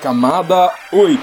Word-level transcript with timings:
Camada 0.00 0.72
8 0.92 1.20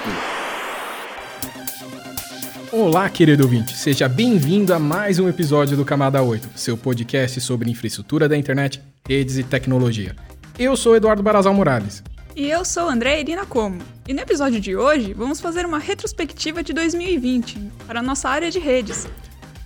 Olá, 2.70 3.08
querido 3.08 3.44
ouvinte, 3.44 3.74
seja 3.74 4.06
bem-vindo 4.06 4.74
a 4.74 4.78
mais 4.78 5.18
um 5.18 5.30
episódio 5.30 5.78
do 5.78 5.84
Camada 5.84 6.22
8, 6.22 6.50
seu 6.54 6.76
podcast 6.76 7.40
sobre 7.40 7.70
infraestrutura 7.70 8.28
da 8.28 8.36
internet, 8.36 8.82
redes 9.08 9.38
e 9.38 9.42
tecnologia. 9.42 10.14
Eu 10.58 10.76
sou 10.76 10.94
Eduardo 10.94 11.22
Barazal 11.22 11.54
Morales. 11.54 12.02
E 12.36 12.50
eu 12.50 12.66
sou 12.66 12.86
André 12.86 13.18
Irina 13.18 13.46
Como. 13.46 13.78
E 14.06 14.12
no 14.12 14.20
episódio 14.20 14.60
de 14.60 14.76
hoje, 14.76 15.14
vamos 15.14 15.40
fazer 15.40 15.64
uma 15.64 15.78
retrospectiva 15.78 16.62
de 16.62 16.74
2020 16.74 17.58
para 17.86 18.00
a 18.00 18.02
nossa 18.02 18.28
área 18.28 18.50
de 18.50 18.58
redes. 18.58 19.08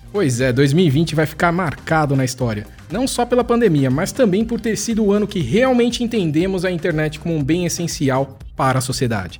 Pois 0.09 0.39
é, 0.39 0.53
2020 0.53 1.15
vai 1.15 1.25
ficar 1.25 1.51
marcado 1.51 2.15
na 2.15 2.23
história, 2.23 2.65
não 2.89 3.05
só 3.05 3.25
pela 3.25 3.43
pandemia, 3.43 3.89
mas 3.89 4.13
também 4.13 4.45
por 4.45 4.61
ter 4.61 4.77
sido 4.77 5.03
o 5.03 5.11
ano 5.11 5.27
que 5.27 5.39
realmente 5.39 6.01
entendemos 6.01 6.63
a 6.63 6.71
internet 6.71 7.19
como 7.19 7.35
um 7.35 7.43
bem 7.43 7.65
essencial 7.65 8.37
para 8.61 8.77
a 8.77 8.81
sociedade. 8.81 9.39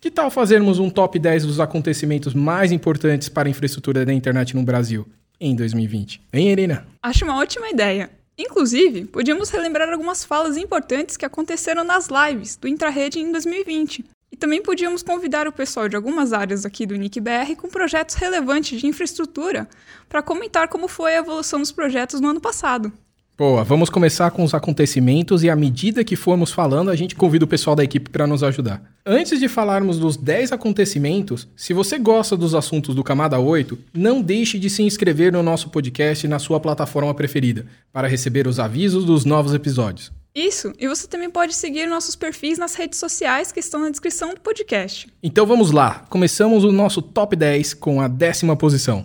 Que 0.00 0.10
tal 0.10 0.28
fazermos 0.28 0.80
um 0.80 0.90
top 0.90 1.20
10 1.20 1.46
dos 1.46 1.60
acontecimentos 1.60 2.34
mais 2.34 2.72
importantes 2.72 3.28
para 3.28 3.46
a 3.46 3.50
infraestrutura 3.50 4.04
da 4.04 4.12
internet 4.12 4.56
no 4.56 4.64
Brasil 4.64 5.06
em 5.40 5.54
2020? 5.54 6.20
Hein, 6.32 6.50
Irina? 6.50 6.84
Acho 7.00 7.24
uma 7.24 7.38
ótima 7.38 7.70
ideia. 7.70 8.10
Inclusive, 8.36 9.04
podíamos 9.04 9.50
relembrar 9.50 9.88
algumas 9.88 10.24
falas 10.24 10.56
importantes 10.56 11.16
que 11.16 11.24
aconteceram 11.24 11.84
nas 11.84 12.08
lives 12.08 12.56
do 12.56 12.66
Intrarede 12.66 13.20
em 13.20 13.30
2020. 13.30 14.04
E 14.32 14.36
também 14.36 14.60
podíamos 14.60 15.00
convidar 15.00 15.46
o 15.46 15.52
pessoal 15.52 15.88
de 15.88 15.94
algumas 15.94 16.32
áreas 16.32 16.66
aqui 16.66 16.84
do 16.86 16.96
NICBR 16.96 17.54
com 17.54 17.68
projetos 17.68 18.16
relevantes 18.16 18.80
de 18.80 18.88
infraestrutura 18.88 19.68
para 20.08 20.22
comentar 20.22 20.66
como 20.66 20.88
foi 20.88 21.14
a 21.14 21.18
evolução 21.18 21.60
dos 21.60 21.70
projetos 21.70 22.20
no 22.20 22.30
ano 22.30 22.40
passado. 22.40 22.92
Boa, 23.38 23.62
vamos 23.62 23.90
começar 23.90 24.30
com 24.30 24.42
os 24.42 24.54
acontecimentos 24.54 25.44
e 25.44 25.50
à 25.50 25.54
medida 25.54 26.02
que 26.02 26.16
formos 26.16 26.50
falando, 26.50 26.90
a 26.90 26.96
gente 26.96 27.14
convida 27.14 27.44
o 27.44 27.48
pessoal 27.48 27.76
da 27.76 27.84
equipe 27.84 28.08
para 28.08 28.26
nos 28.26 28.42
ajudar. 28.42 28.82
Antes 29.04 29.38
de 29.38 29.46
falarmos 29.46 29.98
dos 29.98 30.16
10 30.16 30.52
acontecimentos, 30.52 31.46
se 31.54 31.74
você 31.74 31.98
gosta 31.98 32.34
dos 32.34 32.54
assuntos 32.54 32.94
do 32.94 33.04
Camada 33.04 33.38
8, 33.38 33.78
não 33.92 34.22
deixe 34.22 34.58
de 34.58 34.70
se 34.70 34.82
inscrever 34.82 35.34
no 35.34 35.42
nosso 35.42 35.68
podcast 35.68 36.26
na 36.26 36.38
sua 36.38 36.58
plataforma 36.58 37.12
preferida, 37.12 37.66
para 37.92 38.08
receber 38.08 38.46
os 38.46 38.58
avisos 38.58 39.04
dos 39.04 39.26
novos 39.26 39.52
episódios. 39.52 40.10
Isso, 40.34 40.72
e 40.78 40.88
você 40.88 41.06
também 41.06 41.28
pode 41.28 41.54
seguir 41.54 41.86
nossos 41.86 42.16
perfis 42.16 42.56
nas 42.56 42.74
redes 42.74 42.98
sociais 42.98 43.52
que 43.52 43.60
estão 43.60 43.80
na 43.80 43.90
descrição 43.90 44.32
do 44.32 44.40
podcast. 44.40 45.12
Então 45.22 45.44
vamos 45.44 45.72
lá, 45.72 46.06
começamos 46.08 46.64
o 46.64 46.72
nosso 46.72 47.02
top 47.02 47.36
10 47.36 47.74
com 47.74 48.00
a 48.00 48.08
décima 48.08 48.56
posição. 48.56 49.04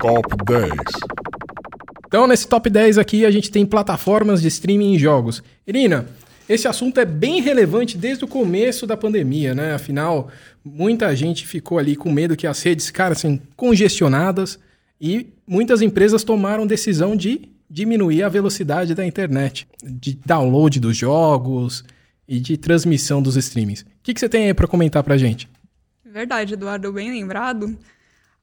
Top 0.00 0.36
10 0.44 1.23
Então, 2.14 2.28
nesse 2.28 2.46
top 2.46 2.70
10 2.70 2.96
aqui, 2.96 3.26
a 3.26 3.30
gente 3.32 3.50
tem 3.50 3.66
plataformas 3.66 4.40
de 4.40 4.46
streaming 4.46 4.94
em 4.94 4.98
jogos. 5.00 5.42
Irina, 5.66 6.06
esse 6.48 6.68
assunto 6.68 7.00
é 7.00 7.04
bem 7.04 7.40
relevante 7.40 7.98
desde 7.98 8.24
o 8.24 8.28
começo 8.28 8.86
da 8.86 8.96
pandemia, 8.96 9.52
né? 9.52 9.74
Afinal, 9.74 10.28
muita 10.64 11.16
gente 11.16 11.44
ficou 11.44 11.76
ali 11.76 11.96
com 11.96 12.12
medo 12.12 12.36
que 12.36 12.46
as 12.46 12.62
redes 12.62 12.86
ficassem 12.86 13.42
congestionadas 13.56 14.60
e 15.00 15.26
muitas 15.44 15.82
empresas 15.82 16.22
tomaram 16.22 16.68
decisão 16.68 17.16
de 17.16 17.48
diminuir 17.68 18.22
a 18.22 18.28
velocidade 18.28 18.94
da 18.94 19.04
internet, 19.04 19.66
de 19.82 20.16
download 20.24 20.78
dos 20.78 20.96
jogos 20.96 21.82
e 22.28 22.38
de 22.38 22.56
transmissão 22.56 23.20
dos 23.20 23.34
streamings. 23.34 23.80
O 23.80 23.86
que, 24.04 24.14
que 24.14 24.20
você 24.20 24.28
tem 24.28 24.46
aí 24.46 24.54
para 24.54 24.68
comentar 24.68 25.02
para 25.02 25.18
gente? 25.18 25.48
Verdade, 26.04 26.54
Eduardo, 26.54 26.92
bem 26.92 27.10
lembrado. 27.10 27.76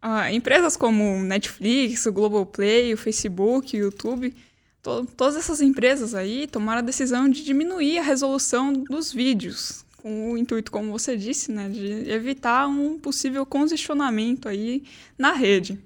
Ah, 0.02 0.34
empresas 0.34 0.76
como 0.76 1.22
Netflix, 1.22 2.08
o 2.08 2.12
Globoplay, 2.12 2.94
o 2.94 2.98
Facebook, 2.98 3.78
o 3.78 3.80
YouTube, 3.80 4.34
to 4.82 5.06
todas 5.16 5.36
essas 5.36 5.62
empresas 5.62 6.16
aí 6.16 6.48
tomaram 6.48 6.80
a 6.80 6.84
decisão 6.84 7.30
de 7.30 7.44
diminuir 7.44 8.00
a 8.00 8.04
resolução 8.04 8.74
dos 8.74 9.14
vídeos, 9.14 9.86
com 9.98 10.32
o 10.32 10.38
intuito, 10.38 10.72
como 10.72 10.92
você 10.92 11.16
disse, 11.16 11.52
né, 11.52 11.70
de 11.70 12.10
evitar 12.10 12.68
um 12.68 12.98
possível 12.98 13.46
congestionamento 13.46 14.50
aí 14.50 14.84
na 15.20 15.34
rede. 15.34 15.78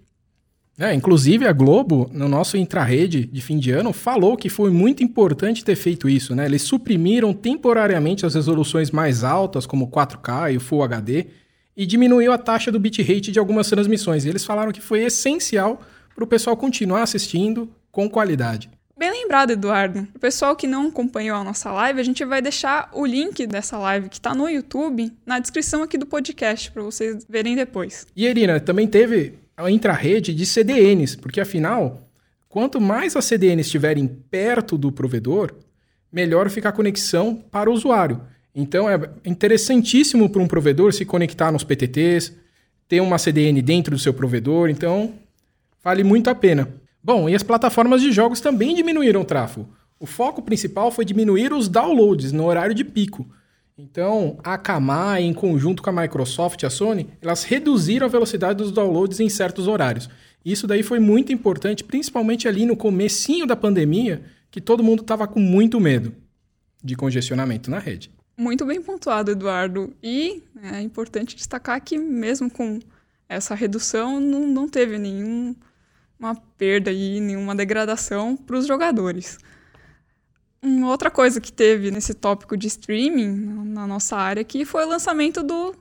É, 0.77 0.93
inclusive 0.93 1.47
a 1.47 1.53
Globo, 1.53 2.09
no 2.11 2.27
nosso 2.27 2.57
intrarrede 2.57 3.25
de 3.25 3.41
fim 3.41 3.57
de 3.57 3.71
ano, 3.71 3.93
falou 3.93 4.35
que 4.35 4.49
foi 4.49 4.69
muito 4.69 5.01
importante 5.01 5.63
ter 5.63 5.75
feito 5.75 6.09
isso, 6.09 6.35
né? 6.35 6.45
Eles 6.45 6.63
suprimiram 6.63 7.33
temporariamente 7.33 8.25
as 8.25 8.35
resoluções 8.35 8.91
mais 8.91 9.23
altas, 9.23 9.65
como 9.65 9.87
4K 9.87 10.53
e 10.53 10.57
o 10.57 10.59
Full 10.59 10.83
HD, 10.83 11.27
e 11.75 11.85
diminuiu 11.85 12.31
a 12.31 12.37
taxa 12.37 12.71
do 12.71 12.79
bitrate 12.79 13.31
de 13.31 13.39
algumas 13.39 13.69
transmissões. 13.69 14.25
E 14.25 14.29
eles 14.29 14.45
falaram 14.45 14.71
que 14.71 14.81
foi 14.81 15.03
essencial 15.03 15.81
para 16.13 16.23
o 16.23 16.27
pessoal 16.27 16.55
continuar 16.55 17.03
assistindo 17.03 17.69
com 17.91 18.09
qualidade. 18.09 18.69
Bem 18.97 19.11
lembrado, 19.11 19.51
Eduardo. 19.51 20.07
O 20.15 20.19
pessoal 20.19 20.55
que 20.55 20.65
não 20.65 20.87
acompanhou 20.87 21.37
a 21.37 21.43
nossa 21.43 21.69
live, 21.69 21.99
a 21.99 22.03
gente 22.03 22.23
vai 22.23 22.41
deixar 22.41 22.89
o 22.93 23.05
link 23.05 23.45
dessa 23.45 23.77
live 23.77 24.07
que 24.07 24.15
está 24.15 24.33
no 24.33 24.47
YouTube 24.47 25.11
na 25.25 25.37
descrição 25.37 25.83
aqui 25.83 25.97
do 25.97 26.05
podcast 26.05 26.71
para 26.71 26.81
vocês 26.81 27.25
verem 27.27 27.57
depois. 27.57 28.07
E 28.15 28.25
Irina, 28.25 28.57
também 28.57 28.87
teve 28.87 29.33
a 29.57 29.69
intrarrede 29.69 30.33
de 30.33 30.45
CDNs, 30.45 31.17
porque 31.17 31.41
afinal, 31.41 32.01
quanto 32.47 32.79
mais 32.79 33.17
as 33.17 33.25
CDNs 33.25 33.67
estiverem 33.67 34.07
perto 34.07 34.77
do 34.77 34.93
provedor, 34.93 35.53
melhor 36.09 36.49
fica 36.49 36.69
a 36.69 36.71
conexão 36.71 37.35
para 37.35 37.69
o 37.69 37.73
usuário. 37.73 38.21
Então 38.55 38.89
é 38.89 38.97
interessantíssimo 39.25 40.29
para 40.29 40.41
um 40.41 40.47
provedor 40.47 40.93
se 40.93 41.03
conectar 41.03 41.51
nos 41.51 41.65
PTTs, 41.65 42.33
ter 42.87 43.01
uma 43.01 43.17
CDN 43.17 43.61
dentro 43.61 43.93
do 43.93 43.99
seu 43.99 44.13
provedor, 44.13 44.69
então 44.69 45.13
vale 45.83 46.03
muito 46.03 46.29
a 46.29 46.35
pena. 46.35 46.69
Bom, 47.03 47.27
e 47.27 47.35
as 47.35 47.43
plataformas 47.43 48.01
de 48.01 48.11
jogos 48.11 48.39
também 48.39 48.73
diminuíram 48.73 49.21
o 49.21 49.25
tráfego. 49.25 49.67
O 49.99 50.05
foco 50.05 50.41
principal 50.41 50.89
foi 50.89 51.03
diminuir 51.03 51.51
os 51.51 51.67
downloads 51.67 52.31
no 52.31 52.45
horário 52.45 52.73
de 52.73 52.83
pico. 52.83 53.27
Então, 53.77 54.39
a 54.41 54.53
Akamai, 54.53 55.23
em 55.23 55.33
conjunto 55.33 55.83
com 55.83 55.89
a 55.89 56.01
Microsoft 56.01 56.63
e 56.63 56.65
a 56.65 56.69
Sony, 56.69 57.09
elas 57.21 57.43
reduziram 57.43 58.07
a 58.07 58.09
velocidade 58.09 58.57
dos 58.57 58.71
downloads 58.71 59.19
em 59.19 59.27
certos 59.27 59.67
horários. 59.67 60.09
Isso 60.45 60.65
daí 60.65 60.81
foi 60.81 60.99
muito 60.99 61.33
importante, 61.33 61.83
principalmente 61.83 62.47
ali 62.47 62.65
no 62.65 62.77
comecinho 62.77 63.45
da 63.45 63.55
pandemia, 63.55 64.23
que 64.49 64.61
todo 64.61 64.83
mundo 64.83 65.01
estava 65.01 65.27
com 65.27 65.39
muito 65.39 65.79
medo 65.79 66.13
de 66.81 66.95
congestionamento 66.95 67.69
na 67.69 67.79
rede. 67.79 68.14
Muito 68.37 68.65
bem 68.65 68.81
pontuado, 68.81 69.31
Eduardo. 69.31 69.95
E 70.03 70.43
é 70.61 70.81
importante 70.81 71.35
destacar 71.35 71.81
que 71.81 71.97
mesmo 71.97 72.49
com 72.49 72.79
essa 73.29 73.55
redução, 73.55 74.19
não, 74.19 74.47
não 74.47 74.67
teve 74.67 74.97
nenhuma 74.97 75.55
perda 76.57 76.91
e 76.91 77.19
nenhuma 77.19 77.55
degradação 77.55 78.35
para 78.35 78.57
os 78.57 78.67
jogadores. 78.67 79.37
Uma 80.61 80.89
outra 80.89 81.11
coisa 81.11 81.39
que 81.39 81.51
teve 81.51 81.91
nesse 81.91 82.13
tópico 82.13 82.57
de 82.57 82.67
streaming 82.67 83.65
na 83.65 83.85
nossa 83.87 84.17
área 84.17 84.41
aqui 84.41 84.65
foi 84.65 84.83
o 84.83 84.89
lançamento 84.89 85.43
do 85.43 85.75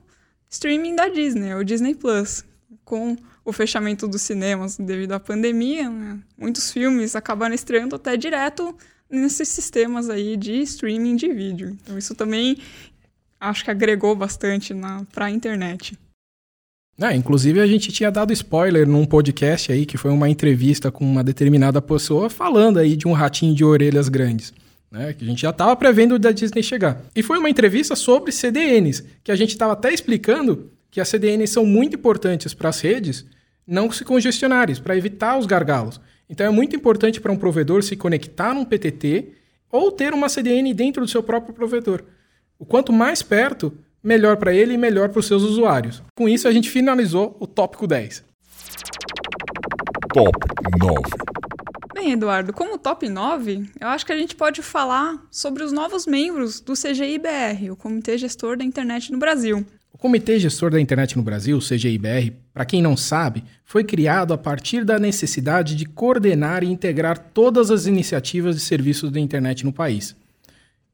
streaming 0.51 0.95
da 0.95 1.09
Disney, 1.09 1.55
o 1.55 1.65
Disney 1.65 1.95
Plus. 1.95 2.45
Com 2.85 3.17
o 3.45 3.53
fechamento 3.53 4.07
dos 4.07 4.23
cinemas 4.23 4.77
devido 4.77 5.13
à 5.13 5.21
pandemia, 5.21 5.89
né? 5.89 6.21
muitos 6.37 6.71
filmes 6.71 7.17
acabaram 7.17 7.55
estreando 7.55 7.97
até 7.97 8.15
direto 8.17 8.77
nesses 9.11 9.49
sistemas 9.49 10.11
aí 10.11 10.37
de 10.37 10.61
streaming 10.63 11.17
de 11.17 11.33
vídeo. 11.33 11.77
Então 11.83 11.97
isso 11.97 12.15
também 12.15 12.59
acho 13.41 13.65
que 13.65 13.71
agregou 13.71 14.15
bastante 14.17 14.75
para 15.13 15.27
a 15.27 15.31
internet. 15.31 15.99
É, 17.01 17.15
inclusive 17.15 17.61
a 17.61 17.67
gente 17.67 17.91
tinha 17.91 18.11
dado 18.11 18.33
spoiler 18.33 18.89
num 18.89 19.05
podcast 19.05 19.73
aí 19.73 19.85
que 19.85 19.99
foi 19.99 20.13
uma 20.13 20.29
entrevista 20.29 20.93
com 20.93 21.05
uma 21.05 21.25
determinada 21.25 21.83
pessoa 21.83 22.31
falando 22.31 22.79
aí 22.79 22.97
de 22.97 23.09
um 23.09 23.13
ratinho 23.13 23.55
de 23.55 23.65
orelhas 23.65 24.09
grandes. 24.09 24.53
Né, 24.91 25.13
que 25.13 25.25
a 25.25 25.27
gente 25.27 25.43
já 25.43 25.51
estava 25.51 25.75
prevendo 25.75 26.17
da 26.21 26.31
Disney 26.31 26.63
chegar. 26.63 27.03
E 27.17 27.23
foi 27.23 27.37
uma 27.37 27.51
entrevista 27.51 27.97
sobre 27.97 28.31
CDNs, 28.31 29.03
que 29.25 29.33
a 29.33 29.35
gente 29.35 29.51
estava 29.51 29.73
até 29.73 29.93
explicando 29.93 30.71
que 30.89 31.01
as 31.01 31.09
CDNs 31.09 31.53
são 31.53 31.67
muito 31.67 31.97
importantes 31.97 32.55
para 32.55 32.69
as 32.69 32.81
redes 32.81 33.27
não 33.67 33.91
se 33.91 34.05
congestionarem, 34.05 34.77
para 34.77 34.97
evitar 34.97 35.37
os 35.37 35.47
gargalos. 35.47 36.01
Então 36.29 36.47
é 36.47 36.51
muito 36.51 36.75
importante 36.75 37.21
para 37.21 37.33
um 37.33 37.37
provedor 37.37 37.83
se 37.83 37.97
conectar 37.97 38.55
num 38.55 38.65
PTT 38.65 39.33
ou 39.71 39.91
ter 39.91 40.15
uma 40.15 40.29
CDN 40.29 40.73
dentro 40.73 41.03
do 41.03 41.09
seu 41.09 41.23
próprio 41.23 41.55
provedor. 41.55 42.03
O 42.59 42.65
quanto 42.65 42.93
mais 42.93 43.23
perto, 43.23 43.77
melhor 44.03 44.37
para 44.37 44.55
ele 44.55 44.75
e 44.75 44.79
melhor 44.79 45.09
para 45.09 45.21
os 45.21 45.27
seus 45.27 45.43
usuários. 45.43 46.03
Com 46.15 46.29
isso, 46.29 46.47
a 46.47 46.53
gente 46.53 46.71
finalizou 46.71 47.37
o 47.41 47.47
tópico 47.47 47.87
10. 47.87 48.25
Top 50.13 50.39
9 50.79 51.01
Bem, 51.95 52.13
Eduardo, 52.13 52.53
como 52.53 52.77
top 52.77 53.09
9, 53.09 53.71
eu 53.81 53.89
acho 53.89 54.05
que 54.05 54.13
a 54.13 54.17
gente 54.17 54.35
pode 54.35 54.63
falar 54.63 55.27
sobre 55.31 55.63
os 55.63 55.73
novos 55.73 56.07
membros 56.07 56.61
do 56.61 56.75
CGIBR, 56.75 57.71
o 57.71 57.77
Comitê 57.77 58.19
Gestor 58.19 58.57
da 58.57 58.65
Internet 58.65 59.11
no 59.11 59.19
Brasil. 59.19 59.65
Comitê 60.05 60.39
Gestor 60.39 60.71
da 60.71 60.79
Internet 60.79 61.17
no 61.17 61.23
Brasil, 61.23 61.59
CGIBR, 61.61 62.35
para 62.53 62.67
quem 62.67 62.83
não 62.83 62.95
sabe, 62.95 63.43
foi 63.65 63.83
criado 63.83 64.35
a 64.35 64.37
partir 64.37 64.85
da 64.85 64.99
necessidade 64.99 65.75
de 65.75 65.87
coordenar 65.87 66.63
e 66.63 66.71
integrar 66.71 67.19
todas 67.33 67.71
as 67.71 67.87
iniciativas 67.87 68.55
de 68.55 68.61
serviços 68.61 69.11
da 69.11 69.19
internet 69.19 69.65
no 69.65 69.73
país. 69.73 70.15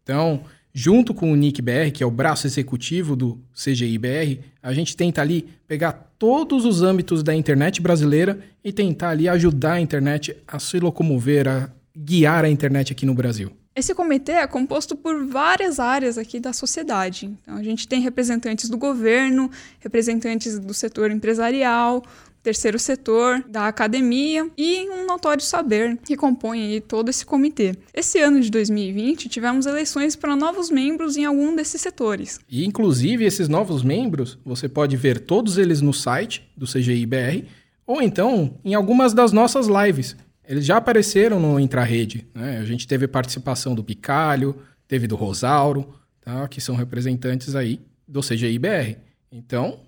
Então, 0.05 0.45
junto 0.73 1.13
com 1.13 1.33
o 1.33 1.35
NICBR, 1.35 1.91
que 1.91 2.05
é 2.05 2.07
o 2.07 2.11
braço 2.11 2.47
executivo 2.47 3.17
do 3.17 3.37
CGIBR, 3.53 4.39
a 4.63 4.73
gente 4.73 4.97
tenta 4.97 5.21
ali 5.21 5.45
pegar 5.67 6.15
todos 6.17 6.65
os 6.65 6.81
âmbitos 6.81 7.25
da 7.25 7.35
internet 7.35 7.83
brasileira 7.83 8.39
e 8.63 8.73
tentar 8.73 9.09
ali 9.09 9.29
ajudar 9.29 9.73
a 9.73 9.81
internet 9.81 10.37
a 10.47 10.61
se 10.61 10.79
locomover, 10.79 11.49
a 11.49 11.69
guiar 11.99 12.45
a 12.45 12.49
internet 12.49 12.93
aqui 12.93 13.05
no 13.05 13.15
Brasil. 13.15 13.51
Esse 13.81 13.95
comitê 13.95 14.33
é 14.33 14.47
composto 14.47 14.95
por 14.95 15.25
várias 15.25 15.81
áreas 15.81 16.19
aqui 16.19 16.39
da 16.39 16.53
sociedade. 16.53 17.35
Então, 17.41 17.57
a 17.57 17.63
gente 17.63 17.89
tem 17.89 18.03
representantes 18.03 18.69
do 18.69 18.77
governo, 18.77 19.51
representantes 19.79 20.59
do 20.59 20.75
setor 20.75 21.11
empresarial, 21.11 22.03
terceiro 22.43 22.79
setor, 22.79 23.43
da 23.49 23.69
academia 23.69 24.47
e 24.55 24.87
um 24.91 25.07
notório 25.07 25.43
saber 25.43 25.97
que 26.05 26.15
compõe 26.15 26.83
todo 26.87 27.09
esse 27.09 27.25
comitê. 27.25 27.75
Esse 27.95 28.19
ano 28.19 28.43
de 28.43 28.51
2020 28.51 29.31
tivemos 29.31 29.65
eleições 29.65 30.15
para 30.15 30.37
novos 30.37 30.71
membros 30.71 31.17
em 31.17 31.25
algum 31.25 31.57
desses 31.57 31.81
setores. 31.81 32.39
E 32.51 32.67
inclusive 32.67 33.25
esses 33.25 33.49
novos 33.49 33.83
membros, 33.83 34.39
você 34.45 34.69
pode 34.69 34.95
ver 34.99 35.21
todos 35.21 35.57
eles 35.57 35.81
no 35.81 35.95
site 35.95 36.47
do 36.55 36.67
CGIBR 36.67 37.47
ou 37.87 38.03
então 38.03 38.59
em 38.63 38.75
algumas 38.75 39.15
das 39.15 39.33
nossas 39.33 39.69
lives. 39.69 40.15
Eles 40.51 40.67
já 40.67 40.79
apareceram 40.79 41.39
no 41.39 41.61
Intrarede. 41.61 42.27
Né? 42.35 42.59
A 42.59 42.65
gente 42.65 42.85
teve 42.85 43.07
participação 43.07 43.73
do 43.73 43.85
Picalho, 43.85 44.61
teve 44.89 45.07
do 45.07 45.15
Rosauro, 45.15 45.95
tá? 46.21 46.49
que 46.49 46.61
são 46.61 46.75
representantes 46.75 47.55
aí 47.55 47.81
do 48.07 48.21
CGIBR. 48.21 48.97
Então, 49.31 49.79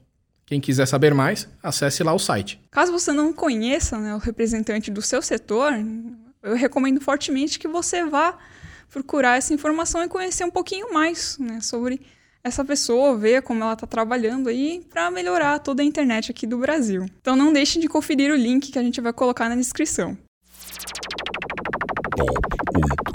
quem 0.46 0.60
quiser 0.60 0.86
saber 0.86 1.12
mais, 1.14 1.48
acesse 1.60 2.04
lá 2.04 2.14
o 2.14 2.18
site. 2.18 2.60
Caso 2.70 2.92
você 2.92 3.12
não 3.12 3.32
conheça 3.32 3.98
né, 3.98 4.14
o 4.14 4.18
representante 4.18 4.88
do 4.88 5.02
seu 5.02 5.20
setor, 5.20 5.72
eu 6.44 6.54
recomendo 6.54 7.00
fortemente 7.00 7.58
que 7.58 7.66
você 7.66 8.04
vá 8.04 8.38
procurar 8.88 9.38
essa 9.38 9.52
informação 9.52 10.04
e 10.04 10.08
conhecer 10.08 10.44
um 10.44 10.50
pouquinho 10.50 10.94
mais 10.94 11.38
né, 11.38 11.60
sobre 11.60 12.00
essa 12.44 12.64
pessoa, 12.64 13.16
ver 13.18 13.42
como 13.42 13.64
ela 13.64 13.72
está 13.72 13.86
trabalhando 13.86 14.48
aí 14.48 14.86
para 14.88 15.10
melhorar 15.10 15.58
toda 15.58 15.82
a 15.82 15.84
internet 15.84 16.30
aqui 16.30 16.46
do 16.46 16.58
Brasil. 16.58 17.04
Então 17.20 17.34
não 17.34 17.52
deixe 17.52 17.80
de 17.80 17.88
conferir 17.88 18.30
o 18.30 18.36
link 18.36 18.70
que 18.70 18.78
a 18.78 18.82
gente 18.82 19.00
vai 19.00 19.12
colocar 19.12 19.48
na 19.48 19.56
descrição. 19.56 20.16
Top 22.16 22.32
8. 22.78 23.12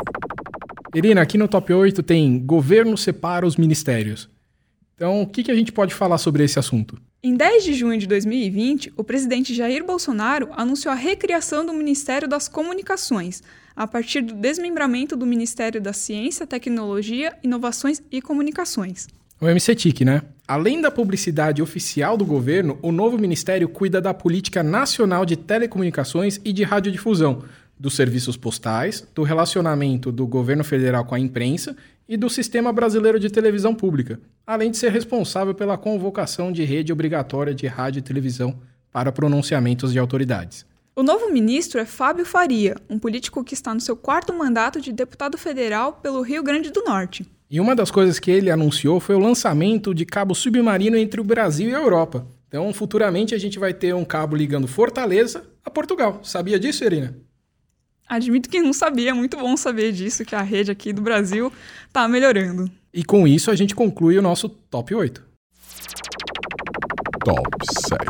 Irina, 0.96 1.22
aqui 1.22 1.38
no 1.38 1.48
top 1.48 1.74
8 1.74 2.02
tem 2.02 2.40
governo 2.40 2.98
separa 2.98 3.46
os 3.46 3.56
ministérios. 3.56 4.30
Então, 4.96 5.22
o 5.22 5.28
que, 5.28 5.44
que 5.44 5.52
a 5.52 5.56
gente 5.56 5.72
pode 5.72 5.94
falar 5.94 6.18
sobre 6.18 6.44
esse 6.44 6.58
assunto? 6.58 7.00
Em 7.22 7.36
10 7.36 7.64
de 7.64 7.74
junho 7.74 8.00
de 8.00 8.08
2020, 8.08 8.94
o 8.96 9.04
presidente 9.04 9.54
Jair 9.54 9.84
Bolsonaro 9.84 10.50
anunciou 10.54 10.92
a 10.92 10.96
recriação 10.96 11.66
do 11.66 11.74
Ministério 11.74 12.28
das 12.28 12.48
Comunicações, 12.48 13.44
a 13.76 13.86
partir 13.86 14.22
do 14.22 14.34
desmembramento 14.34 15.16
do 15.16 15.26
Ministério 15.26 15.80
da 15.80 15.94
Ciência, 15.94 16.48
Tecnologia, 16.48 17.38
Inovações 17.44 18.02
e 18.12 18.22
Comunicações. 18.22 19.08
O 19.40 19.46
MCTIC, 19.46 20.04
né? 20.04 20.24
Além 20.48 20.80
da 20.80 20.90
publicidade 20.90 21.62
oficial 21.62 22.16
do 22.16 22.24
governo, 22.24 22.80
o 22.82 22.90
novo 22.90 23.18
ministério 23.18 23.68
cuida 23.68 24.00
da 24.00 24.14
política 24.14 24.64
nacional 24.64 25.26
de 25.26 25.36
telecomunicações 25.36 26.40
e 26.46 26.54
de 26.54 26.64
radiodifusão, 26.64 27.44
dos 27.78 27.98
serviços 27.98 28.38
postais, 28.38 29.06
do 29.14 29.24
relacionamento 29.24 30.10
do 30.10 30.26
governo 30.26 30.64
federal 30.64 31.04
com 31.04 31.14
a 31.14 31.20
imprensa 31.20 31.76
e 32.08 32.16
do 32.16 32.30
Sistema 32.30 32.72
Brasileiro 32.72 33.20
de 33.20 33.30
Televisão 33.30 33.76
Pública, 33.76 34.22
além 34.46 34.72
de 34.72 34.78
ser 34.78 34.90
responsável 34.90 35.54
pela 35.54 35.78
convocação 35.78 36.50
de 36.50 36.64
rede 36.64 36.94
obrigatória 36.94 37.54
de 37.54 37.68
rádio 37.68 38.00
e 38.00 38.02
televisão 38.02 38.58
para 38.90 39.12
pronunciamentos 39.12 39.92
de 39.92 40.00
autoridades. 40.00 40.66
O 40.96 41.04
novo 41.04 41.30
ministro 41.30 41.80
é 41.80 41.86
Fábio 41.86 42.26
Faria, 42.26 42.78
um 42.90 42.98
político 42.98 43.44
que 43.44 43.54
está 43.54 43.74
no 43.74 43.82
seu 43.82 43.98
quarto 43.98 44.34
mandato 44.34 44.80
de 44.80 44.94
deputado 44.94 45.38
federal 45.38 45.94
pelo 46.02 46.22
Rio 46.22 46.42
Grande 46.42 46.72
do 46.72 46.84
Norte. 46.86 47.26
E 47.50 47.62
uma 47.62 47.76
das 47.76 47.90
coisas 47.90 48.20
que 48.20 48.30
ele 48.30 48.52
anunciou 48.52 49.00
foi 49.00 49.16
o 49.16 49.20
lançamento 49.20 49.94
de 49.94 50.06
cabo 50.06 50.36
submarino 50.36 50.98
entre 50.98 51.22
o 51.22 51.24
Brasil 51.24 51.70
e 51.70 51.76
a 51.76 51.80
Europa. 51.80 52.28
Então, 52.48 52.74
futuramente 52.74 53.34
a 53.34 53.38
gente 53.38 53.58
vai 53.58 53.74
ter 53.74 53.96
um 53.96 54.04
cabo 54.04 54.36
ligando 54.36 54.68
Fortaleza 54.68 55.46
a 55.64 55.70
Portugal. 55.70 56.20
Sabia 56.24 56.60
disso, 56.60 56.84
Irina? 56.84 57.16
Admito 58.08 58.50
que 58.50 58.62
não 58.62 58.72
sabia, 58.74 59.12
é 59.12 59.14
muito 59.14 59.38
bom 59.38 59.56
saber 59.58 59.92
disso, 59.92 60.24
que 60.24 60.36
a 60.36 60.42
rede 60.42 60.72
aqui 60.72 60.94
do 60.94 61.02
Brasil 61.02 61.52
está 61.88 62.08
melhorando. 62.08 62.70
E 62.94 63.04
com 63.04 63.28
isso 63.28 63.52
a 63.52 63.56
gente 63.56 63.76
conclui 63.76 64.18
o 64.18 64.22
nosso 64.22 64.48
top 64.48 64.96
8. 64.96 65.26
Top 67.24 67.66
7. 67.90 68.04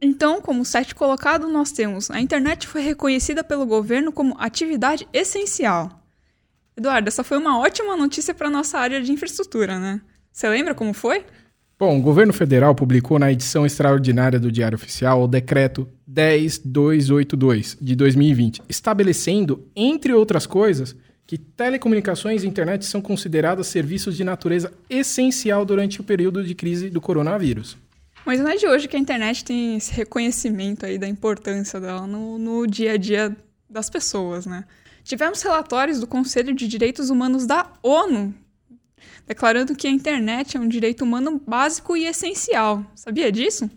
Então, 0.00 0.40
como 0.40 0.64
sete 0.64 0.94
colocado, 0.94 1.48
nós 1.48 1.72
temos 1.72 2.10
a 2.10 2.20
internet 2.20 2.66
foi 2.66 2.80
reconhecida 2.82 3.42
pelo 3.42 3.66
governo 3.66 4.12
como 4.12 4.36
atividade 4.38 5.06
essencial. 5.12 6.05
Eduardo, 6.76 7.08
essa 7.08 7.24
foi 7.24 7.38
uma 7.38 7.58
ótima 7.58 7.96
notícia 7.96 8.34
para 8.34 8.50
nossa 8.50 8.78
área 8.78 9.00
de 9.00 9.10
infraestrutura, 9.10 9.78
né? 9.78 10.00
Você 10.30 10.48
lembra 10.48 10.74
como 10.74 10.92
foi? 10.92 11.24
Bom, 11.78 11.98
o 11.98 12.02
governo 12.02 12.32
federal 12.32 12.74
publicou 12.74 13.18
na 13.18 13.32
edição 13.32 13.64
extraordinária 13.64 14.38
do 14.38 14.52
Diário 14.52 14.76
Oficial 14.76 15.22
o 15.22 15.28
decreto 15.28 15.88
10282 16.06 17.76
de 17.80 17.96
2020, 17.96 18.62
estabelecendo, 18.68 19.66
entre 19.74 20.12
outras 20.12 20.46
coisas, 20.46 20.94
que 21.26 21.36
telecomunicações 21.36 22.44
e 22.44 22.46
internet 22.46 22.84
são 22.84 23.00
consideradas 23.00 23.66
serviços 23.66 24.16
de 24.16 24.24
natureza 24.24 24.72
essencial 24.88 25.64
durante 25.64 26.00
o 26.00 26.04
período 26.04 26.44
de 26.44 26.54
crise 26.54 26.88
do 26.88 27.00
coronavírus. 27.00 27.76
Mas 28.24 28.40
não 28.40 28.50
é 28.50 28.56
de 28.56 28.66
hoje 28.66 28.88
que 28.88 28.96
a 28.96 28.98
internet 28.98 29.44
tem 29.44 29.76
esse 29.76 29.92
reconhecimento 29.92 30.84
aí 30.84 30.98
da 30.98 31.08
importância 31.08 31.80
dela 31.80 32.06
no, 32.06 32.38
no 32.38 32.66
dia 32.66 32.92
a 32.92 32.96
dia 32.96 33.36
das 33.68 33.90
pessoas, 33.90 34.46
né? 34.46 34.64
Tivemos 35.06 35.40
relatórios 35.40 36.00
do 36.00 36.06
Conselho 36.06 36.52
de 36.52 36.66
Direitos 36.66 37.10
Humanos 37.10 37.46
da 37.46 37.72
ONU 37.80 38.34
declarando 39.24 39.76
que 39.76 39.86
a 39.86 39.90
internet 39.90 40.56
é 40.56 40.60
um 40.60 40.66
direito 40.68 41.04
humano 41.04 41.40
básico 41.46 41.96
e 41.96 42.06
essencial. 42.06 42.84
Sabia 42.92 43.30
disso? 43.30 43.70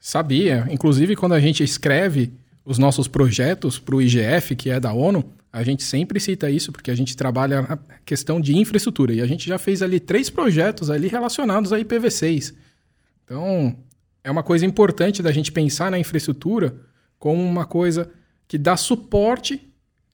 Sabia. 0.00 0.66
Inclusive, 0.70 1.14
quando 1.16 1.34
a 1.34 1.40
gente 1.40 1.62
escreve 1.62 2.32
os 2.64 2.78
nossos 2.78 3.06
projetos 3.06 3.78
para 3.78 3.94
o 3.94 4.00
IGF, 4.00 4.56
que 4.56 4.70
é 4.70 4.80
da 4.80 4.90
ONU, 4.90 5.22
a 5.52 5.62
gente 5.62 5.82
sempre 5.82 6.18
cita 6.18 6.50
isso 6.50 6.72
porque 6.72 6.90
a 6.90 6.94
gente 6.94 7.14
trabalha 7.14 7.60
na 7.60 7.78
questão 8.06 8.40
de 8.40 8.56
infraestrutura 8.56 9.12
e 9.12 9.20
a 9.20 9.26
gente 9.26 9.46
já 9.46 9.58
fez 9.58 9.82
ali 9.82 10.00
três 10.00 10.30
projetos 10.30 10.88
ali 10.88 11.08
relacionados 11.08 11.74
a 11.74 11.78
IPv6. 11.78 12.54
Então, 13.22 13.76
é 14.24 14.30
uma 14.30 14.42
coisa 14.42 14.64
importante 14.64 15.22
da 15.22 15.30
gente 15.30 15.52
pensar 15.52 15.90
na 15.90 15.98
infraestrutura 15.98 16.74
como 17.18 17.42
uma 17.42 17.66
coisa 17.66 18.10
que 18.46 18.56
dá 18.56 18.78
suporte 18.78 19.67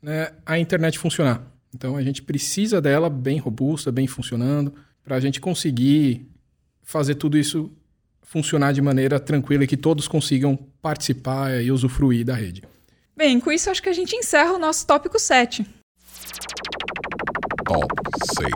né, 0.04 0.32
à 0.44 0.58
internet 0.58 0.98
funcionar. 0.98 1.42
Então 1.74 1.96
a 1.96 2.02
gente 2.02 2.22
precisa 2.22 2.80
dela 2.80 3.08
bem 3.08 3.38
robusta, 3.38 3.90
bem 3.90 4.06
funcionando, 4.06 4.72
para 5.02 5.16
a 5.16 5.20
gente 5.20 5.40
conseguir 5.40 6.28
fazer 6.82 7.14
tudo 7.14 7.38
isso 7.38 7.72
funcionar 8.22 8.72
de 8.72 8.82
maneira 8.82 9.18
tranquila 9.18 9.64
e 9.64 9.66
que 9.66 9.76
todos 9.76 10.06
consigam 10.06 10.56
participar 10.82 11.62
e 11.62 11.72
usufruir 11.72 12.24
da 12.24 12.34
rede. 12.34 12.62
Bem, 13.16 13.40
com 13.40 13.50
isso 13.50 13.70
acho 13.70 13.82
que 13.82 13.88
a 13.88 13.92
gente 13.92 14.14
encerra 14.14 14.52
o 14.52 14.58
nosso 14.58 14.86
tópico 14.86 15.18
7. 15.18 15.64
Top 17.64 17.94
6. 18.36 18.50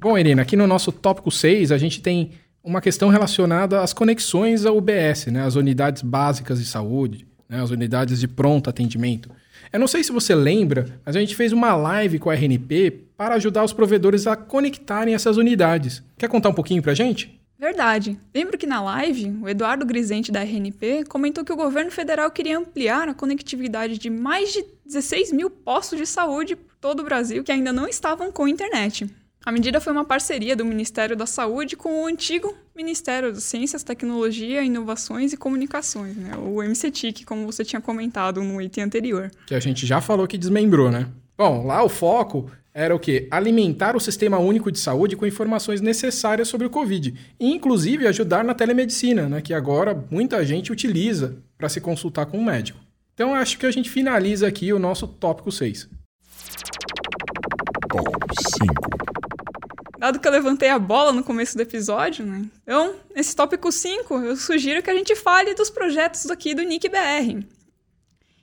Bom, 0.00 0.18
Irina, 0.18 0.42
aqui 0.42 0.56
no 0.56 0.66
nosso 0.66 0.92
tópico 0.92 1.30
6 1.30 1.72
a 1.72 1.78
gente 1.78 2.02
tem 2.02 2.32
uma 2.62 2.82
questão 2.82 3.08
relacionada 3.08 3.80
às 3.80 3.94
conexões 3.94 4.66
ao 4.66 4.76
UBS, 4.76 5.26
né, 5.26 5.42
as 5.42 5.54
unidades 5.54 6.02
básicas 6.02 6.58
de 6.58 6.66
saúde, 6.66 7.26
né, 7.48 7.62
as 7.62 7.70
unidades 7.70 8.20
de 8.20 8.28
pronto 8.28 8.68
atendimento. 8.68 9.30
Eu 9.72 9.78
não 9.78 9.86
sei 9.86 10.02
se 10.02 10.10
você 10.10 10.34
lembra, 10.34 11.00
mas 11.06 11.14
a 11.14 11.20
gente 11.20 11.36
fez 11.36 11.52
uma 11.52 11.76
live 11.76 12.18
com 12.18 12.28
a 12.28 12.34
RNP 12.34 12.90
para 13.16 13.36
ajudar 13.36 13.62
os 13.62 13.72
provedores 13.72 14.26
a 14.26 14.34
conectarem 14.34 15.14
essas 15.14 15.36
unidades. 15.36 16.02
Quer 16.18 16.28
contar 16.28 16.48
um 16.48 16.54
pouquinho 16.54 16.82
para 16.82 16.92
a 16.92 16.94
gente? 16.94 17.40
Verdade. 17.56 18.18
Lembro 18.34 18.56
que 18.56 18.66
na 18.66 18.80
live, 18.80 19.36
o 19.42 19.48
Eduardo 19.48 19.84
Grisente 19.84 20.32
da 20.32 20.40
RNP 20.40 21.04
comentou 21.04 21.44
que 21.44 21.52
o 21.52 21.56
governo 21.56 21.90
federal 21.90 22.30
queria 22.30 22.58
ampliar 22.58 23.08
a 23.08 23.14
conectividade 23.14 23.98
de 23.98 24.08
mais 24.08 24.52
de 24.52 24.64
16 24.86 25.30
mil 25.30 25.50
postos 25.50 25.98
de 25.98 26.06
saúde 26.06 26.56
por 26.56 26.74
todo 26.80 27.00
o 27.00 27.04
Brasil 27.04 27.44
que 27.44 27.52
ainda 27.52 27.72
não 27.72 27.86
estavam 27.86 28.32
com 28.32 28.48
internet. 28.48 29.06
A 29.44 29.50
medida 29.50 29.80
foi 29.80 29.92
uma 29.92 30.04
parceria 30.04 30.54
do 30.54 30.66
Ministério 30.66 31.16
da 31.16 31.24
Saúde 31.24 31.74
com 31.74 32.02
o 32.02 32.06
antigo 32.06 32.54
Ministério 32.76 33.32
das 33.32 33.44
Ciências, 33.44 33.82
Tecnologia, 33.82 34.62
Inovações 34.62 35.32
e 35.32 35.36
Comunicações, 35.36 36.14
né? 36.14 36.36
o 36.36 36.62
MCTIC, 36.62 37.24
como 37.24 37.46
você 37.46 37.64
tinha 37.64 37.80
comentado 37.80 38.42
no 38.42 38.60
item 38.60 38.84
anterior. 38.84 39.30
Que 39.46 39.54
a 39.54 39.60
gente 39.60 39.86
já 39.86 40.00
falou 40.00 40.26
que 40.26 40.36
desmembrou, 40.36 40.90
né? 40.90 41.08
Bom, 41.38 41.66
lá 41.66 41.82
o 41.82 41.88
foco 41.88 42.50
era 42.72 42.94
o 42.94 42.98
quê? 42.98 43.26
Alimentar 43.30 43.96
o 43.96 44.00
Sistema 44.00 44.38
Único 44.38 44.70
de 44.70 44.78
Saúde 44.78 45.16
com 45.16 45.26
informações 45.26 45.80
necessárias 45.80 46.48
sobre 46.48 46.66
o 46.66 46.70
Covid. 46.70 47.14
E, 47.38 47.50
inclusive, 47.50 48.06
ajudar 48.06 48.44
na 48.44 48.54
telemedicina, 48.54 49.26
né? 49.26 49.40
que 49.40 49.54
agora 49.54 50.04
muita 50.10 50.44
gente 50.44 50.70
utiliza 50.70 51.38
para 51.56 51.68
se 51.70 51.80
consultar 51.80 52.26
com 52.26 52.38
um 52.38 52.44
médico. 52.44 52.78
Então, 53.14 53.34
acho 53.34 53.58
que 53.58 53.66
a 53.66 53.70
gente 53.70 53.88
finaliza 53.88 54.46
aqui 54.46 54.70
o 54.72 54.78
nosso 54.78 55.06
tópico 55.08 55.50
6. 55.50 55.88
Top 57.88 58.26
5. 58.58 59.09
Dado 60.00 60.18
que 60.18 60.26
eu 60.26 60.32
levantei 60.32 60.70
a 60.70 60.78
bola 60.78 61.12
no 61.12 61.22
começo 61.22 61.54
do 61.54 61.60
episódio, 61.60 62.24
né? 62.24 62.46
Então, 62.62 62.94
nesse 63.14 63.36
tópico 63.36 63.70
5, 63.70 64.14
eu 64.20 64.34
sugiro 64.34 64.82
que 64.82 64.88
a 64.88 64.94
gente 64.94 65.14
fale 65.14 65.52
dos 65.52 65.68
projetos 65.68 66.30
aqui 66.30 66.54
do 66.54 66.62
Nick 66.62 66.88
BR. 66.88 67.44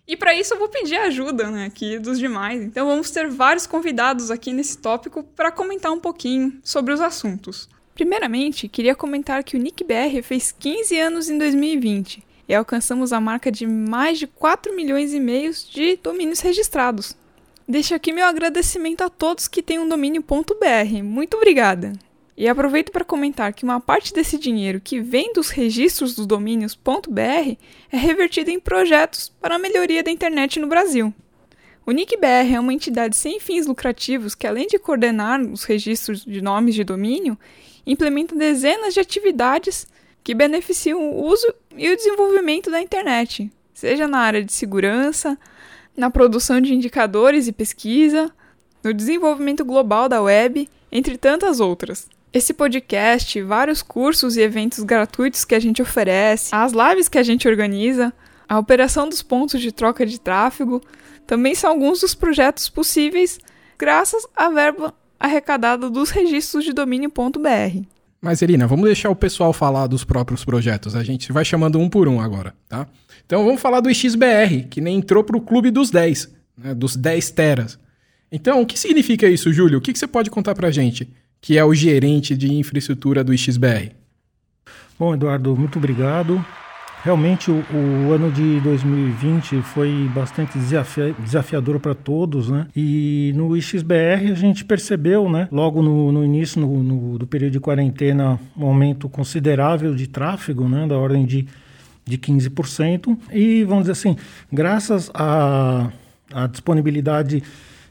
E 0.08 0.16
para 0.16 0.36
isso 0.36 0.54
eu 0.54 0.60
vou 0.60 0.70
pedir 0.70 0.98
ajuda, 0.98 1.50
né, 1.50 1.66
aqui 1.66 1.98
dos 1.98 2.20
demais. 2.20 2.62
Então 2.62 2.86
vamos 2.86 3.10
ter 3.10 3.28
vários 3.28 3.66
convidados 3.66 4.30
aqui 4.30 4.54
nesse 4.54 4.78
tópico 4.78 5.24
para 5.24 5.52
comentar 5.52 5.92
um 5.92 6.00
pouquinho 6.00 6.60
sobre 6.64 6.94
os 6.94 7.02
assuntos. 7.02 7.68
Primeiramente, 7.96 8.68
queria 8.68 8.94
comentar 8.94 9.44
que 9.44 9.58
o 9.58 9.60
Nick 9.60 9.84
BR 9.84 10.22
fez 10.22 10.52
15 10.52 11.00
anos 11.00 11.28
em 11.28 11.40
2020 11.40 12.24
e 12.48 12.54
alcançamos 12.54 13.12
a 13.12 13.20
marca 13.20 13.52
de 13.52 13.66
mais 13.66 14.20
de 14.20 14.28
4 14.28 14.76
milhões 14.76 15.12
e 15.12 15.20
meio 15.20 15.52
de 15.72 15.98
domínios 15.98 16.40
registrados. 16.40 17.18
Deixo 17.70 17.94
aqui 17.94 18.14
meu 18.14 18.26
agradecimento 18.26 19.02
a 19.02 19.10
todos 19.10 19.46
que 19.50 19.62
têm 19.62 19.78
um 19.78 19.90
domínio.br. 19.90 21.04
Muito 21.04 21.36
obrigada! 21.36 21.92
E 22.38 22.48
aproveito 22.48 22.94
para 22.94 23.04
comentar 23.04 23.52
que 23.52 23.66
uma 23.66 23.82
parte 23.82 24.14
desse 24.14 24.38
dinheiro 24.38 24.80
que 24.80 25.02
vem 25.02 25.34
dos 25.34 25.50
registros 25.50 26.16
dos 26.16 26.26
domínios.br 26.26 27.58
é 27.92 27.98
revertido 27.98 28.50
em 28.52 28.58
projetos 28.58 29.34
para 29.42 29.56
a 29.56 29.60
melhoria 29.60 30.02
da 30.02 30.10
internet 30.10 30.62
no 30.62 30.68
Brasil. 30.68 31.14
O 31.86 31.92
NICBR 31.92 32.54
é 32.56 32.60
uma 32.60 32.74
entidade 32.74 33.18
sem 33.18 33.38
fins 33.38 33.68
lucrativos 33.68 34.34
que, 34.34 34.48
além 34.48 34.68
de 34.68 34.80
coordenar 34.80 35.42
os 35.42 35.66
registros 35.66 36.24
de 36.24 36.42
nomes 36.42 36.74
de 36.74 36.86
domínio, 36.86 37.38
implementa 37.86 38.34
dezenas 38.34 38.94
de 38.94 39.02
atividades 39.02 39.86
que 40.24 40.34
beneficiam 40.34 41.02
o 41.02 41.26
uso 41.26 41.54
e 41.76 41.90
o 41.90 41.96
desenvolvimento 41.98 42.72
da 42.72 42.82
internet, 42.82 43.52
seja 43.74 44.08
na 44.08 44.20
área 44.20 44.42
de 44.42 44.54
segurança, 44.54 45.38
na 45.98 46.12
produção 46.12 46.62
de 46.62 46.74
indicadores 46.74 47.48
e 47.48 47.51
pesquisa, 47.51 48.32
no 48.84 48.94
desenvolvimento 48.94 49.66
global 49.66 50.08
da 50.08 50.22
web, 50.22 50.70
entre 50.92 51.18
tantas 51.18 51.60
outras. 51.60 52.08
Esse 52.32 52.54
podcast, 52.54 53.42
vários 53.42 53.82
cursos 53.82 54.38
e 54.38 54.42
eventos 54.42 54.84
gratuitos 54.84 55.44
que 55.44 55.56
a 55.56 55.60
gente 55.60 55.82
oferece, 55.82 56.54
as 56.54 56.72
lives 56.72 57.10
que 57.10 57.18
a 57.18 57.24
gente 57.24 57.48
organiza, 57.48 58.13
a 58.48 58.60
operação 58.60 59.10
dos 59.10 59.24
pontos 59.24 59.60
de 59.60 59.72
troca 59.72 60.06
de 60.06 60.20
tráfego, 60.20 60.82
também 61.25 61.56
são 61.56 61.72
alguns 61.72 62.01
dos 62.01 62.13
projetos 62.13 62.70
possíveis 62.70 63.39
graças 63.77 64.25
à 64.36 64.50
verba 64.50 64.94
arrecadada 65.20 65.89
dos 65.89 66.12
registros 66.12 66.63
de 66.63 66.74
domínio.br. 66.74 67.82
Mas, 68.22 68.42
Irina, 68.42 68.68
vamos 68.68 68.86
deixar 68.86 69.10
o 69.10 69.16
pessoal 69.16 69.54
falar 69.54 69.88
dos 69.88 70.04
próprios 70.04 70.44
projetos. 70.44 70.96
A 70.96 71.04
gente 71.04 71.32
vai 71.32 71.46
chamando 71.46 71.80
um 71.80 71.89
por 71.89 72.08
um 72.08 72.20
agora, 72.20 72.54
tá? 72.68 72.88
Então 73.27 73.43
vamos 73.43 73.62
falar 73.62 73.81
do 73.81 73.93
XBR, 73.93 74.67
que 74.69 74.79
nem 74.79 75.00
entrou 75.00 75.22
para 75.22 75.36
o 75.36 75.41
clube 75.41 75.69
dos 75.69 75.91
10, 75.91 76.34
né, 76.57 76.74
dos 76.74 76.96
10 76.96 77.29
teras. 77.31 77.77
Então, 78.31 78.62
o 78.62 78.65
que 78.65 78.79
significa 78.79 79.27
isso, 79.27 79.51
Júlio? 79.51 79.79
O 79.79 79.81
que, 79.81 79.91
que 79.91 80.00
você 80.00 80.07
pode 80.07 80.29
contar 80.29 80.55
para 80.55 80.69
a 80.69 80.72
gente, 80.72 81.10
que 81.41 81.57
é 81.57 81.63
o 81.63 81.74
gerente 81.74 82.38
de 82.38 82.53
infraestrutura 82.53 83.25
do 83.25 83.38
XBR? 83.38 83.91
Bom, 84.98 85.13
Eduardo, 85.13 85.57
muito 85.57 85.77
obrigado. 85.77 86.43
Realmente 87.03 87.51
o, 87.51 87.63
o, 87.74 88.13
ano 88.13 88.31
de 88.31 88.62
2020 88.62 89.62
foi 89.62 90.10
bastante 90.13 90.57
desafia, 90.57 91.13
desafiador 91.19 91.79
para 91.81 91.93
todos, 91.93 92.50
né? 92.50 92.67
E 92.75 93.34
no 93.36 93.60
XBR 93.62 94.31
a 94.31 94.36
gente 94.36 94.65
percebeu, 94.65 95.29
né? 95.29 95.48
Logo 95.51 95.81
no, 95.81 96.12
no 96.13 96.24
início 96.24 96.60
no, 96.60 96.81
no, 96.81 97.17
do 97.17 97.27
período 97.27 97.51
de 97.51 97.60
quarentena, 97.60 98.39
um 98.57 98.65
aumento 98.65 99.07
considerável 99.07 99.93
de 99.93 100.07
tráfego, 100.07 100.67
né? 100.67 100.88
Da 100.88 100.98
ordem 100.98 101.25
de, 101.25 101.48
de 102.08 102.18
15%. 102.18 103.18
E 103.32 103.64
vamos 103.64 103.84
dizer 103.84 103.92
assim, 103.94 104.16
graças 104.52 105.12
à, 105.14 105.92
à 106.34 106.48
disponibilidade 106.48 107.44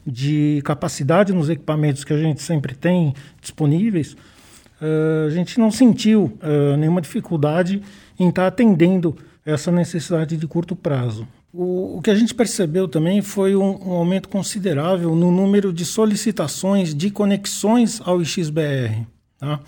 de 0.05 0.61
capacidade 0.63 1.33
nos 1.33 1.49
equipamentos 1.49 2.03
que 2.03 2.13
a 2.13 2.17
gente 2.17 2.41
sempre 2.41 2.73
tem 2.73 3.13
disponíveis, 3.41 4.13
uh, 4.81 5.27
a 5.27 5.29
gente 5.29 5.59
não 5.59 5.69
sentiu 5.69 6.37
uh, 6.41 6.77
nenhuma 6.77 7.01
dificuldade 7.01 7.81
em 8.17 8.29
estar 8.29 8.43
tá 8.43 8.47
atendendo 8.47 9.15
essa 9.45 9.71
necessidade 9.71 10.37
de 10.37 10.47
curto 10.47 10.75
prazo. 10.75 11.27
O, 11.53 11.97
o, 11.97 12.01
que 12.01 12.09
a 12.09 12.15
gente 12.15 12.33
percebeu 12.33 12.87
também 12.87 13.21
foi 13.21 13.55
um, 13.55 13.89
um, 13.89 13.91
aumento 13.93 14.29
considerável 14.29 15.15
no 15.15 15.31
número 15.31 15.73
de 15.73 15.85
solicitações 15.85 16.93
de 16.93 17.09
conexões 17.09 18.01
ao 18.03 18.23
XBR. 18.23 19.05
Tá? 19.39 19.59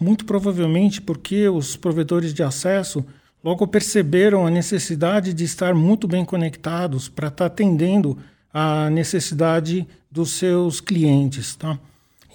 Muito 0.00 0.24
provavelmente 0.24 1.00
porque 1.00 1.48
os 1.48 1.76
provedores 1.76 2.32
de 2.32 2.42
acesso 2.42 3.04
logo 3.42 3.66
perceberam 3.66 4.46
a 4.46 4.50
necessidade 4.50 5.32
de 5.32 5.44
estar 5.44 5.74
muito 5.74 6.08
bem 6.08 6.24
conectados 6.24 7.08
para 7.08 7.28
estar 7.28 7.44
tá 7.44 7.46
atendendo 7.46 8.18
a 8.52 8.90
necessidade 8.90 9.86
dos 10.10 10.32
seus 10.32 10.80
clientes. 10.80 11.54
Tá? 11.56 11.78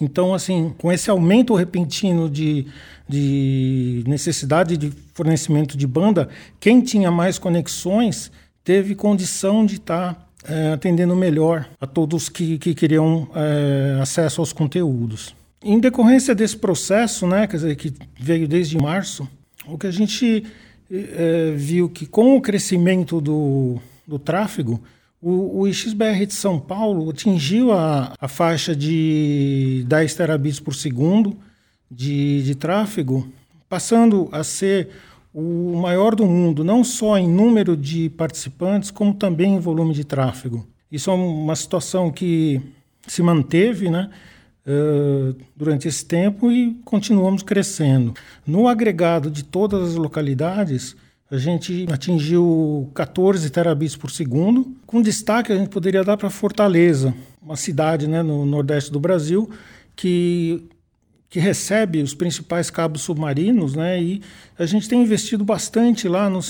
Então, 0.00 0.34
assim, 0.34 0.74
com 0.78 0.90
esse 0.90 1.10
aumento 1.10 1.54
repentino 1.54 2.28
de, 2.28 2.66
de 3.08 4.02
necessidade 4.06 4.76
de 4.76 4.92
fornecimento 5.14 5.76
de 5.76 5.86
banda, 5.86 6.28
quem 6.58 6.80
tinha 6.80 7.10
mais 7.10 7.38
conexões 7.38 8.30
teve 8.62 8.94
condição 8.94 9.64
de 9.64 9.76
estar 9.76 10.14
tá, 10.14 10.26
é, 10.52 10.72
atendendo 10.72 11.14
melhor 11.14 11.68
a 11.80 11.86
todos 11.86 12.28
que, 12.28 12.58
que 12.58 12.74
queriam 12.74 13.28
é, 13.34 13.98
acesso 14.00 14.40
aos 14.40 14.52
conteúdos. 14.52 15.34
Em 15.62 15.78
decorrência 15.78 16.34
desse 16.34 16.56
processo, 16.56 17.26
né, 17.26 17.46
quer 17.46 17.56
dizer, 17.56 17.76
que 17.76 17.92
veio 18.18 18.46
desde 18.48 18.76
março, 18.76 19.28
o 19.66 19.78
que 19.78 19.86
a 19.86 19.90
gente 19.90 20.44
é, 20.90 21.52
viu 21.56 21.88
que 21.88 22.06
com 22.06 22.36
o 22.36 22.40
crescimento 22.40 23.20
do, 23.20 23.78
do 24.06 24.18
tráfego, 24.18 24.80
o, 25.20 25.60
o 25.60 25.72
XBR 25.72 26.26
de 26.26 26.34
São 26.34 26.60
Paulo 26.60 27.08
atingiu 27.08 27.72
a, 27.72 28.12
a 28.20 28.28
faixa 28.28 28.76
de 28.76 29.84
10 29.88 30.14
terabits 30.14 30.60
por 30.60 30.74
segundo 30.74 31.36
de, 31.90 32.42
de 32.42 32.54
tráfego, 32.54 33.26
passando 33.68 34.28
a 34.30 34.44
ser 34.44 34.90
o 35.32 35.76
maior 35.76 36.14
do 36.14 36.26
mundo, 36.26 36.62
não 36.62 36.84
só 36.84 37.18
em 37.18 37.28
número 37.28 37.76
de 37.76 38.08
participantes, 38.10 38.90
como 38.90 39.14
também 39.14 39.54
em 39.54 39.58
volume 39.58 39.94
de 39.94 40.04
tráfego. 40.04 40.66
Isso 40.92 41.10
é 41.10 41.14
uma 41.14 41.56
situação 41.56 42.10
que 42.10 42.60
se 43.06 43.22
manteve 43.22 43.90
né, 43.90 44.10
uh, 44.66 45.36
durante 45.56 45.88
esse 45.88 46.04
tempo 46.04 46.50
e 46.50 46.74
continuamos 46.84 47.42
crescendo. 47.42 48.14
No 48.46 48.68
agregado 48.68 49.30
de 49.30 49.44
todas 49.44 49.90
as 49.90 49.94
localidades, 49.94 50.96
a 51.30 51.36
gente 51.36 51.86
atingiu 51.90 52.90
14 52.94 53.48
terabits 53.50 53.96
por 53.96 54.10
segundo, 54.10 54.74
com 54.86 55.02
destaque 55.02 55.52
a 55.52 55.56
gente 55.56 55.68
poderia 55.68 56.04
dar 56.04 56.16
para 56.16 56.30
Fortaleza, 56.30 57.14
uma 57.42 57.56
cidade 57.56 58.06
né, 58.06 58.22
no 58.22 58.44
nordeste 58.46 58.92
do 58.92 59.00
Brasil 59.00 59.50
que, 59.96 60.64
que 61.28 61.40
recebe 61.40 62.02
os 62.02 62.14
principais 62.14 62.70
cabos 62.70 63.02
submarinos, 63.02 63.74
né, 63.74 64.02
e 64.02 64.22
a 64.58 64.66
gente 64.66 64.88
tem 64.88 65.02
investido 65.02 65.44
bastante 65.44 66.08
lá 66.08 66.30
no, 66.30 66.40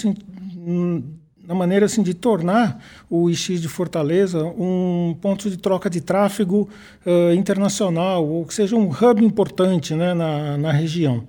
na 1.46 1.54
maneira 1.54 1.86
assim, 1.86 2.02
de 2.02 2.14
tornar 2.14 2.82
o 3.08 3.28
IX 3.28 3.60
de 3.60 3.68
Fortaleza 3.68 4.44
um 4.44 5.16
ponto 5.20 5.50
de 5.50 5.56
troca 5.56 5.90
de 5.90 6.00
tráfego 6.00 6.68
uh, 7.06 7.34
internacional, 7.34 8.26
ou 8.26 8.44
que 8.44 8.54
seja 8.54 8.76
um 8.76 8.88
hub 8.88 9.24
importante 9.24 9.94
né, 9.94 10.14
na, 10.14 10.56
na 10.56 10.72
região. 10.72 11.24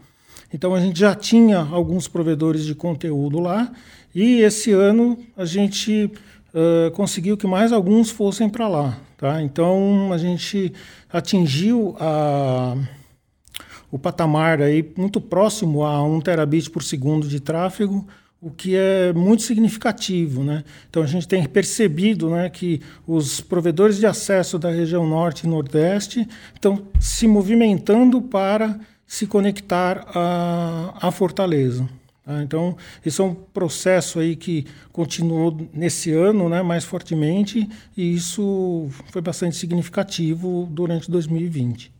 Então 0.54 0.74
a 0.74 0.80
gente 0.80 1.00
já 1.00 1.14
tinha 1.14 1.60
alguns 1.60 2.08
provedores 2.08 2.66
de 2.66 2.74
conteúdo 2.74 3.40
lá 3.40 3.72
e 4.14 4.40
esse 4.40 4.72
ano 4.72 5.18
a 5.36 5.44
gente 5.44 6.12
uh, 6.54 6.92
conseguiu 6.92 7.36
que 7.36 7.46
mais 7.46 7.74
alguns 7.74 8.10
fossem 8.10 8.48
para 8.48 8.68
lá. 8.68 8.98
Tá? 9.18 9.42
Então 9.42 10.12
a 10.14 10.18
gente 10.18 10.72
atingiu 11.12 11.96
a, 12.00 12.78
o 13.92 14.00
patamar 14.00 14.62
aí 14.62 14.94
muito 14.98 15.20
próximo 15.20 15.84
a 15.84 16.04
1 16.04 16.22
terabit 16.22 16.70
por 16.70 16.84
segundo 16.84 17.28
de 17.28 17.40
tráfego, 17.40 18.06
o 18.46 18.52
que 18.52 18.76
é 18.76 19.12
muito 19.12 19.42
significativo. 19.42 20.44
Né? 20.44 20.64
Então 20.88 21.02
a 21.02 21.08
gente 21.08 21.28
tem 21.28 21.44
percebido 21.48 22.30
né, 22.30 22.48
que 22.48 22.80
os 23.08 23.42
provedores 23.42 23.98
de 23.98 24.06
acesso 24.06 24.60
da 24.60 24.70
região 24.70 25.08
norte 25.08 25.46
e 25.46 25.50
nordeste 25.50 26.28
estão 26.54 26.88
se 27.00 27.28
movimentando 27.28 28.22
para 28.22 28.80
se 29.08 29.26
conectar 29.26 30.06
à, 30.14 31.08
à 31.08 31.12
Fortaleza. 31.12 31.90
Tá? 32.24 32.44
Então, 32.44 32.78
esse 33.04 33.20
é 33.20 33.24
um 33.24 33.34
processo 33.34 34.20
aí 34.20 34.36
que 34.36 34.68
continuou 34.92 35.68
nesse 35.74 36.12
ano 36.12 36.48
né, 36.48 36.62
mais 36.62 36.86
fortemente 36.86 37.68
e 37.98 38.14
isso 38.14 38.88
foi 39.12 39.24
bastante 39.24 39.56
significativo 39.56 40.70
durante 40.70 41.10
2020. 41.10 41.95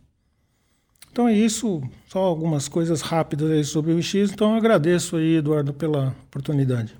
Então 1.16 1.28
é 1.28 1.32
isso, 1.32 1.82
só 2.08 2.18
algumas 2.18 2.68
coisas 2.68 3.00
rápidas 3.00 3.50
aí 3.50 3.64
sobre 3.64 3.90
o 3.90 4.02
X. 4.02 4.30
Então 4.30 4.50
eu 4.50 4.58
agradeço 4.58 5.16
aí, 5.16 5.36
Eduardo, 5.36 5.72
pela 5.72 6.14
oportunidade. 6.26 6.94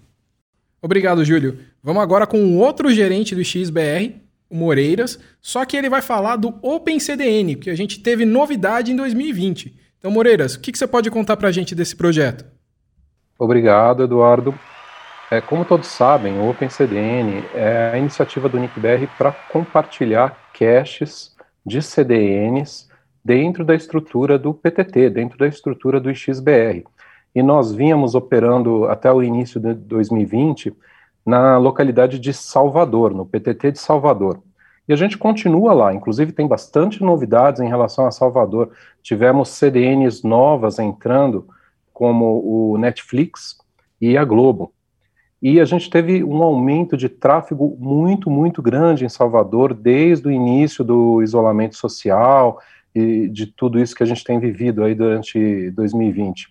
Obrigado, 0.81 1.23
Júlio. 1.23 1.59
Vamos 1.83 2.03
agora 2.03 2.27
com 2.27 2.43
o 2.43 2.57
outro 2.57 2.91
gerente 2.91 3.35
do 3.35 3.45
XBR, 3.45 4.15
o 4.49 4.57
Moreiras, 4.57 5.19
só 5.43 5.67
que 5.67 5.77
ele 5.77 5.91
vai 5.91 6.01
falar 6.01 6.37
do 6.37 6.55
OpenCDN, 6.63 7.57
que 7.57 7.69
a 7.69 7.75
gente 7.75 8.01
teve 8.01 8.25
novidade 8.25 8.91
em 8.91 8.97
2020. 8.97 9.79
Então, 9.99 10.11
Moreiras, 10.11 10.55
o 10.55 10.61
que, 10.61 10.73
que 10.73 10.79
você 10.79 10.87
pode 10.87 11.11
contar 11.11 11.37
para 11.37 11.51
a 11.51 11.53
gente 11.53 11.75
desse 11.75 11.95
projeto? 11.95 12.47
Obrigado, 13.39 14.03
Eduardo. 14.03 14.59
É, 15.31 15.43
como 15.43 15.63
todos 15.63 15.89
sabem, 15.89 16.39
o 16.39 16.49
OpenCDN 16.49 17.45
é 17.55 17.91
a 17.93 17.99
iniciativa 17.99 18.49
do 18.49 18.59
NICBR 18.59 19.11
para 19.19 19.31
compartilhar 19.31 20.35
caches 20.55 21.37
de 21.67 21.83
CDNs 21.83 22.87
dentro 23.27 23.65
da 23.65 23.75
estrutura 23.75 24.39
do 24.39 24.55
PTT, 24.55 25.11
dentro 25.11 25.37
da 25.37 25.49
estrutura 25.49 25.99
do 25.99 26.15
XBR. 26.15 26.85
E 27.35 27.43
nós 27.43 27.75
vínhamos 27.75 28.15
operando 28.15 28.85
até 28.85 29.13
o 29.13 29.21
início 29.21 29.59
de 29.59 29.75
2020 29.75 30.73
na 31.27 31.59
localidade 31.59 32.21
de 32.21 32.33
Salvador, 32.33 33.13
no 33.13 33.27
PTT 33.27 33.73
de 33.73 33.81
Salvador. 33.81 34.41
E 34.89 34.93
a 34.93 34.97
gente 34.97 35.19
continua 35.19 35.73
lá, 35.73 35.93
inclusive 35.93 36.31
tem 36.31 36.47
bastante 36.47 37.03
novidades 37.03 37.61
em 37.61 37.67
relação 37.67 38.07
a 38.07 38.13
Salvador. 38.13 38.71
Tivemos 39.03 39.49
CDNs 39.49 40.25
novas 40.25 40.79
entrando, 40.79 41.49
como 41.93 42.41
o 42.45 42.79
Netflix 42.79 43.59
e 44.01 44.17
a 44.17 44.25
Globo. 44.25 44.73
E 45.43 45.61
a 45.61 45.65
gente 45.65 45.91
teve 45.91 46.23
um 46.23 46.43
aumento 46.45 46.97
de 46.97 47.09
tráfego 47.09 47.77
muito, 47.81 48.31
muito 48.31 48.63
grande 48.63 49.05
em 49.05 49.09
Salvador 49.09 49.75
desde 49.75 50.29
o 50.29 50.31
início 50.31 50.85
do 50.85 51.21
isolamento 51.23 51.75
social 51.75 52.61
e 52.99 53.29
de 53.29 53.47
tudo 53.47 53.79
isso 53.79 53.95
que 53.95 54.03
a 54.03 54.07
gente 54.07 54.25
tem 54.25 54.39
vivido 54.39 54.83
aí 54.83 54.95
durante 54.95 55.71
2020. 55.73 56.49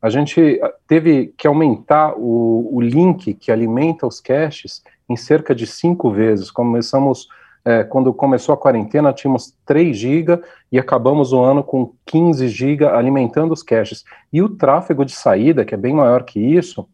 A 0.00 0.10
gente 0.10 0.60
teve 0.86 1.32
que 1.36 1.46
aumentar 1.46 2.14
o, 2.16 2.68
o 2.72 2.80
link 2.80 3.34
que 3.34 3.52
alimenta 3.52 4.06
os 4.06 4.20
caches 4.20 4.82
em 5.08 5.16
cerca 5.16 5.54
de 5.54 5.66
cinco 5.66 6.10
vezes. 6.10 6.50
Começamos 6.50 7.28
é, 7.64 7.84
quando 7.84 8.12
começou 8.12 8.52
a 8.52 8.58
quarentena, 8.58 9.12
tínhamos 9.12 9.54
3 9.64 9.96
GB 9.96 10.40
e 10.72 10.78
acabamos 10.78 11.32
o 11.32 11.40
ano 11.40 11.62
com 11.62 11.92
15 12.06 12.48
GB 12.48 12.84
alimentando 12.86 13.52
os 13.52 13.62
caches. 13.62 14.04
E 14.32 14.42
o 14.42 14.48
tráfego 14.48 15.04
de 15.04 15.12
saída, 15.12 15.64
que 15.64 15.74
é 15.74 15.78
bem 15.78 15.94
maior 15.94 16.24
que 16.24 16.40
isso, 16.40 16.88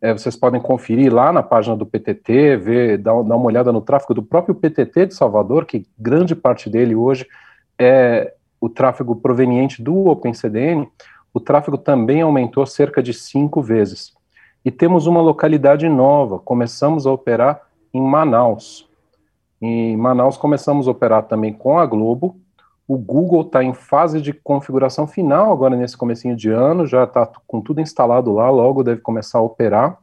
é, 0.00 0.12
vocês 0.12 0.34
podem 0.34 0.60
conferir 0.60 1.12
lá 1.12 1.32
na 1.32 1.42
página 1.42 1.76
do 1.76 1.86
PTT, 1.86 2.56
ver, 2.56 2.98
dar, 2.98 3.22
dar, 3.22 3.36
uma 3.36 3.46
olhada 3.46 3.72
no 3.72 3.80
tráfego 3.80 4.14
do 4.14 4.22
próprio 4.22 4.54
PTT 4.54 5.06
de 5.06 5.14
Salvador, 5.14 5.64
que 5.64 5.86
grande 5.98 6.34
parte 6.34 6.68
dele 6.68 6.94
hoje 6.94 7.26
é 7.78 8.34
o 8.60 8.68
tráfego 8.68 9.16
proveniente 9.16 9.82
do 9.82 10.06
OpenCDN. 10.06 10.88
O 11.32 11.40
tráfego 11.40 11.78
também 11.78 12.22
aumentou 12.22 12.64
cerca 12.66 13.02
de 13.02 13.12
cinco 13.12 13.62
vezes. 13.62 14.12
E 14.64 14.70
temos 14.70 15.06
uma 15.06 15.20
localidade 15.20 15.88
nova, 15.88 16.38
começamos 16.38 17.06
a 17.06 17.12
operar 17.12 17.62
em 17.92 18.00
Manaus. 18.00 18.88
Em 19.60 19.96
Manaus 19.96 20.36
começamos 20.36 20.88
a 20.88 20.90
operar 20.90 21.24
também 21.24 21.52
com 21.52 21.78
a 21.78 21.86
Globo. 21.86 22.36
O 22.86 22.96
Google 22.96 23.42
está 23.42 23.62
em 23.62 23.74
fase 23.74 24.20
de 24.20 24.32
configuração 24.32 25.06
final 25.06 25.52
agora 25.52 25.76
nesse 25.76 25.96
comecinho 25.96 26.34
de 26.34 26.50
ano, 26.50 26.86
já 26.86 27.04
está 27.04 27.30
com 27.46 27.60
tudo 27.60 27.80
instalado 27.80 28.32
lá, 28.32 28.48
logo 28.50 28.82
deve 28.82 29.00
começar 29.00 29.38
a 29.38 29.42
operar. 29.42 29.98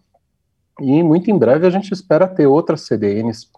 E 0.79 1.01
muito 1.01 1.31
em 1.31 1.37
breve 1.37 1.65
a 1.65 1.69
gente 1.69 1.91
espera 1.91 2.27
ter 2.27 2.47
outras 2.47 2.81
CDNs 2.81 3.49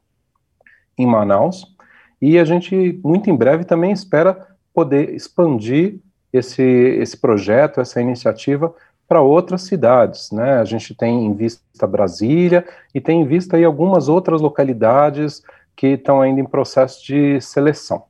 em 0.97 1.05
Manaus. 1.05 1.75
E 2.21 2.39
a 2.39 2.45
gente, 2.45 2.99
muito 3.03 3.29
em 3.29 3.35
breve, 3.35 3.63
também 3.63 3.91
espera 3.91 4.47
poder 4.77 5.09
expandir 5.15 5.95
esse, 6.31 6.61
esse 6.61 7.17
projeto, 7.17 7.81
essa 7.81 7.99
iniciativa 7.99 8.71
para 9.07 9.23
outras 9.23 9.63
cidades, 9.63 10.29
né? 10.31 10.59
A 10.59 10.65
gente 10.65 10.93
tem 10.93 11.25
em 11.25 11.33
vista 11.33 11.87
Brasília 11.87 12.63
e 12.93 13.01
tem 13.01 13.21
em 13.21 13.25
vista 13.25 13.57
aí 13.57 13.63
algumas 13.63 14.07
outras 14.07 14.39
localidades 14.39 15.41
que 15.75 15.87
estão 15.87 16.21
ainda 16.21 16.41
em 16.41 16.45
processo 16.45 17.03
de 17.03 17.41
seleção. 17.41 18.03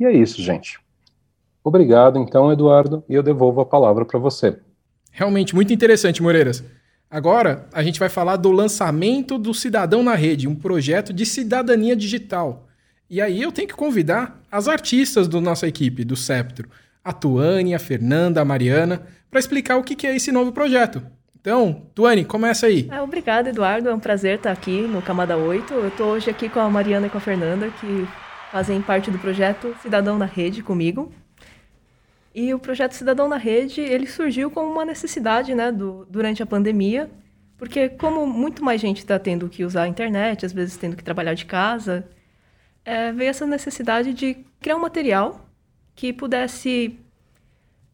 E 0.00 0.04
é 0.04 0.10
isso, 0.10 0.42
gente. 0.42 0.80
Obrigado, 1.62 2.18
então, 2.18 2.50
Eduardo, 2.50 3.04
e 3.08 3.14
eu 3.14 3.22
devolvo 3.22 3.60
a 3.60 3.66
palavra 3.66 4.04
para 4.04 4.18
você. 4.18 4.58
Realmente 5.12 5.54
muito 5.54 5.72
interessante, 5.72 6.20
Moreiras. 6.20 6.64
Agora, 7.08 7.68
a 7.72 7.84
gente 7.84 8.00
vai 8.00 8.08
falar 8.08 8.34
do 8.34 8.50
lançamento 8.50 9.38
do 9.38 9.54
Cidadão 9.54 10.02
na 10.02 10.16
Rede, 10.16 10.48
um 10.48 10.54
projeto 10.56 11.12
de 11.12 11.24
cidadania 11.24 11.94
digital. 11.94 12.65
E 13.08 13.20
aí 13.20 13.40
eu 13.40 13.52
tenho 13.52 13.68
que 13.68 13.74
convidar 13.74 14.40
as 14.50 14.66
artistas 14.66 15.28
da 15.28 15.40
nossa 15.40 15.66
equipe, 15.66 16.04
do 16.04 16.16
Septro, 16.16 16.68
a 17.04 17.12
Tuane, 17.12 17.74
a 17.74 17.78
Fernanda, 17.78 18.40
a 18.40 18.44
Mariana, 18.44 19.06
para 19.30 19.38
explicar 19.38 19.76
o 19.76 19.84
que 19.84 20.06
é 20.06 20.16
esse 20.16 20.32
novo 20.32 20.50
projeto. 20.52 21.02
Então, 21.40 21.86
Tuane, 21.94 22.24
começa 22.24 22.66
aí. 22.66 22.88
É, 22.90 23.00
obrigada, 23.00 23.50
Eduardo. 23.50 23.88
É 23.88 23.94
um 23.94 24.00
prazer 24.00 24.38
estar 24.38 24.50
aqui 24.50 24.80
no 24.80 25.00
Camada 25.00 25.36
8. 25.36 25.72
Eu 25.72 25.88
estou 25.88 26.08
hoje 26.08 26.28
aqui 26.28 26.48
com 26.48 26.58
a 26.58 26.68
Mariana 26.68 27.06
e 27.06 27.10
com 27.10 27.18
a 27.18 27.20
Fernanda, 27.20 27.70
que 27.80 28.08
fazem 28.50 28.82
parte 28.82 29.12
do 29.12 29.18
projeto 29.20 29.72
Cidadão 29.80 30.18
na 30.18 30.24
Rede 30.24 30.60
comigo. 30.60 31.12
E 32.34 32.52
o 32.52 32.58
projeto 32.58 32.94
Cidadão 32.94 33.28
na 33.28 33.36
Rede, 33.36 33.80
ele 33.80 34.08
surgiu 34.08 34.50
como 34.50 34.72
uma 34.72 34.84
necessidade, 34.84 35.54
né, 35.54 35.70
do, 35.70 36.04
durante 36.10 36.42
a 36.42 36.46
pandemia, 36.46 37.08
porque 37.56 37.88
como 37.90 38.26
muito 38.26 38.64
mais 38.64 38.80
gente 38.80 38.98
está 38.98 39.16
tendo 39.16 39.48
que 39.48 39.64
usar 39.64 39.84
a 39.84 39.88
internet, 39.88 40.44
às 40.44 40.52
vezes 40.52 40.76
tendo 40.76 40.96
que 40.96 41.04
trabalhar 41.04 41.34
de 41.34 41.46
casa, 41.46 42.04
é, 42.86 43.10
veio 43.10 43.30
essa 43.30 43.44
necessidade 43.44 44.14
de 44.14 44.36
criar 44.60 44.76
um 44.76 44.80
material 44.80 45.44
que 45.96 46.12
pudesse 46.12 46.96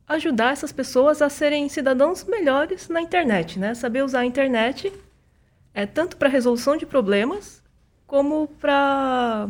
ajudar 0.06 0.52
essas 0.52 0.70
pessoas 0.70 1.22
a 1.22 1.30
serem 1.30 1.66
cidadãos 1.70 2.24
melhores 2.24 2.90
na 2.90 3.00
internet, 3.00 3.58
né? 3.58 3.74
Saber 3.74 4.04
usar 4.04 4.20
a 4.20 4.26
internet 4.26 4.92
é 5.72 5.86
tanto 5.86 6.18
para 6.18 6.28
resolução 6.28 6.76
de 6.76 6.84
problemas 6.84 7.62
como 8.06 8.46
para 8.60 9.48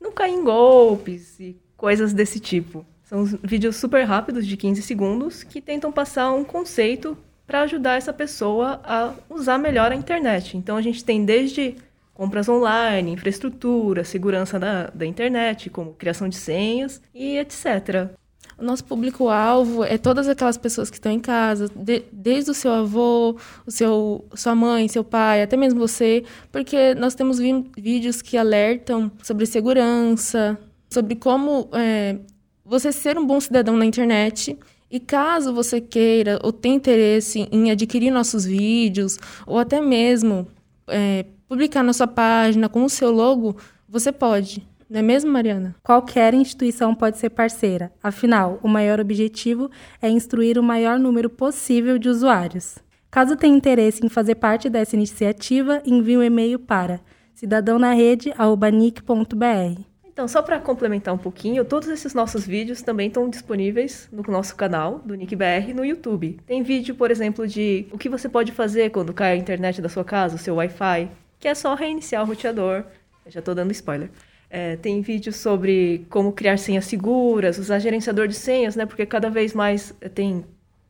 não 0.00 0.10
cair 0.10 0.32
em 0.32 0.42
golpes 0.42 1.38
e 1.38 1.60
coisas 1.76 2.14
desse 2.14 2.40
tipo. 2.40 2.86
São 3.04 3.24
vídeos 3.24 3.76
super 3.76 4.04
rápidos 4.04 4.46
de 4.46 4.56
15 4.56 4.80
segundos 4.80 5.42
que 5.42 5.60
tentam 5.60 5.92
passar 5.92 6.32
um 6.32 6.42
conceito 6.42 7.18
para 7.46 7.60
ajudar 7.62 7.96
essa 7.96 8.12
pessoa 8.12 8.80
a 8.82 9.12
usar 9.28 9.58
melhor 9.58 9.92
a 9.92 9.94
internet. 9.94 10.56
Então 10.56 10.76
a 10.76 10.82
gente 10.82 11.04
tem 11.04 11.24
desde 11.24 11.76
compras 12.16 12.48
online, 12.48 13.12
infraestrutura, 13.12 14.02
segurança 14.02 14.58
da, 14.58 14.86
da 14.88 15.04
internet, 15.04 15.68
como 15.68 15.92
criação 15.92 16.28
de 16.28 16.36
senhas 16.36 17.00
e 17.14 17.36
etc. 17.36 18.10
O 18.58 18.64
nosso 18.64 18.82
público-alvo 18.84 19.84
é 19.84 19.98
todas 19.98 20.26
aquelas 20.26 20.56
pessoas 20.56 20.88
que 20.88 20.96
estão 20.96 21.12
em 21.12 21.20
casa, 21.20 21.70
de, 21.76 22.04
desde 22.10 22.50
o 22.50 22.54
seu 22.54 22.72
avô, 22.72 23.36
o 23.66 23.70
seu, 23.70 24.24
sua 24.34 24.54
mãe, 24.54 24.88
seu 24.88 25.04
pai, 25.04 25.42
até 25.42 25.58
mesmo 25.58 25.78
você, 25.78 26.24
porque 26.50 26.94
nós 26.94 27.14
temos 27.14 27.38
vídeos 27.76 28.22
que 28.22 28.38
alertam 28.38 29.12
sobre 29.22 29.44
segurança, 29.44 30.58
sobre 30.88 31.16
como 31.16 31.68
é, 31.74 32.16
você 32.64 32.90
ser 32.92 33.18
um 33.18 33.26
bom 33.26 33.38
cidadão 33.38 33.76
na 33.76 33.84
internet. 33.84 34.58
E 34.90 35.00
caso 35.00 35.52
você 35.52 35.80
queira 35.80 36.38
ou 36.42 36.50
tenha 36.50 36.76
interesse 36.76 37.46
em 37.52 37.70
adquirir 37.70 38.10
nossos 38.10 38.46
vídeos, 38.46 39.18
ou 39.46 39.58
até 39.58 39.82
mesmo 39.82 40.46
é, 40.88 41.26
publicar 41.48 41.82
na 41.82 41.92
sua 41.92 42.06
página 42.06 42.68
com 42.68 42.84
o 42.84 42.88
seu 42.88 43.10
logo, 43.10 43.56
você 43.88 44.12
pode. 44.12 44.64
Não 44.88 45.00
é 45.00 45.02
mesmo, 45.02 45.32
Mariana? 45.32 45.74
Qualquer 45.82 46.32
instituição 46.34 46.94
pode 46.94 47.18
ser 47.18 47.30
parceira. 47.30 47.92
Afinal, 48.02 48.60
o 48.62 48.68
maior 48.68 49.00
objetivo 49.00 49.70
é 50.00 50.08
instruir 50.08 50.58
o 50.58 50.62
maior 50.62 50.98
número 50.98 51.28
possível 51.28 51.98
de 51.98 52.08
usuários. 52.08 52.78
Caso 53.10 53.36
tenha 53.36 53.56
interesse 53.56 54.04
em 54.04 54.08
fazer 54.08 54.36
parte 54.36 54.68
dessa 54.68 54.94
iniciativa, 54.94 55.82
envie 55.84 56.16
um 56.16 56.22
e-mail 56.22 56.58
para 56.58 57.00
cidadãonarede.nic.br. 57.34 59.95
Então, 60.16 60.26
só 60.26 60.40
para 60.40 60.58
complementar 60.58 61.12
um 61.12 61.18
pouquinho, 61.18 61.62
todos 61.62 61.90
esses 61.90 62.14
nossos 62.14 62.46
vídeos 62.46 62.80
também 62.80 63.08
estão 63.08 63.28
disponíveis 63.28 64.08
no 64.10 64.22
nosso 64.22 64.56
canal 64.56 64.98
do 65.00 65.14
NickBR 65.14 65.74
no 65.74 65.84
YouTube. 65.84 66.40
Tem 66.46 66.62
vídeo, 66.62 66.94
por 66.94 67.10
exemplo, 67.10 67.46
de 67.46 67.86
o 67.92 67.98
que 67.98 68.08
você 68.08 68.26
pode 68.26 68.50
fazer 68.50 68.88
quando 68.88 69.12
cai 69.12 69.34
a 69.34 69.36
internet 69.36 69.82
da 69.82 69.90
sua 69.90 70.06
casa, 70.06 70.36
o 70.36 70.38
seu 70.38 70.54
Wi-Fi, 70.54 71.10
que 71.38 71.46
é 71.46 71.54
só 71.54 71.74
reiniciar 71.74 72.22
o 72.22 72.26
roteador. 72.26 72.84
Eu 73.26 73.30
já 73.30 73.40
estou 73.40 73.54
dando 73.54 73.72
spoiler. 73.72 74.08
É, 74.48 74.76
tem 74.76 75.02
vídeos 75.02 75.36
sobre 75.36 76.06
como 76.08 76.32
criar 76.32 76.56
senhas 76.56 76.86
seguras, 76.86 77.58
usar 77.58 77.78
gerenciador 77.78 78.26
de 78.26 78.36
senhas, 78.36 78.74
né? 78.74 78.86
Porque 78.86 79.04
cada 79.04 79.28
vez 79.28 79.52
mais 79.52 79.94
é, 80.00 80.08
tem 80.08 80.46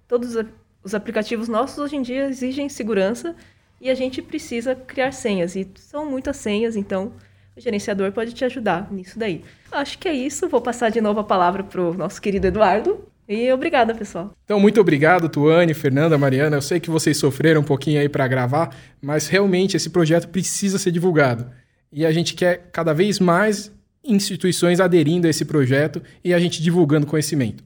todos 0.07 0.37
os 0.85 0.95
aplicativos 0.95 1.49
nossos 1.49 1.79
hoje 1.79 1.97
em 1.97 2.03
dia 2.03 2.29
exigem 2.29 2.69
segurança 2.69 3.35
e 3.81 3.91
a 3.91 3.95
gente 3.97 4.23
precisa 4.23 4.77
criar 4.77 5.11
senhas 5.11 5.57
e 5.57 5.69
são 5.75 6.09
muitas 6.09 6.37
senhas, 6.37 6.77
então 6.77 7.13
o 7.57 7.61
gerenciador 7.61 8.13
pode 8.13 8.33
te 8.33 8.45
ajudar 8.45 8.93
nisso 8.93 9.19
daí. 9.19 9.43
Acho 9.73 9.99
que 9.99 10.09
é 10.09 10.13
isso. 10.13 10.49
Vou 10.49 10.61
passar 10.61 10.91
de 10.91 11.01
novo 11.01 11.21
a 11.21 11.25
palavra 11.25 11.65
para 11.65 11.81
o 11.81 11.95
nosso 11.95 12.21
querido 12.21 12.47
Eduardo. 12.47 13.05
E 13.29 13.51
obrigada, 13.53 13.95
pessoal. 13.95 14.33
Então, 14.45 14.61
muito 14.61 14.81
obrigado, 14.81 15.29
Tuane, 15.29 15.75
Fernanda, 15.75 16.17
Mariana. 16.17 16.57
Eu 16.57 16.63
sei 16.63 16.79
que 16.79 16.91
vocês 16.91 17.17
sofreram 17.17 17.63
um 17.63 17.65
pouquinho 17.65 18.01
aí 18.01 18.09
para 18.09 18.29
gravar, 18.29 18.77
mas 19.01 19.27
realmente 19.27 19.77
esse 19.77 19.91
projeto 19.91 20.29
precisa 20.29 20.79
ser 20.79 20.93
divulgado 20.93 21.51
e 21.93 22.05
a 22.05 22.13
gente 22.13 22.35
quer 22.35 22.69
cada 22.73 22.93
vez 22.93 23.19
mais 23.19 23.73
instituições 24.05 24.81
aderindo 24.81 25.27
a 25.27 25.31
esse 25.31 25.45
projeto 25.45 26.03
e 26.23 26.35
a 26.35 26.39
gente 26.39 26.63
divulgando 26.63 27.07
conhecimento. 27.07 27.65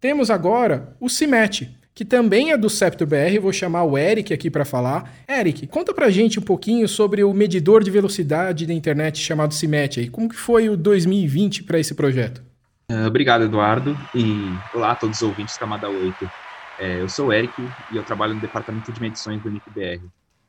Temos 0.00 0.30
agora 0.30 0.96
o 0.98 1.08
CIMET, 1.08 1.70
que 1.94 2.04
também 2.04 2.52
é 2.52 2.56
do 2.56 2.70
Septo 2.70 3.06
BR, 3.06 3.38
vou 3.40 3.52
chamar 3.52 3.84
o 3.84 3.98
Eric 3.98 4.32
aqui 4.32 4.50
para 4.50 4.64
falar. 4.64 5.12
Eric, 5.28 5.66
conta 5.66 5.92
pra 5.92 6.10
gente 6.10 6.38
um 6.38 6.42
pouquinho 6.42 6.88
sobre 6.88 7.22
o 7.22 7.32
medidor 7.34 7.84
de 7.84 7.90
velocidade 7.90 8.66
da 8.66 8.72
internet 8.72 9.18
chamado 9.18 9.52
CIMET 9.52 10.00
aí. 10.00 10.08
Como 10.08 10.28
que 10.28 10.36
foi 10.36 10.68
o 10.68 10.76
2020 10.76 11.64
para 11.64 11.78
esse 11.78 11.94
projeto? 11.94 12.42
Uh, 12.90 13.06
obrigado, 13.06 13.44
Eduardo, 13.44 13.96
e 14.14 14.24
olá 14.74 14.92
a 14.92 14.96
todos 14.96 15.16
os 15.16 15.22
ouvintes 15.22 15.56
Camada 15.56 15.88
8. 15.88 16.30
É, 16.78 17.00
eu 17.00 17.08
sou 17.08 17.28
o 17.28 17.32
Eric 17.32 17.52
e 17.92 17.96
eu 17.96 18.02
trabalho 18.02 18.34
no 18.34 18.40
departamento 18.40 18.90
de 18.90 19.00
medições 19.00 19.42
do 19.42 19.50
NICBR. 19.50 20.02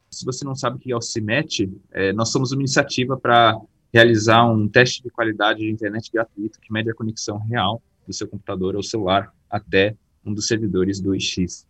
Se 0.10 0.26
você 0.26 0.46
não 0.46 0.56
sabe 0.56 0.78
o 0.78 0.80
que 0.80 0.92
é 0.92 0.96
o 0.96 1.02
CIMET, 1.02 1.70
é, 1.92 2.14
nós 2.14 2.32
somos 2.32 2.52
uma 2.52 2.62
iniciativa 2.62 3.18
para 3.18 3.58
realizar 3.94 4.46
um 4.46 4.68
teste 4.68 5.04
de 5.04 5.10
qualidade 5.10 5.60
de 5.60 5.70
internet 5.70 6.10
gratuito 6.12 6.60
que 6.60 6.72
mede 6.72 6.90
a 6.90 6.94
conexão 6.94 7.38
real 7.38 7.82
do 8.08 8.14
seu 8.14 8.28
computador 8.28 8.76
ou 8.76 8.84
celular 8.84 9.32
até 9.50 9.96
um 10.26 10.34
dos 10.34 10.48
servidores 10.48 11.00
do 11.00 11.16
IX. 11.16 11.66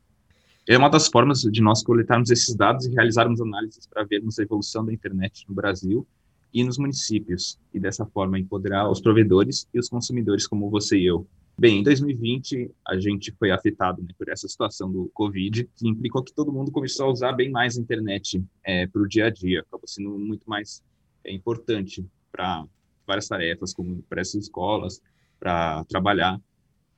É 0.68 0.78
uma 0.78 0.90
das 0.90 1.08
formas 1.08 1.42
de 1.42 1.62
nós 1.62 1.84
coletarmos 1.84 2.30
esses 2.30 2.56
dados 2.56 2.86
e 2.86 2.92
realizarmos 2.92 3.42
análises 3.42 3.86
para 3.86 4.04
vermos 4.04 4.40
a 4.40 4.44
evolução 4.44 4.86
da 4.86 4.94
internet 4.94 5.46
no 5.48 5.54
Brasil 5.54 6.08
e 6.54 6.64
nos 6.64 6.78
municípios, 6.78 7.60
e 7.74 7.80
dessa 7.80 8.06
forma 8.06 8.40
empoderar 8.40 8.90
os 8.90 9.02
provedores 9.02 9.68
e 9.74 9.80
os 9.80 9.90
consumidores 9.90 10.48
como 10.48 10.70
você 10.70 10.98
e 10.98 11.06
eu. 11.06 11.28
Bem, 11.58 11.80
em 11.80 11.84
2020 11.84 12.72
a 12.88 13.00
gente 13.00 13.32
foi 13.34 13.52
afetado 13.52 14.02
né, 14.02 14.10
por 14.18 14.30
essa 14.30 14.48
situação 14.48 14.92
do 14.92 15.10
Covid, 15.14 15.70
que 15.76 15.88
implicou 15.88 16.24
que 16.24 16.34
todo 16.34 16.52
mundo 16.52 16.72
começou 16.72 17.08
a 17.08 17.12
usar 17.12 17.34
bem 17.34 17.50
mais 17.50 17.78
a 17.78 17.82
internet 17.82 18.44
é, 18.64 18.88
para 18.88 19.02
o 19.02 19.08
dia 19.08 19.28
a 19.28 19.30
dia, 19.30 19.62
acabou 19.62 19.88
sendo 19.88 20.18
muito 20.18 20.50
mais 20.50 20.84
é, 21.24 21.32
importante 21.32 22.06
para 22.32 22.66
várias 23.06 23.28
tarefas, 23.28 23.74
como 23.74 24.02
para 24.10 24.22
essas 24.22 24.44
escolas, 24.44 25.02
para 25.40 25.84
trabalhar. 25.86 26.40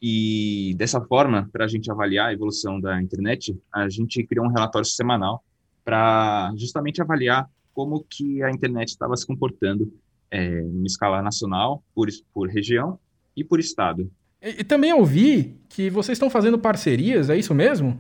E 0.07 0.75
dessa 0.77 1.01
forma, 1.01 1.49
para 1.51 1.65
a 1.65 1.67
gente 1.67 1.89
avaliar 1.89 2.27
a 2.27 2.33
evolução 2.33 2.79
da 2.79 3.01
internet, 3.01 3.59
a 3.73 3.89
gente 3.89 4.23
criou 4.23 4.45
um 4.45 4.49
relatório 4.49 4.87
semanal 4.87 5.43
para 5.83 6.53
justamente 6.55 7.01
avaliar 7.01 7.49
como 7.73 8.05
que 8.07 8.43
a 8.43 8.51
internet 8.51 8.89
estava 8.89 9.17
se 9.17 9.25
comportando 9.25 9.91
é, 10.29 10.61
em 10.61 10.83
escala 10.85 11.23
nacional, 11.23 11.83
por, 11.95 12.07
por 12.31 12.47
região 12.47 12.99
e 13.35 13.43
por 13.43 13.59
estado. 13.59 14.07
E, 14.39 14.61
e 14.61 14.63
também 14.63 14.93
ouvi 14.93 15.57
que 15.69 15.89
vocês 15.89 16.15
estão 16.15 16.29
fazendo 16.29 16.59
parcerias, 16.59 17.31
é 17.31 17.35
isso 17.35 17.55
mesmo? 17.55 17.99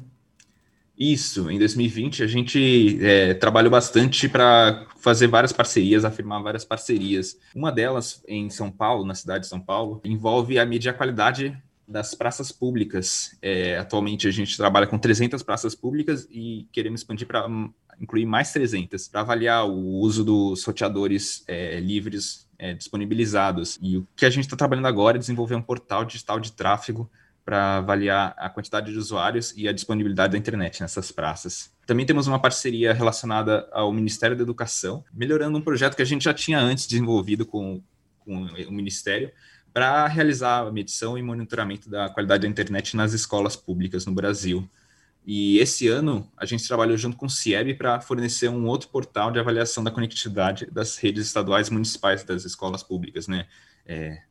Isso, 0.95 1.49
em 1.49 1.57
2020 1.57 2.21
a 2.21 2.27
gente 2.27 2.99
é, 3.01 3.33
trabalhou 3.33 3.71
bastante 3.71 4.29
para 4.29 4.85
fazer 4.97 5.25
várias 5.25 5.51
parcerias, 5.51 6.05
afirmar 6.05 6.43
várias 6.43 6.63
parcerias. 6.63 7.35
Uma 7.55 7.71
delas 7.71 8.23
em 8.27 8.47
São 8.51 8.69
Paulo, 8.69 9.03
na 9.03 9.15
cidade 9.15 9.45
de 9.45 9.49
São 9.49 9.59
Paulo, 9.59 10.01
envolve 10.05 10.59
a 10.59 10.65
mídia 10.67 10.93
qualidade 10.93 11.59
das 11.87 12.15
praças 12.15 12.51
públicas. 12.51 13.37
É, 13.41 13.77
atualmente 13.77 14.27
a 14.27 14.31
gente 14.31 14.57
trabalha 14.57 14.87
com 14.87 14.97
300 14.97 15.41
praças 15.43 15.75
públicas 15.75 16.27
e 16.31 16.67
queremos 16.71 17.01
expandir 17.01 17.27
para 17.27 17.47
incluir 17.99 18.25
mais 18.25 18.51
300 18.51 19.07
para 19.07 19.21
avaliar 19.21 19.65
o 19.65 19.99
uso 19.99 20.23
dos 20.23 20.63
roteadores 20.63 21.43
é, 21.47 21.79
livres 21.79 22.47
é, 22.57 22.73
disponibilizados. 22.73 23.77
E 23.81 23.97
o 23.97 24.07
que 24.15 24.25
a 24.25 24.29
gente 24.29 24.45
está 24.45 24.55
trabalhando 24.55 24.87
agora 24.87 25.17
é 25.17 25.19
desenvolver 25.19 25.55
um 25.55 25.61
portal 25.61 26.03
digital 26.05 26.39
de 26.39 26.51
tráfego 26.51 27.09
para 27.43 27.77
avaliar 27.77 28.33
a 28.37 28.49
quantidade 28.49 28.91
de 28.91 28.97
usuários 28.97 29.53
e 29.55 29.67
a 29.67 29.71
disponibilidade 29.71 30.31
da 30.31 30.37
internet 30.37 30.81
nessas 30.81 31.11
praças. 31.11 31.71
Também 31.85 32.05
temos 32.05 32.25
uma 32.25 32.39
parceria 32.39 32.91
relacionada 32.91 33.69
ao 33.71 33.93
Ministério 33.93 34.35
da 34.35 34.41
Educação, 34.41 35.05
melhorando 35.13 35.55
um 35.55 35.61
projeto 35.61 35.95
que 35.95 36.01
a 36.01 36.05
gente 36.05 36.23
já 36.23 36.33
tinha 36.33 36.59
antes 36.59 36.87
desenvolvido 36.87 37.45
com, 37.45 37.83
com 38.19 38.45
o 38.67 38.71
Ministério, 38.71 39.31
para 39.75 40.07
realizar 40.07 40.59
a 40.59 40.71
medição 40.71 41.17
e 41.17 41.21
monitoramento 41.21 41.89
da 41.89 42.07
qualidade 42.07 42.43
da 42.43 42.47
internet 42.47 42.95
nas 42.95 43.11
escolas 43.11 43.57
públicas 43.57 44.05
no 44.05 44.13
Brasil. 44.13 44.65
E 45.25 45.57
esse 45.59 45.89
ano 45.89 46.31
a 46.37 46.45
gente 46.45 46.65
trabalhou 46.65 46.95
junto 46.95 47.17
com 47.17 47.25
o 47.25 47.29
CIEB 47.29 47.73
para 47.73 47.99
fornecer 47.99 48.47
um 48.47 48.67
outro 48.67 48.87
portal 48.87 49.33
de 49.33 49.37
avaliação 49.37 49.83
da 49.83 49.91
conectividade 49.91 50.65
das 50.71 50.95
redes 50.95 51.25
estaduais 51.27 51.69
municipais 51.69 52.23
das 52.23 52.45
escolas 52.45 52.83
públicas, 52.83 53.27
né? 53.27 53.47
É, 53.85 54.21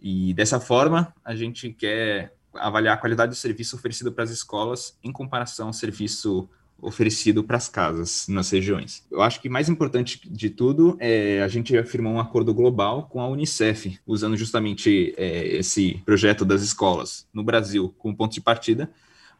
e 0.00 0.32
dessa 0.32 0.58
forma 0.58 1.14
a 1.22 1.36
gente 1.36 1.70
quer 1.74 2.34
avaliar 2.54 2.94
a 2.94 2.98
qualidade 2.98 3.32
do 3.32 3.36
serviço 3.36 3.76
oferecido 3.76 4.10
para 4.10 4.24
as 4.24 4.30
escolas 4.30 4.98
em 5.04 5.12
comparação 5.12 5.66
ao 5.66 5.74
serviço 5.74 6.48
oferecido 6.82 7.44
para 7.44 7.56
as 7.56 7.68
casas 7.68 8.26
nas 8.28 8.50
regiões. 8.50 9.04
Eu 9.10 9.22
acho 9.22 9.40
que 9.40 9.48
mais 9.48 9.68
importante 9.68 10.20
de 10.28 10.50
tudo 10.50 10.96
é 10.98 11.40
a 11.40 11.48
gente 11.48 11.76
afirmou 11.78 12.12
um 12.12 12.20
acordo 12.20 12.52
global 12.52 13.06
com 13.08 13.20
a 13.20 13.28
Unicef, 13.28 13.98
usando 14.04 14.36
justamente 14.36 15.14
é, 15.16 15.46
esse 15.56 16.02
projeto 16.04 16.44
das 16.44 16.60
escolas 16.60 17.26
no 17.32 17.44
Brasil 17.44 17.94
como 17.96 18.16
ponto 18.16 18.34
de 18.34 18.40
partida 18.40 18.90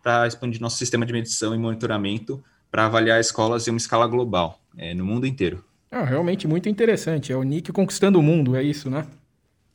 para 0.03 0.27
expandir 0.27 0.61
nosso 0.61 0.79
sistema 0.79 1.05
de 1.05 1.13
medição 1.13 1.55
e 1.55 1.59
monitoramento 1.59 2.43
para 2.71 2.87
avaliar 2.87 3.21
escolas 3.21 3.67
em 3.67 3.71
uma 3.71 3.77
escala 3.77 4.07
global, 4.07 4.61
é, 4.79 4.95
no 4.95 5.05
mundo 5.05 5.27
inteiro. 5.27 5.63
Ah, 5.91 6.05
realmente 6.05 6.49
muito 6.49 6.69
interessante. 6.69 7.33
É 7.33 7.37
o 7.37 7.43
Nick 7.43 7.71
conquistando 7.73 8.19
o 8.19 8.23
mundo, 8.23 8.57
é 8.57 8.63
isso, 8.63 8.89
né? 8.89 9.07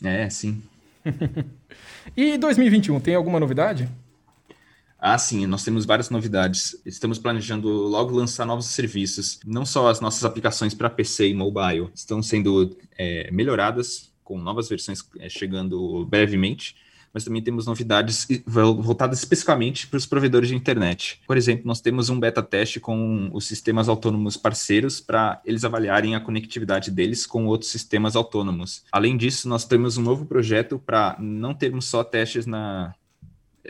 É, 0.03 0.27
sim. 0.29 0.63
e 2.17 2.37
2021, 2.37 2.99
tem 2.99 3.13
alguma 3.13 3.39
novidade? 3.39 3.87
Ah, 4.99 5.17
sim, 5.17 5.45
nós 5.45 5.63
temos 5.63 5.85
várias 5.85 6.09
novidades. 6.09 6.79
Estamos 6.85 7.19
planejando 7.19 7.69
logo 7.69 8.15
lançar 8.15 8.45
novos 8.45 8.65
serviços. 8.65 9.39
Não 9.45 9.65
só 9.65 9.89
as 9.89 10.01
nossas 10.01 10.25
aplicações 10.25 10.73
para 10.73 10.89
PC 10.89 11.29
e 11.29 11.33
mobile 11.33 11.89
estão 11.93 12.21
sendo 12.23 12.75
é, 12.97 13.29
melhoradas, 13.31 14.11
com 14.23 14.37
novas 14.39 14.67
versões 14.67 15.03
é, 15.19 15.29
chegando 15.29 16.05
brevemente, 16.05 16.75
mas 17.13 17.23
também 17.23 17.41
temos 17.41 17.65
novidades 17.65 18.27
voltadas 18.45 19.19
especificamente 19.19 19.87
para 19.87 19.97
os 19.97 20.05
provedores 20.05 20.49
de 20.49 20.55
internet. 20.55 21.21
Por 21.25 21.37
exemplo, 21.37 21.65
nós 21.65 21.79
temos 21.79 22.09
um 22.09 22.19
beta 22.19 22.43
teste 22.43 22.79
com 22.79 23.29
os 23.33 23.47
sistemas 23.47 23.87
autônomos 23.87 24.35
parceiros 24.35 24.99
para 24.99 25.41
eles 25.45 25.63
avaliarem 25.63 26.15
a 26.15 26.19
conectividade 26.19 26.91
deles 26.91 27.25
com 27.25 27.45
outros 27.45 27.71
sistemas 27.71 28.15
autônomos. 28.15 28.83
Além 28.91 29.15
disso, 29.15 29.47
nós 29.47 29.63
temos 29.63 29.97
um 29.97 30.03
novo 30.03 30.25
projeto 30.25 30.77
para 30.85 31.15
não 31.19 31.53
termos 31.53 31.85
só 31.85 32.03
testes 32.03 32.45
na, 32.45 32.93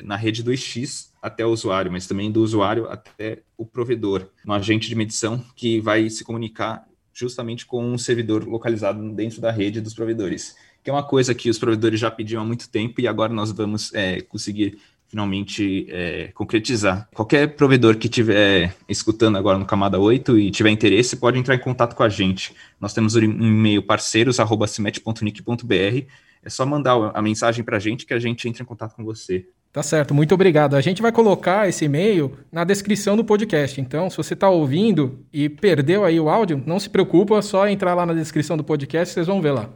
na 0.04 0.16
rede 0.16 0.44
do 0.44 0.56
X 0.56 1.12
até 1.22 1.46
o 1.46 1.50
usuário, 1.50 1.92
mas 1.92 2.08
também 2.08 2.32
do 2.32 2.42
usuário 2.42 2.90
até 2.90 3.40
o 3.58 3.66
provedor, 3.66 4.30
um 4.46 4.54
agente 4.54 4.88
de 4.88 4.96
medição 4.96 5.44
que 5.56 5.80
vai 5.80 6.10
se 6.10 6.24
comunicar 6.24 6.86
justamente 7.14 7.66
com 7.66 7.84
um 7.84 7.98
servidor 7.98 8.48
localizado 8.48 9.12
dentro 9.12 9.42
da 9.42 9.52
rede 9.52 9.82
dos 9.82 9.94
provedores, 9.94 10.56
que 10.84 10.90
é 10.90 10.94
uma 10.94 11.04
coisa 11.04 11.34
que 11.34 11.50
os 11.50 11.58
provedores 11.58 12.00
já 12.00 12.12
pediam 12.12 12.44
há 12.44 12.46
muito 12.46 12.70
tempo 12.70 13.02
e 13.02 13.08
agora 13.08 13.34
nós 13.34 13.52
vamos 13.52 13.94
é, 13.94 14.22
conseguir 14.22 14.78
finalmente 15.08 15.88
é, 15.90 16.28
concretizar. 16.34 17.08
Qualquer 17.14 17.56
provedor 17.56 17.98
que 17.98 18.08
estiver 18.08 18.76
escutando 18.88 19.38
agora 19.38 19.58
no 19.58 19.66
Camada 19.66 20.00
8 20.00 20.38
e 20.38 20.52
tiver 20.52 20.70
interesse, 20.70 21.16
pode 21.16 21.40
entrar 21.40 21.56
em 21.56 21.60
contato 21.60 21.96
com 21.96 22.04
a 22.04 22.10
gente. 22.10 22.54
Nós 22.80 22.94
temos 22.94 23.16
um 23.16 23.22
e-mail 23.22 23.82
parceiros.cimet.nic.br. 23.82 26.08
É 26.44 26.50
só 26.50 26.66
mandar 26.66 27.12
a 27.14 27.22
mensagem 27.22 27.64
para 27.64 27.78
a 27.78 27.80
gente 27.80 28.06
que 28.06 28.14
a 28.14 28.20
gente 28.20 28.48
entra 28.48 28.64
em 28.64 28.66
contato 28.66 28.96
com 28.96 29.04
você. 29.04 29.48
Tá 29.78 29.84
certo, 29.84 30.12
muito 30.12 30.34
obrigado. 30.34 30.76
A 30.76 30.82
gente 30.82 31.04
vai 31.04 31.12
colocar 31.12 31.70
esse 31.70 31.86
e-mail 31.86 32.36
na 32.52 32.64
descrição 32.64 33.16
do 33.16 33.24
podcast. 33.24 33.80
Então, 33.80 34.10
se 34.10 34.18
você 34.18 34.34
está 34.34 34.50
ouvindo 34.50 35.24
e 35.32 35.48
perdeu 35.48 36.04
aí 36.04 36.20
o 36.20 36.30
áudio, 36.30 36.64
não 36.66 36.80
se 36.80 36.90
preocupa, 36.90 37.38
é 37.38 37.44
só 37.44 37.68
entrar 37.70 37.94
lá 37.94 38.04
na 38.04 38.16
descrição 38.16 38.58
do 38.58 38.64
podcast, 38.64 39.14
vocês 39.14 39.28
vão 39.28 39.40
ver 39.40 39.52
lá. 39.52 39.70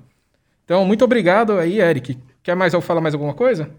Então, 0.65 0.83
muito 0.85 1.05
obrigado 1.05 1.53
aí, 1.53 1.79
Eric. 1.79 2.17
Quer 2.41 2.55
mais 2.55 2.73
eu 2.73 2.81
falar 2.81 2.99
mais 2.99 3.13
alguma 3.13 3.35
coisa? 3.35 3.69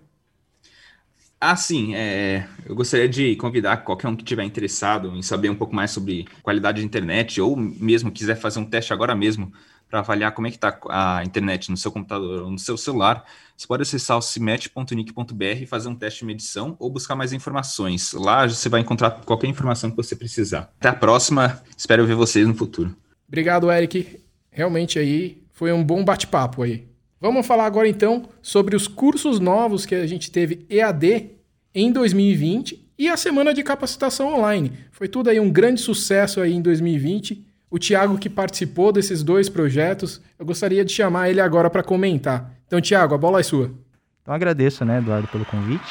Ah, 1.40 1.56
sim. 1.56 1.92
É, 1.96 2.46
eu 2.64 2.76
gostaria 2.76 3.08
de 3.08 3.34
convidar 3.34 3.78
qualquer 3.78 4.06
um 4.06 4.14
que 4.14 4.22
estiver 4.22 4.44
interessado 4.44 5.16
em 5.16 5.22
saber 5.22 5.50
um 5.50 5.56
pouco 5.56 5.74
mais 5.74 5.90
sobre 5.90 6.28
qualidade 6.40 6.78
de 6.78 6.86
internet 6.86 7.40
ou 7.40 7.56
mesmo 7.56 8.12
quiser 8.12 8.36
fazer 8.36 8.60
um 8.60 8.64
teste 8.64 8.92
agora 8.92 9.16
mesmo 9.16 9.52
para 9.92 10.00
avaliar 10.00 10.32
como 10.32 10.46
é 10.46 10.50
que 10.50 10.56
está 10.56 10.78
a 10.88 11.22
internet 11.22 11.70
no 11.70 11.76
seu 11.76 11.92
computador 11.92 12.44
ou 12.44 12.50
no 12.50 12.58
seu 12.58 12.78
celular, 12.78 13.26
você 13.54 13.66
pode 13.66 13.82
acessar 13.82 14.16
o 14.16 14.22
cimet.nic.br 14.22 15.44
e 15.60 15.66
fazer 15.66 15.90
um 15.90 15.94
teste 15.94 16.20
de 16.20 16.24
medição 16.24 16.74
ou 16.78 16.88
buscar 16.88 17.14
mais 17.14 17.34
informações. 17.34 18.14
Lá 18.14 18.48
você 18.48 18.70
vai 18.70 18.80
encontrar 18.80 19.10
qualquer 19.10 19.48
informação 19.48 19.90
que 19.90 19.96
você 19.96 20.16
precisar. 20.16 20.72
Até 20.80 20.88
a 20.88 20.94
próxima, 20.94 21.62
espero 21.76 22.06
ver 22.06 22.14
vocês 22.14 22.46
no 22.48 22.54
futuro. 22.54 22.96
Obrigado, 23.28 23.70
Eric. 23.70 24.18
Realmente 24.50 24.98
aí 24.98 25.42
foi 25.52 25.70
um 25.74 25.84
bom 25.84 26.02
bate-papo 26.02 26.62
aí. 26.62 26.88
Vamos 27.20 27.46
falar 27.46 27.66
agora 27.66 27.86
então 27.86 28.30
sobre 28.40 28.74
os 28.74 28.88
cursos 28.88 29.38
novos 29.40 29.84
que 29.84 29.94
a 29.94 30.06
gente 30.06 30.30
teve 30.30 30.64
EAD 30.70 31.32
em 31.74 31.92
2020 31.92 32.82
e 32.98 33.10
a 33.10 33.16
semana 33.18 33.52
de 33.52 33.62
capacitação 33.62 34.32
online. 34.32 34.72
Foi 34.90 35.06
tudo 35.06 35.28
aí 35.28 35.38
um 35.38 35.50
grande 35.50 35.82
sucesso 35.82 36.40
aí 36.40 36.54
em 36.54 36.62
2020 36.62 37.51
o 37.72 37.78
Tiago 37.78 38.18
que 38.18 38.28
participou 38.28 38.92
desses 38.92 39.22
dois 39.22 39.48
projetos. 39.48 40.20
Eu 40.38 40.44
gostaria 40.44 40.84
de 40.84 40.92
chamar 40.92 41.30
ele 41.30 41.40
agora 41.40 41.70
para 41.70 41.82
comentar. 41.82 42.52
Então, 42.66 42.78
Tiago, 42.82 43.14
a 43.14 43.18
bola 43.18 43.40
é 43.40 43.42
sua. 43.42 43.72
Então, 44.20 44.34
agradeço, 44.34 44.84
né, 44.84 44.98
Eduardo, 44.98 45.26
pelo 45.28 45.46
convite. 45.46 45.90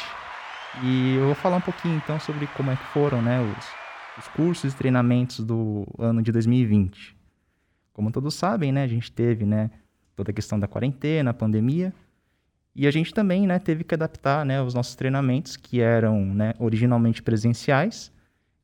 E 0.84 1.16
eu 1.16 1.26
vou 1.26 1.34
falar 1.34 1.58
um 1.58 1.62
pouquinho, 1.62 1.96
então, 1.96 2.20
sobre 2.20 2.46
como 2.56 2.70
é 2.70 2.76
que 2.76 2.84
foram, 2.94 3.20
né, 3.20 3.42
os, 3.42 4.24
os 4.24 4.28
cursos 4.28 4.72
e 4.72 4.78
treinamentos 4.78 5.40
do 5.40 5.88
ano 5.98 6.22
de 6.22 6.32
2020. 6.32 7.18
Como 7.92 8.12
todos 8.12 8.36
sabem, 8.36 8.72
né, 8.72 8.84
a 8.84 8.88
gente 8.88 9.12
teve, 9.12 9.44
né, 9.44 9.72
toda 10.16 10.30
a 10.30 10.34
questão 10.34 10.60
da 10.60 10.68
quarentena, 10.68 11.32
a 11.32 11.34
pandemia, 11.34 11.92
e 12.76 12.86
a 12.86 12.92
gente 12.92 13.12
também, 13.12 13.48
né, 13.48 13.58
teve 13.58 13.84
que 13.84 13.96
adaptar, 13.96 14.46
né, 14.46 14.62
os 14.62 14.76
nossos 14.76 14.94
treinamentos, 14.94 15.58
que 15.58 15.82
eram, 15.82 16.24
né, 16.26 16.54
originalmente 16.60 17.24
presenciais, 17.24 18.12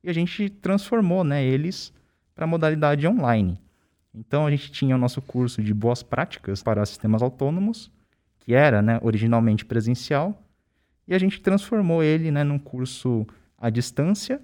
e 0.04 0.10
a 0.10 0.14
gente 0.14 0.50
transformou, 0.50 1.24
né, 1.24 1.44
eles 1.44 1.97
para 2.38 2.46
a 2.46 2.48
modalidade 2.48 3.08
online. 3.08 3.60
Então 4.14 4.46
a 4.46 4.52
gente 4.52 4.72
tinha 4.72 4.96
o 4.96 5.00
nosso 5.00 5.24
curso 5.24 5.62
de 5.62 5.74
boas 5.74 6.04
práticas 6.04 6.62
para 6.62 6.86
sistemas 6.86 7.24
autônomos, 7.24 7.92
que 8.40 8.54
era 8.54 8.80
né, 8.80 9.00
originalmente 9.02 9.66
presencial, 9.66 10.40
e 11.08 11.16
a 11.16 11.18
gente 11.18 11.42
transformou 11.42 12.04
ele 12.04 12.30
né, 12.30 12.44
num 12.44 12.60
curso 12.60 13.26
à 13.58 13.72
distância, 13.72 14.40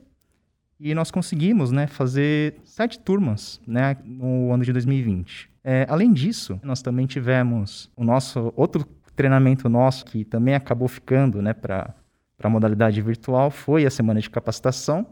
e 0.79 0.95
nós 0.95 1.12
conseguimos 1.12 1.71
né, 1.71 1.86
fazer 1.86 2.56
sete 2.63 2.97
turmas 2.97 3.62
né, 3.65 3.95
no 4.03 4.51
ano 4.51 4.65
de 4.65 4.73
2020. 4.73 5.49
É, 5.63 5.86
além 5.88 6.12
disso, 6.12 6.60
nós 6.63 6.82
também 6.82 7.06
tivemos 7.06 7.91
o 7.95 8.03
nosso 8.03 8.51
outro 8.56 8.86
treinamento 9.15 9.69
nosso 9.69 10.03
que 10.06 10.25
também 10.25 10.56
acabou 10.56 10.88
ficando 10.88 11.43
né, 11.43 11.53
para 11.53 11.93
a 12.41 12.49
modalidade 12.49 12.99
virtual, 13.01 13.51
foi 13.51 13.86
a 13.86 13.91
semana 13.91 14.19
de 14.19 14.32
capacitação, 14.32 15.06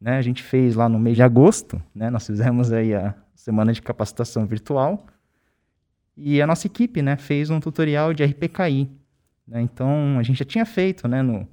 né? 0.00 0.16
A 0.16 0.22
gente 0.22 0.42
fez 0.42 0.74
lá 0.74 0.88
no 0.88 0.98
mês 0.98 1.16
de 1.16 1.22
agosto, 1.22 1.80
né? 1.94 2.10
Nós 2.10 2.26
fizemos 2.26 2.72
aí 2.72 2.94
a 2.94 3.14
semana 3.34 3.72
de 3.72 3.82
capacitação 3.82 4.46
virtual 4.46 5.06
e 6.22 6.42
a 6.42 6.46
nossa 6.46 6.66
equipe, 6.66 7.00
né, 7.00 7.16
fez 7.16 7.48
um 7.48 7.58
tutorial 7.58 8.12
de 8.12 8.22
RPKI, 8.22 8.90
Né? 9.48 9.62
Então, 9.62 10.18
a 10.18 10.22
gente 10.22 10.38
já 10.38 10.44
tinha 10.44 10.66
feito 10.66 11.08
né, 11.08 11.22
no, 11.22 11.48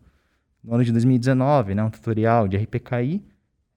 no 0.61 0.73
ano 0.73 0.83
de 0.83 0.91
2019 0.91 1.73
né, 1.73 1.83
um 1.83 1.89
tutorial 1.89 2.49
de 2.49 2.57
RPKI. 2.57 3.23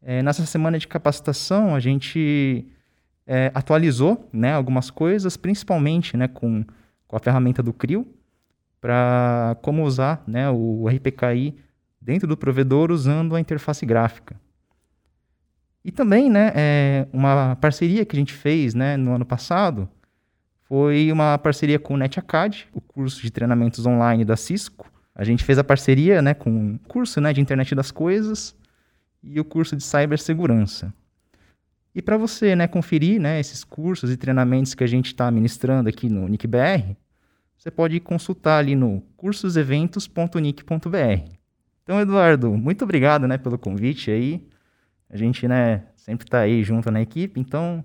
É, 0.02 0.20
nessa 0.20 0.44
semana 0.44 0.78
de 0.78 0.88
capacitação, 0.88 1.76
a 1.76 1.80
gente 1.80 2.66
é, 3.24 3.52
atualizou 3.54 4.28
né, 4.33 4.52
algumas 4.52 4.90
coisas, 4.90 5.37
principalmente 5.37 6.16
né, 6.16 6.26
com, 6.26 6.64
com 7.06 7.16
a 7.16 7.20
ferramenta 7.20 7.62
do 7.62 7.72
CRIO, 7.72 8.04
para 8.80 9.56
como 9.62 9.85
usar 9.85 10.24
né, 10.26 10.50
o 10.50 10.88
RPKI 10.88 11.54
dentro 12.00 12.26
do 12.26 12.37
provedor 12.37 12.90
usando 12.90 13.37
a 13.37 13.40
interface 13.40 13.87
gráfica. 13.87 14.35
E 15.84 15.90
também, 15.90 16.30
né, 16.30 16.52
é, 16.54 17.06
uma 17.12 17.56
parceria 17.56 18.04
que 18.04 18.14
a 18.14 18.18
gente 18.18 18.32
fez 18.32 18.74
né, 18.74 18.96
no 18.96 19.14
ano 19.14 19.24
passado 19.24 19.88
foi 20.64 21.10
uma 21.10 21.36
parceria 21.38 21.78
com 21.78 21.94
o 21.94 21.96
NetAcad, 21.96 22.68
o 22.72 22.80
curso 22.80 23.22
de 23.22 23.30
treinamentos 23.30 23.84
online 23.86 24.24
da 24.24 24.36
Cisco. 24.36 24.90
A 25.14 25.24
gente 25.24 25.42
fez 25.42 25.58
a 25.58 25.64
parceria 25.64 26.22
né, 26.22 26.32
com 26.32 26.74
o 26.74 26.78
curso 26.80 27.20
né, 27.20 27.32
de 27.32 27.40
Internet 27.40 27.74
das 27.74 27.90
Coisas 27.90 28.54
e 29.22 29.40
o 29.40 29.44
curso 29.44 29.74
de 29.74 29.82
Cibersegurança. 29.82 30.94
E 31.94 32.00
para 32.00 32.16
você 32.16 32.54
né, 32.54 32.68
conferir 32.68 33.20
né, 33.20 33.40
esses 33.40 33.64
cursos 33.64 34.12
e 34.12 34.16
treinamentos 34.16 34.74
que 34.74 34.84
a 34.84 34.86
gente 34.86 35.06
está 35.06 35.30
ministrando 35.30 35.88
aqui 35.88 36.08
no 36.08 36.28
NICBR, 36.28 36.96
você 37.58 37.70
pode 37.70 37.98
consultar 38.00 38.58
ali 38.58 38.76
no 38.76 39.02
cursoseventos.nic.br. 39.16 41.34
Então, 41.82 42.00
Eduardo, 42.00 42.52
muito 42.52 42.84
obrigado 42.84 43.26
né, 43.26 43.36
pelo 43.36 43.58
convite 43.58 44.10
aí. 44.10 44.46
A 45.10 45.16
gente 45.16 45.46
né, 45.48 45.82
sempre 45.96 46.26
está 46.26 46.40
aí 46.40 46.62
junto 46.62 46.90
na 46.90 47.02
equipe, 47.02 47.40
então 47.40 47.84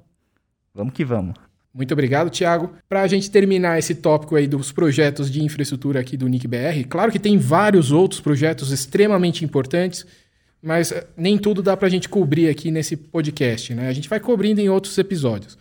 vamos 0.73 0.93
que 0.93 1.03
vamos. 1.03 1.33
Muito 1.73 1.91
obrigado, 1.91 2.29
Thiago. 2.29 2.71
Para 2.87 3.01
a 3.01 3.07
gente 3.07 3.29
terminar 3.29 3.77
esse 3.77 3.95
tópico 3.95 4.35
aí 4.35 4.47
dos 4.47 4.71
projetos 4.71 5.29
de 5.29 5.43
infraestrutura 5.43 5.99
aqui 5.99 6.15
do 6.15 6.27
NICBR, 6.27 6.85
claro 6.85 7.11
que 7.11 7.19
tem 7.19 7.37
vários 7.37 7.91
outros 7.91 8.21
projetos 8.21 8.71
extremamente 8.71 9.43
importantes, 9.43 10.05
mas 10.61 10.93
eh, 10.93 11.05
nem 11.17 11.37
tudo 11.37 11.61
dá 11.61 11.75
para 11.75 11.87
a 11.87 11.91
gente 11.91 12.07
cobrir 12.07 12.47
aqui 12.47 12.71
nesse 12.71 12.95
podcast, 12.95 13.73
né? 13.73 13.89
A 13.89 13.93
gente 13.93 14.07
vai 14.07 14.21
cobrindo 14.21 14.61
em 14.61 14.69
outros 14.69 14.97
episódios. 14.97 15.57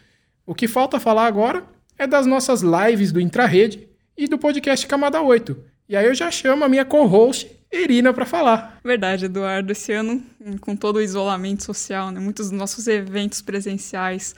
O 0.47 0.55
que 0.55 0.69
falta 0.69 1.01
falar 1.01 1.27
agora 1.27 1.65
é 1.99 2.07
das 2.07 2.27
nossas 2.27 2.63
lives 2.63 3.11
do 3.11 3.21
Intrarede 3.21 3.89
e 4.17 4.29
do 4.29 4.39
podcast 4.39 4.87
Camada 4.87 5.21
8. 5.21 5.74
E 5.89 5.97
aí 5.97 6.07
eu 6.07 6.15
já 6.15 6.31
chamo 6.31 6.65
a 6.65 6.69
minha 6.69 6.85
co-host, 6.85 7.51
Irina, 7.71 8.13
para 8.13 8.25
falar. 8.25 8.81
Verdade, 8.83 9.27
Eduardo. 9.27 9.71
Esse 9.71 9.93
ano, 9.93 10.23
com 10.61 10.75
todo 10.75 10.97
o 10.97 11.03
isolamento 11.03 11.63
social, 11.63 12.11
né, 12.11 12.21
muitos 12.21 12.49
dos 12.49 12.59
nossos 12.59 12.87
eventos 12.87 13.43
presenciais 13.43 14.35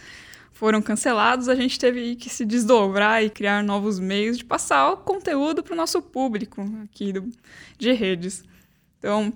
foram 0.56 0.80
cancelados, 0.80 1.50
a 1.50 1.54
gente 1.54 1.78
teve 1.78 2.16
que 2.16 2.30
se 2.30 2.42
desdobrar 2.42 3.22
e 3.22 3.28
criar 3.28 3.62
novos 3.62 4.00
meios 4.00 4.38
de 4.38 4.44
passar 4.44 4.90
o 4.90 4.96
conteúdo 4.96 5.62
para 5.62 5.74
o 5.74 5.76
nosso 5.76 6.00
público 6.00 6.64
aqui 6.82 7.12
do, 7.12 7.30
de 7.76 7.92
redes. 7.92 8.42
Então, 8.98 9.32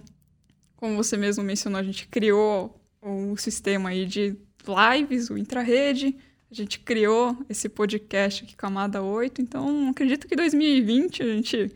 como 0.77 0.97
você 0.97 1.19
mesmo 1.19 1.45
mencionou, 1.45 1.79
a 1.79 1.83
gente 1.83 2.09
criou 2.09 2.81
o 3.03 3.37
sistema 3.37 3.91
aí 3.91 4.07
de 4.07 4.35
lives, 4.67 5.29
o 5.29 5.37
intrarede, 5.37 6.17
a 6.51 6.55
gente 6.55 6.81
criou 6.81 7.37
esse 7.51 7.69
podcast 7.69 8.45
aqui, 8.45 8.57
Camada 8.57 9.03
8, 9.03 9.43
então 9.43 9.91
acredito 9.91 10.27
que 10.27 10.35
2020 10.35 11.23
a 11.23 11.27
gente 11.27 11.71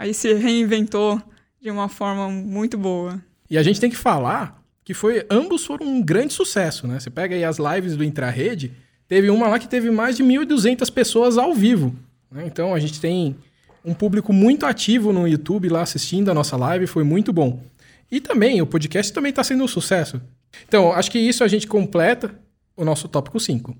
aí 0.00 0.14
se 0.14 0.32
reinventou 0.32 1.20
de 1.60 1.70
uma 1.70 1.86
forma 1.86 2.30
muito 2.30 2.78
boa. 2.78 3.22
E 3.50 3.58
a 3.58 3.62
gente 3.62 3.78
tem 3.78 3.90
que 3.90 3.96
falar 3.96 4.64
que 4.82 4.94
foi 4.94 5.26
ambos 5.30 5.66
foram 5.66 5.86
um 5.86 6.02
grande 6.02 6.32
sucesso, 6.32 6.86
né? 6.86 6.98
Você 6.98 7.10
pega 7.10 7.36
aí 7.36 7.44
as 7.44 7.58
lives 7.58 7.98
do 7.98 8.02
Intrarede, 8.02 8.72
teve 9.06 9.28
uma 9.28 9.46
lá 9.46 9.58
que 9.58 9.68
teve 9.68 9.90
mais 9.90 10.16
de 10.16 10.24
1.200 10.24 10.90
pessoas 10.90 11.36
ao 11.36 11.52
vivo. 11.52 11.94
Né? 12.30 12.44
Então 12.46 12.74
a 12.74 12.80
gente 12.80 12.98
tem 12.98 13.36
um 13.84 13.92
público 13.92 14.32
muito 14.32 14.64
ativo 14.64 15.12
no 15.12 15.28
YouTube 15.28 15.68
lá 15.68 15.82
assistindo 15.82 16.30
a 16.30 16.34
nossa 16.34 16.56
live, 16.56 16.86
foi 16.86 17.04
muito 17.04 17.30
bom. 17.30 17.62
E 18.10 18.22
também 18.22 18.62
o 18.62 18.66
podcast 18.66 19.12
também 19.12 19.28
está 19.28 19.44
sendo 19.44 19.62
um 19.62 19.68
sucesso. 19.68 20.18
Então, 20.66 20.92
acho 20.92 21.10
que 21.10 21.18
isso 21.18 21.44
a 21.44 21.48
gente 21.48 21.66
completa 21.66 22.34
o 22.74 22.86
nosso 22.86 23.06
tópico 23.06 23.38
5. 23.38 23.76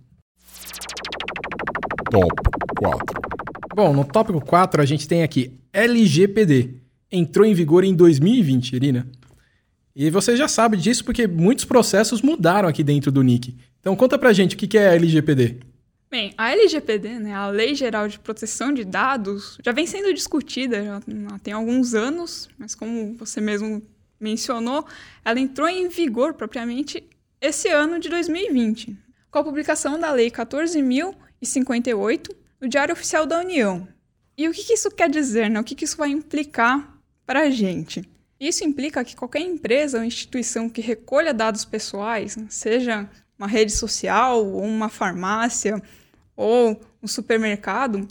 Top 2.11 2.28
4. 2.78 3.30
Bom, 3.74 3.92
no 3.92 4.04
tópico 4.04 4.44
4 4.44 4.83
a 4.83 4.85
gente 4.85 5.06
tem 5.06 5.22
aqui 5.22 5.52
LGPD. 5.72 6.74
Entrou 7.11 7.46
em 7.46 7.54
vigor 7.54 7.85
em 7.85 7.94
2020, 7.94 8.72
Irina. 8.72 9.09
E 9.94 10.11
você 10.11 10.37
já 10.37 10.48
sabe 10.48 10.76
disso 10.76 11.04
porque 11.04 11.26
muitos 11.26 11.64
processos 11.64 12.22
mudaram 12.22 12.68
aqui 12.68 12.83
dentro 12.83 13.12
do 13.12 13.22
NIC. 13.22 13.56
Então 13.80 13.94
conta 13.94 14.18
pra 14.18 14.33
gente 14.33 14.54
o 14.54 14.59
que 14.59 14.76
é 14.76 14.88
a 14.88 14.94
LGPD. 14.94 15.59
Bem, 16.11 16.35
a 16.37 16.50
LGPD, 16.50 17.20
né, 17.20 17.33
a 17.33 17.48
Lei 17.48 17.76
Geral 17.76 18.09
de 18.09 18.18
Proteção 18.18 18.74
de 18.74 18.85
Dados, 18.85 19.56
já 19.64 19.70
vem 19.70 19.87
sendo 19.87 20.12
discutida 20.12 20.85
já 20.85 21.00
tem 21.40 21.54
alguns 21.54 21.94
anos, 21.94 22.48
mas 22.59 22.74
como 22.74 23.14
você 23.14 23.40
mesmo 23.40 23.80
mencionou, 24.18 24.85
ela 25.24 25.38
entrou 25.38 25.68
em 25.68 25.88
vigor 25.88 26.35
propriamente 26.35 27.09
esse 27.40 27.68
ano 27.68 28.00
de 28.00 28.09
2020, 28.09 28.98
com 29.30 29.38
a 29.38 29.44
publicação 29.44 30.00
da 30.00 30.11
Lei 30.11 30.33
14.058 30.33 32.39
no 32.61 32.68
Diário 32.68 32.92
Oficial 32.92 33.27
da 33.27 33.38
União. 33.38 33.88
E 34.37 34.49
o 34.49 34.53
que, 34.53 34.64
que 34.64 34.75
isso 34.75 34.90
quer 34.90 35.09
dizer? 35.09 35.51
Né? 35.51 35.61
O 35.61 35.64
que, 35.64 35.75
que 35.75 35.85
isso 35.85 35.96
vai 35.96 36.11
implicar 36.11 36.99
para 37.27 37.42
a 37.42 37.51
gente? 37.51 38.03
Isso 38.38 38.64
implica 38.64 39.05
que 39.05 39.16
qualquer 39.16 39.40
empresa 39.40 39.99
ou 39.99 40.05
instituição 40.05 40.68
que 40.68 40.81
recolha 40.81 41.35
dados 41.35 41.64
pessoais, 41.64 42.38
seja 42.49 43.09
uma 43.38 43.46
rede 43.46 43.73
social, 43.73 44.44
ou 44.46 44.62
uma 44.62 44.88
farmácia 44.88 45.83
ou 46.37 46.81
um 47.03 47.07
supermercado, 47.07 48.09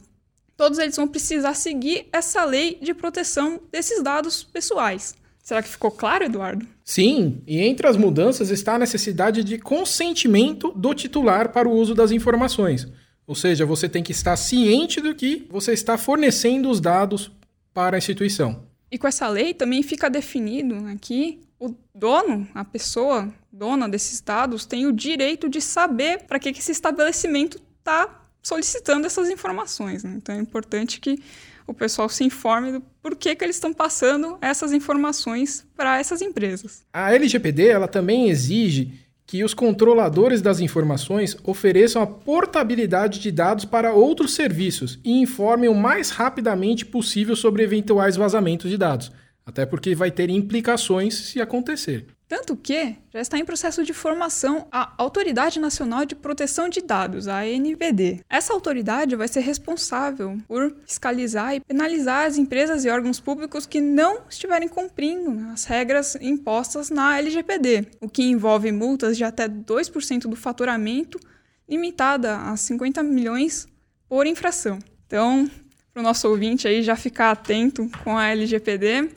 todos 0.55 0.77
eles 0.77 0.95
vão 0.95 1.07
precisar 1.07 1.55
seguir 1.55 2.07
essa 2.12 2.43
lei 2.45 2.77
de 2.79 2.93
proteção 2.93 3.59
desses 3.71 4.03
dados 4.03 4.43
pessoais. 4.43 5.15
Será 5.41 5.63
que 5.63 5.69
ficou 5.69 5.89
claro, 5.89 6.25
Eduardo? 6.25 6.67
Sim, 6.85 7.41
e 7.47 7.59
entre 7.59 7.88
as 7.88 7.97
mudanças 7.97 8.51
está 8.51 8.75
a 8.75 8.79
necessidade 8.79 9.43
de 9.43 9.57
consentimento 9.57 10.71
do 10.75 10.93
titular 10.93 11.51
para 11.51 11.67
o 11.67 11.71
uso 11.71 11.95
das 11.95 12.12
informações. 12.12 12.88
Ou 13.29 13.35
seja, 13.35 13.63
você 13.63 13.87
tem 13.87 14.01
que 14.01 14.11
estar 14.11 14.35
ciente 14.35 14.99
do 14.99 15.13
que 15.13 15.45
você 15.51 15.71
está 15.71 15.99
fornecendo 15.99 16.67
os 16.67 16.81
dados 16.81 17.31
para 17.71 17.95
a 17.95 17.99
instituição. 17.99 18.63
E 18.89 18.97
com 18.97 19.07
essa 19.07 19.27
lei 19.27 19.53
também 19.53 19.83
fica 19.83 20.09
definido 20.09 20.73
aqui 20.87 21.39
o 21.59 21.75
dono, 21.93 22.47
a 22.55 22.65
pessoa 22.65 23.31
dona 23.51 23.87
desses 23.87 24.19
dados, 24.19 24.65
tem 24.65 24.87
o 24.87 24.91
direito 24.91 25.47
de 25.47 25.61
saber 25.61 26.23
para 26.23 26.39
que, 26.39 26.51
que 26.51 26.57
esse 26.57 26.71
estabelecimento 26.71 27.61
está 27.77 28.19
solicitando 28.41 29.05
essas 29.05 29.29
informações. 29.29 30.03
Né? 30.03 30.15
Então 30.17 30.33
é 30.33 30.39
importante 30.39 30.99
que 30.99 31.21
o 31.67 31.73
pessoal 31.73 32.09
se 32.09 32.23
informe 32.23 32.71
do 32.71 32.81
porquê 32.99 33.35
que 33.35 33.43
eles 33.43 33.57
estão 33.57 33.71
passando 33.71 34.39
essas 34.41 34.73
informações 34.73 35.67
para 35.75 35.99
essas 35.99 36.23
empresas. 36.23 36.81
A 36.91 37.13
LGPD 37.13 37.67
ela 37.67 37.87
também 37.87 38.27
exige 38.27 39.07
que 39.29 39.43
os 39.43 39.53
controladores 39.53 40.41
das 40.41 40.59
informações 40.59 41.37
ofereçam 41.43 42.01
a 42.01 42.07
portabilidade 42.07 43.19
de 43.19 43.31
dados 43.31 43.63
para 43.63 43.93
outros 43.93 44.33
serviços 44.33 44.97
e 45.05 45.21
informem 45.21 45.69
o 45.69 45.75
mais 45.75 46.09
rapidamente 46.09 46.83
possível 46.83 47.35
sobre 47.35 47.61
eventuais 47.61 48.15
vazamentos 48.15 48.71
de 48.71 48.75
dados, 48.75 49.11
até 49.45 49.67
porque 49.67 49.93
vai 49.93 50.09
ter 50.09 50.31
implicações 50.31 51.13
se 51.13 51.39
acontecer. 51.39 52.07
Tanto 52.29 52.55
que 52.55 52.95
já 53.11 53.19
está 53.19 53.39
em 53.39 53.43
processo 53.43 53.83
de 53.83 53.91
formação 53.91 54.67
a 54.71 54.93
Autoridade 54.99 55.59
Nacional 55.59 56.05
de 56.05 56.15
Proteção 56.15 56.69
de 56.69 56.79
Dados, 56.79 57.27
a 57.27 57.39
ANPD. 57.39 58.19
Essa 58.29 58.53
autoridade 58.53 59.15
vai 59.15 59.27
ser 59.27 59.39
responsável 59.39 60.37
por 60.47 60.75
fiscalizar 60.85 61.55
e 61.55 61.59
penalizar 61.59 62.27
as 62.27 62.37
empresas 62.37 62.85
e 62.85 62.89
órgãos 62.89 63.19
públicos 63.19 63.65
que 63.65 63.81
não 63.81 64.21
estiverem 64.29 64.69
cumprindo 64.69 65.39
as 65.51 65.65
regras 65.65 66.15
impostas 66.21 66.91
na 66.91 67.17
LGPD, 67.17 67.87
o 67.99 68.07
que 68.07 68.21
envolve 68.21 68.71
multas 68.71 69.17
de 69.17 69.23
até 69.23 69.49
2% 69.49 70.27
do 70.27 70.35
faturamento, 70.35 71.19
limitada 71.67 72.37
a 72.37 72.55
50 72.55 73.01
milhões 73.01 73.67
por 74.07 74.27
infração. 74.27 74.77
Então, 75.07 75.49
para 75.91 76.01
o 76.01 76.03
nosso 76.03 76.29
ouvinte 76.29 76.67
aí 76.67 76.83
já 76.83 76.95
ficar 76.95 77.31
atento 77.31 77.89
com 78.03 78.15
a 78.15 78.27
LGPD, 78.27 79.09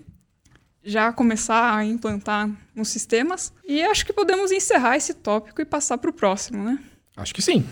já 0.85 1.13
começar 1.13 1.77
a 1.77 1.85
implantar 1.85 2.51
nos 2.75 2.89
sistemas. 2.89 3.53
E 3.67 3.83
acho 3.83 4.05
que 4.05 4.13
podemos 4.13 4.51
encerrar 4.51 4.97
esse 4.97 5.15
tópico 5.15 5.61
e 5.61 5.65
passar 5.65 5.99
para 5.99 6.11
o 6.11 6.13
próximo, 6.13 6.65
né? 6.65 6.79
Acho 7.17 7.35
que 7.35 7.43
sim. 7.43 7.65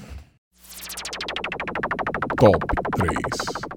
Top 2.37 2.67
3. 2.97 3.71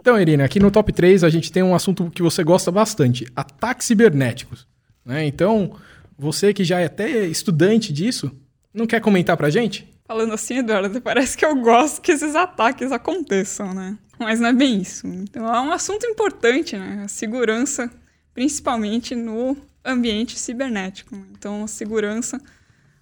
Então, 0.00 0.20
Irina, 0.20 0.44
aqui 0.44 0.60
no 0.60 0.70
top 0.70 0.92
3 0.92 1.24
a 1.24 1.30
gente 1.30 1.50
tem 1.50 1.62
um 1.62 1.74
assunto 1.74 2.10
que 2.10 2.22
você 2.22 2.44
gosta 2.44 2.70
bastante: 2.70 3.26
ataques 3.34 3.86
cibernéticos. 3.86 4.66
Né? 5.04 5.24
Então, 5.26 5.76
você 6.18 6.52
que 6.52 6.64
já 6.64 6.80
é 6.80 6.86
até 6.86 7.26
estudante 7.26 7.92
disso, 7.92 8.30
não 8.72 8.86
quer 8.86 9.00
comentar 9.00 9.36
pra 9.36 9.50
gente? 9.50 9.88
Falando 10.06 10.34
assim, 10.34 10.58
Eduardo, 10.58 11.00
parece 11.00 11.36
que 11.36 11.44
eu 11.44 11.56
gosto 11.56 12.02
que 12.02 12.12
esses 12.12 12.34
ataques 12.34 12.92
aconteçam, 12.92 13.72
né? 13.72 13.96
Mas 14.18 14.38
não 14.38 14.48
é 14.48 14.52
bem 14.52 14.80
isso. 14.80 15.06
Então, 15.06 15.46
é 15.46 15.60
um 15.60 15.72
assunto 15.72 16.06
importante, 16.06 16.76
né? 16.76 17.02
A 17.04 17.08
segurança 17.08 17.90
principalmente 18.34 19.14
no 19.14 19.56
ambiente 19.84 20.38
cibernético. 20.38 21.14
Então, 21.32 21.66
segurança 21.66 22.40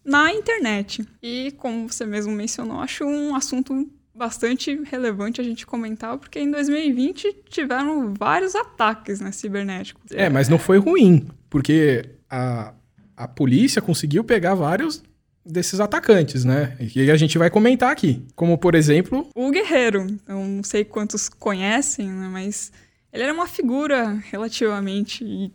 na 0.04 0.32
internet. 0.32 1.06
E, 1.22 1.52
como 1.58 1.88
você 1.88 2.04
mesmo 2.04 2.32
mencionou, 2.32 2.80
acho 2.80 3.04
um 3.04 3.34
assunto 3.34 3.88
bastante 4.14 4.78
relevante 4.84 5.40
a 5.40 5.44
gente 5.44 5.66
comentar, 5.66 6.18
porque 6.18 6.38
em 6.38 6.50
2020 6.50 7.44
tiveram 7.48 8.12
vários 8.12 8.54
ataques 8.54 9.20
né, 9.20 9.32
cibernéticos. 9.32 10.10
É, 10.12 10.28
mas 10.28 10.48
não 10.48 10.58
foi 10.58 10.78
ruim, 10.78 11.26
porque 11.48 12.10
a, 12.28 12.74
a 13.16 13.26
polícia 13.26 13.80
conseguiu 13.80 14.22
pegar 14.22 14.54
vários 14.54 15.02
desses 15.44 15.80
atacantes, 15.80 16.44
né? 16.44 16.76
E 16.94 17.10
a 17.10 17.16
gente 17.16 17.36
vai 17.36 17.50
comentar 17.50 17.90
aqui. 17.90 18.24
Como, 18.36 18.56
por 18.58 18.74
exemplo... 18.74 19.28
O 19.34 19.50
Guerreiro. 19.50 20.06
Eu 20.28 20.36
não 20.44 20.62
sei 20.62 20.84
quantos 20.84 21.28
conhecem, 21.28 22.08
né? 22.08 22.28
Mas 22.28 22.70
ele 23.12 23.24
era 23.24 23.32
uma 23.32 23.46
figura 23.46 24.14
relativamente 24.30 25.52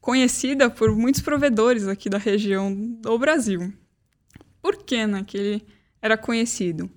conhecida 0.00 0.68
por 0.68 0.94
muitos 0.94 1.22
provedores 1.22 1.88
aqui 1.88 2.10
da 2.10 2.18
região 2.18 2.74
do 2.74 3.18
Brasil. 3.18 3.72
Por 4.60 4.76
que, 4.76 5.06
né, 5.06 5.24
que 5.26 5.36
ele 5.36 5.66
era 6.00 6.16
conhecido? 6.18 6.90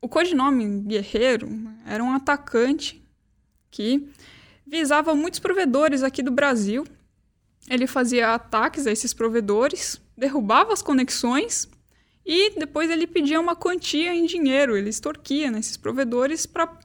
O 0.00 0.08
codinome 0.08 0.82
Guerreiro 0.82 1.48
era 1.84 2.02
um 2.02 2.12
atacante 2.12 3.02
que 3.70 4.08
visava 4.66 5.14
muitos 5.14 5.40
provedores 5.40 6.02
aqui 6.02 6.22
do 6.22 6.30
Brasil. 6.30 6.86
Ele 7.68 7.86
fazia 7.86 8.34
ataques 8.34 8.86
a 8.86 8.92
esses 8.92 9.12
provedores, 9.12 10.00
derrubava 10.16 10.72
as 10.72 10.82
conexões 10.82 11.68
e 12.24 12.50
depois 12.58 12.88
ele 12.90 13.06
pedia 13.06 13.40
uma 13.40 13.56
quantia 13.56 14.14
em 14.14 14.26
dinheiro, 14.26 14.76
ele 14.76 14.90
extorquia 14.90 15.50
nesses 15.50 15.76
provedores 15.76 16.46
para 16.46 16.78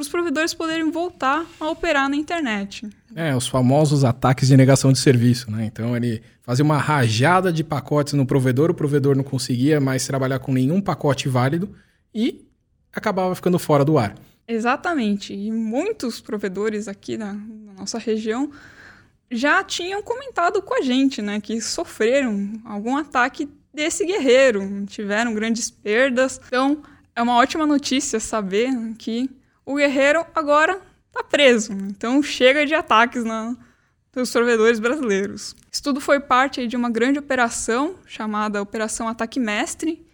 os 0.00 0.08
provedores 0.08 0.54
poderem 0.54 0.90
voltar 0.90 1.46
a 1.58 1.68
operar 1.68 2.08
na 2.08 2.16
internet. 2.16 2.88
É, 3.14 3.34
os 3.34 3.46
famosos 3.46 4.04
ataques 4.04 4.48
de 4.48 4.56
negação 4.56 4.92
de 4.92 4.98
serviço, 4.98 5.50
né? 5.50 5.66
Então 5.66 5.96
ele 5.96 6.22
fazia 6.42 6.64
uma 6.64 6.78
rajada 6.78 7.52
de 7.52 7.62
pacotes 7.62 8.14
no 8.14 8.24
provedor, 8.26 8.70
o 8.70 8.74
provedor 8.74 9.16
não 9.16 9.24
conseguia 9.24 9.80
mais 9.80 10.06
trabalhar 10.06 10.38
com 10.38 10.52
nenhum 10.52 10.80
pacote 10.80 11.28
válido 11.28 11.74
e 12.14 12.46
acabava 12.92 13.34
ficando 13.34 13.58
fora 13.58 13.84
do 13.84 13.98
ar. 13.98 14.14
Exatamente. 14.48 15.32
E 15.32 15.50
muitos 15.50 16.20
provedores 16.20 16.88
aqui 16.88 17.16
na, 17.16 17.34
na 17.34 17.72
nossa 17.78 17.98
região 17.98 18.50
já 19.30 19.62
tinham 19.62 20.02
comentado 20.02 20.60
com 20.60 20.74
a 20.74 20.80
gente, 20.80 21.22
né, 21.22 21.40
que 21.40 21.60
sofreram 21.60 22.60
algum 22.64 22.96
ataque 22.96 23.48
desse 23.72 24.04
guerreiro, 24.04 24.84
tiveram 24.86 25.32
grandes 25.34 25.70
perdas. 25.70 26.40
Então, 26.44 26.82
é 27.14 27.22
uma 27.22 27.36
ótima 27.36 27.64
notícia 27.64 28.18
saber 28.18 28.70
que 28.98 29.30
o 29.70 29.76
guerreiro 29.76 30.24
agora 30.34 30.80
está 31.08 31.22
preso. 31.22 31.72
Então, 31.72 32.22
chega 32.22 32.66
de 32.66 32.74
ataques 32.74 33.24
na, 33.24 33.56
dos 34.12 34.80
brasileiros. 34.80 35.54
Isso 35.70 35.82
tudo 35.82 36.00
foi 36.00 36.20
parte 36.20 36.66
de 36.66 36.76
uma 36.76 36.90
grande 36.90 37.18
operação 37.18 37.94
chamada 38.06 38.60
Operação 38.60 39.08
Ataque 39.08 39.38
Mestre, 39.38 40.04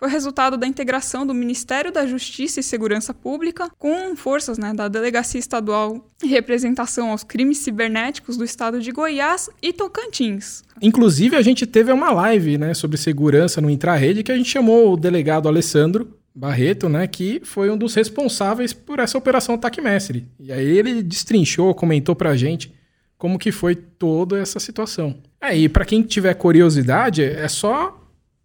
foi 0.00 0.08
resultado 0.08 0.56
da 0.56 0.66
integração 0.66 1.26
do 1.26 1.34
Ministério 1.34 1.92
da 1.92 2.06
Justiça 2.06 2.58
e 2.58 2.62
Segurança 2.62 3.12
Pública 3.12 3.70
com 3.78 4.16
forças 4.16 4.56
né, 4.56 4.72
da 4.72 4.88
Delegacia 4.88 5.38
Estadual 5.38 6.06
de 6.18 6.26
Representação 6.26 7.10
aos 7.10 7.22
Crimes 7.22 7.58
Cibernéticos 7.58 8.38
do 8.38 8.42
Estado 8.42 8.80
de 8.80 8.90
Goiás 8.92 9.50
e 9.60 9.74
Tocantins. 9.74 10.64
Inclusive, 10.80 11.36
a 11.36 11.42
gente 11.42 11.66
teve 11.66 11.92
uma 11.92 12.10
live 12.12 12.56
né, 12.56 12.72
sobre 12.72 12.96
segurança 12.96 13.60
no 13.60 13.68
Intrarede 13.68 14.22
que 14.22 14.32
a 14.32 14.36
gente 14.38 14.48
chamou 14.48 14.94
o 14.94 14.96
delegado 14.96 15.46
Alessandro 15.46 16.18
Barreto, 16.34 16.88
né, 16.88 17.06
que 17.06 17.40
foi 17.44 17.70
um 17.70 17.76
dos 17.76 17.94
responsáveis 17.94 18.72
por 18.72 18.98
essa 18.98 19.18
operação 19.18 19.56
Ataque 19.56 19.80
Mestre. 19.80 20.26
E 20.38 20.52
aí 20.52 20.78
ele 20.78 21.02
destrinchou, 21.02 21.74
comentou 21.74 22.14
pra 22.14 22.36
gente 22.36 22.72
como 23.18 23.38
que 23.38 23.52
foi 23.52 23.74
toda 23.74 24.38
essa 24.38 24.58
situação. 24.58 25.18
É, 25.40 25.56
e 25.56 25.68
para 25.68 25.84
quem 25.84 26.02
tiver 26.02 26.34
curiosidade, 26.34 27.22
é 27.22 27.48
só 27.48 28.00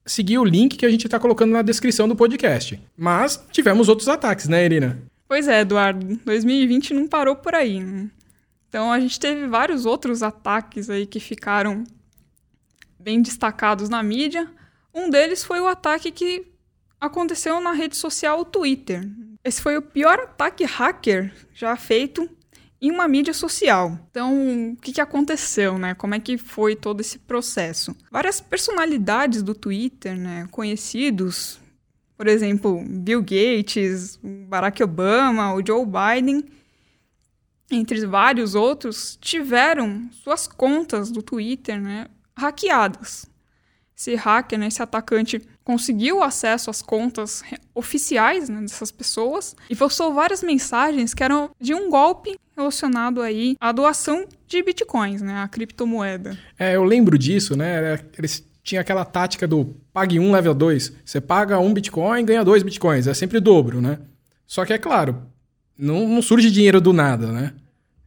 seguir 0.05 0.37
o 0.37 0.43
link 0.43 0.77
que 0.77 0.85
a 0.85 0.89
gente 0.89 1.05
está 1.05 1.19
colocando 1.19 1.51
na 1.51 1.61
descrição 1.61 2.07
do 2.07 2.15
podcast. 2.15 2.79
Mas 2.97 3.43
tivemos 3.51 3.87
outros 3.87 4.09
ataques, 4.09 4.47
né, 4.47 4.65
Irina? 4.65 5.01
Pois 5.27 5.47
é, 5.47 5.61
Eduardo. 5.61 6.19
2020 6.25 6.93
não 6.93 7.07
parou 7.07 7.35
por 7.35 7.55
aí. 7.55 7.79
Né? 7.79 8.09
Então 8.69 8.91
a 8.91 8.99
gente 8.99 9.19
teve 9.19 9.47
vários 9.47 9.85
outros 9.85 10.21
ataques 10.21 10.89
aí 10.89 11.05
que 11.05 11.19
ficaram 11.19 11.83
bem 12.99 13.21
destacados 13.21 13.89
na 13.89 14.03
mídia. 14.03 14.47
Um 14.93 15.09
deles 15.09 15.43
foi 15.43 15.59
o 15.59 15.67
ataque 15.67 16.11
que 16.11 16.45
aconteceu 17.05 17.59
na 17.59 17.71
rede 17.71 17.95
social 17.95 18.43
Twitter. 18.45 19.07
Esse 19.43 19.61
foi 19.61 19.77
o 19.77 19.81
pior 19.81 20.19
ataque 20.19 20.63
hacker 20.63 21.33
já 21.53 21.75
feito 21.75 22.29
em 22.81 22.91
uma 22.91 23.07
mídia 23.07 23.33
social. 23.33 23.97
Então, 24.09 24.71
o 24.71 24.75
que, 24.77 24.91
que 24.93 25.01
aconteceu, 25.01 25.77
né? 25.77 25.93
Como 25.95 26.13
é 26.13 26.19
que 26.19 26.37
foi 26.37 26.75
todo 26.75 27.01
esse 27.01 27.19
processo? 27.19 27.95
Várias 28.11 28.41
personalidades 28.41 29.41
do 29.41 29.55
Twitter, 29.55 30.17
né, 30.17 30.47
conhecidos, 30.51 31.59
por 32.17 32.27
exemplo, 32.27 32.83
Bill 32.87 33.21
Gates, 33.21 34.19
Barack 34.23 34.81
Obama, 34.83 35.53
o 35.53 35.65
Joe 35.65 35.85
Biden, 35.85 36.45
entre 37.69 38.05
vários 38.05 38.55
outros, 38.55 39.17
tiveram 39.19 40.09
suas 40.11 40.47
contas 40.47 41.11
do 41.11 41.21
Twitter, 41.21 41.81
né, 41.81 42.07
hackeadas. 42.37 43.27
Esse 43.97 44.15
hacker, 44.15 44.59
né, 44.59 44.67
esse 44.67 44.81
atacante 44.81 45.41
conseguiu 45.63 46.21
acesso 46.21 46.69
às 46.69 46.81
contas 46.81 47.43
oficiais 47.73 48.49
né, 48.49 48.61
dessas 48.61 48.91
pessoas 48.91 49.55
e 49.69 49.75
postou 49.75 50.13
várias 50.13 50.43
mensagens 50.43 51.13
que 51.13 51.23
eram 51.23 51.49
de 51.59 51.73
um 51.73 51.89
golpe 51.89 52.37
relacionado 52.55 53.21
aí 53.21 53.55
à 53.59 53.71
doação 53.71 54.25
de 54.47 54.61
bitcoins, 54.61 55.21
né, 55.21 55.41
a 55.41 55.47
criptomoeda. 55.47 56.37
É, 56.59 56.75
eu 56.75 56.83
lembro 56.83 57.17
disso, 57.17 57.55
né? 57.55 57.99
Eles 58.17 58.45
tinham 58.63 58.81
aquela 58.81 59.05
tática 59.05 59.47
do 59.47 59.75
pague 59.93 60.19
um, 60.19 60.31
level 60.31 60.53
2. 60.53 60.93
Você 61.05 61.21
paga 61.21 61.59
um 61.59 61.73
bitcoin, 61.73 62.25
ganha 62.25 62.43
dois 62.43 62.63
bitcoins. 62.63 63.07
É 63.07 63.13
sempre 63.13 63.39
dobro, 63.39 63.79
né? 63.79 63.99
Só 64.47 64.65
que 64.65 64.73
é 64.73 64.77
claro, 64.77 65.23
não, 65.77 66.07
não 66.07 66.21
surge 66.21 66.51
dinheiro 66.51 66.81
do 66.81 66.93
nada, 66.93 67.31
né? 67.31 67.53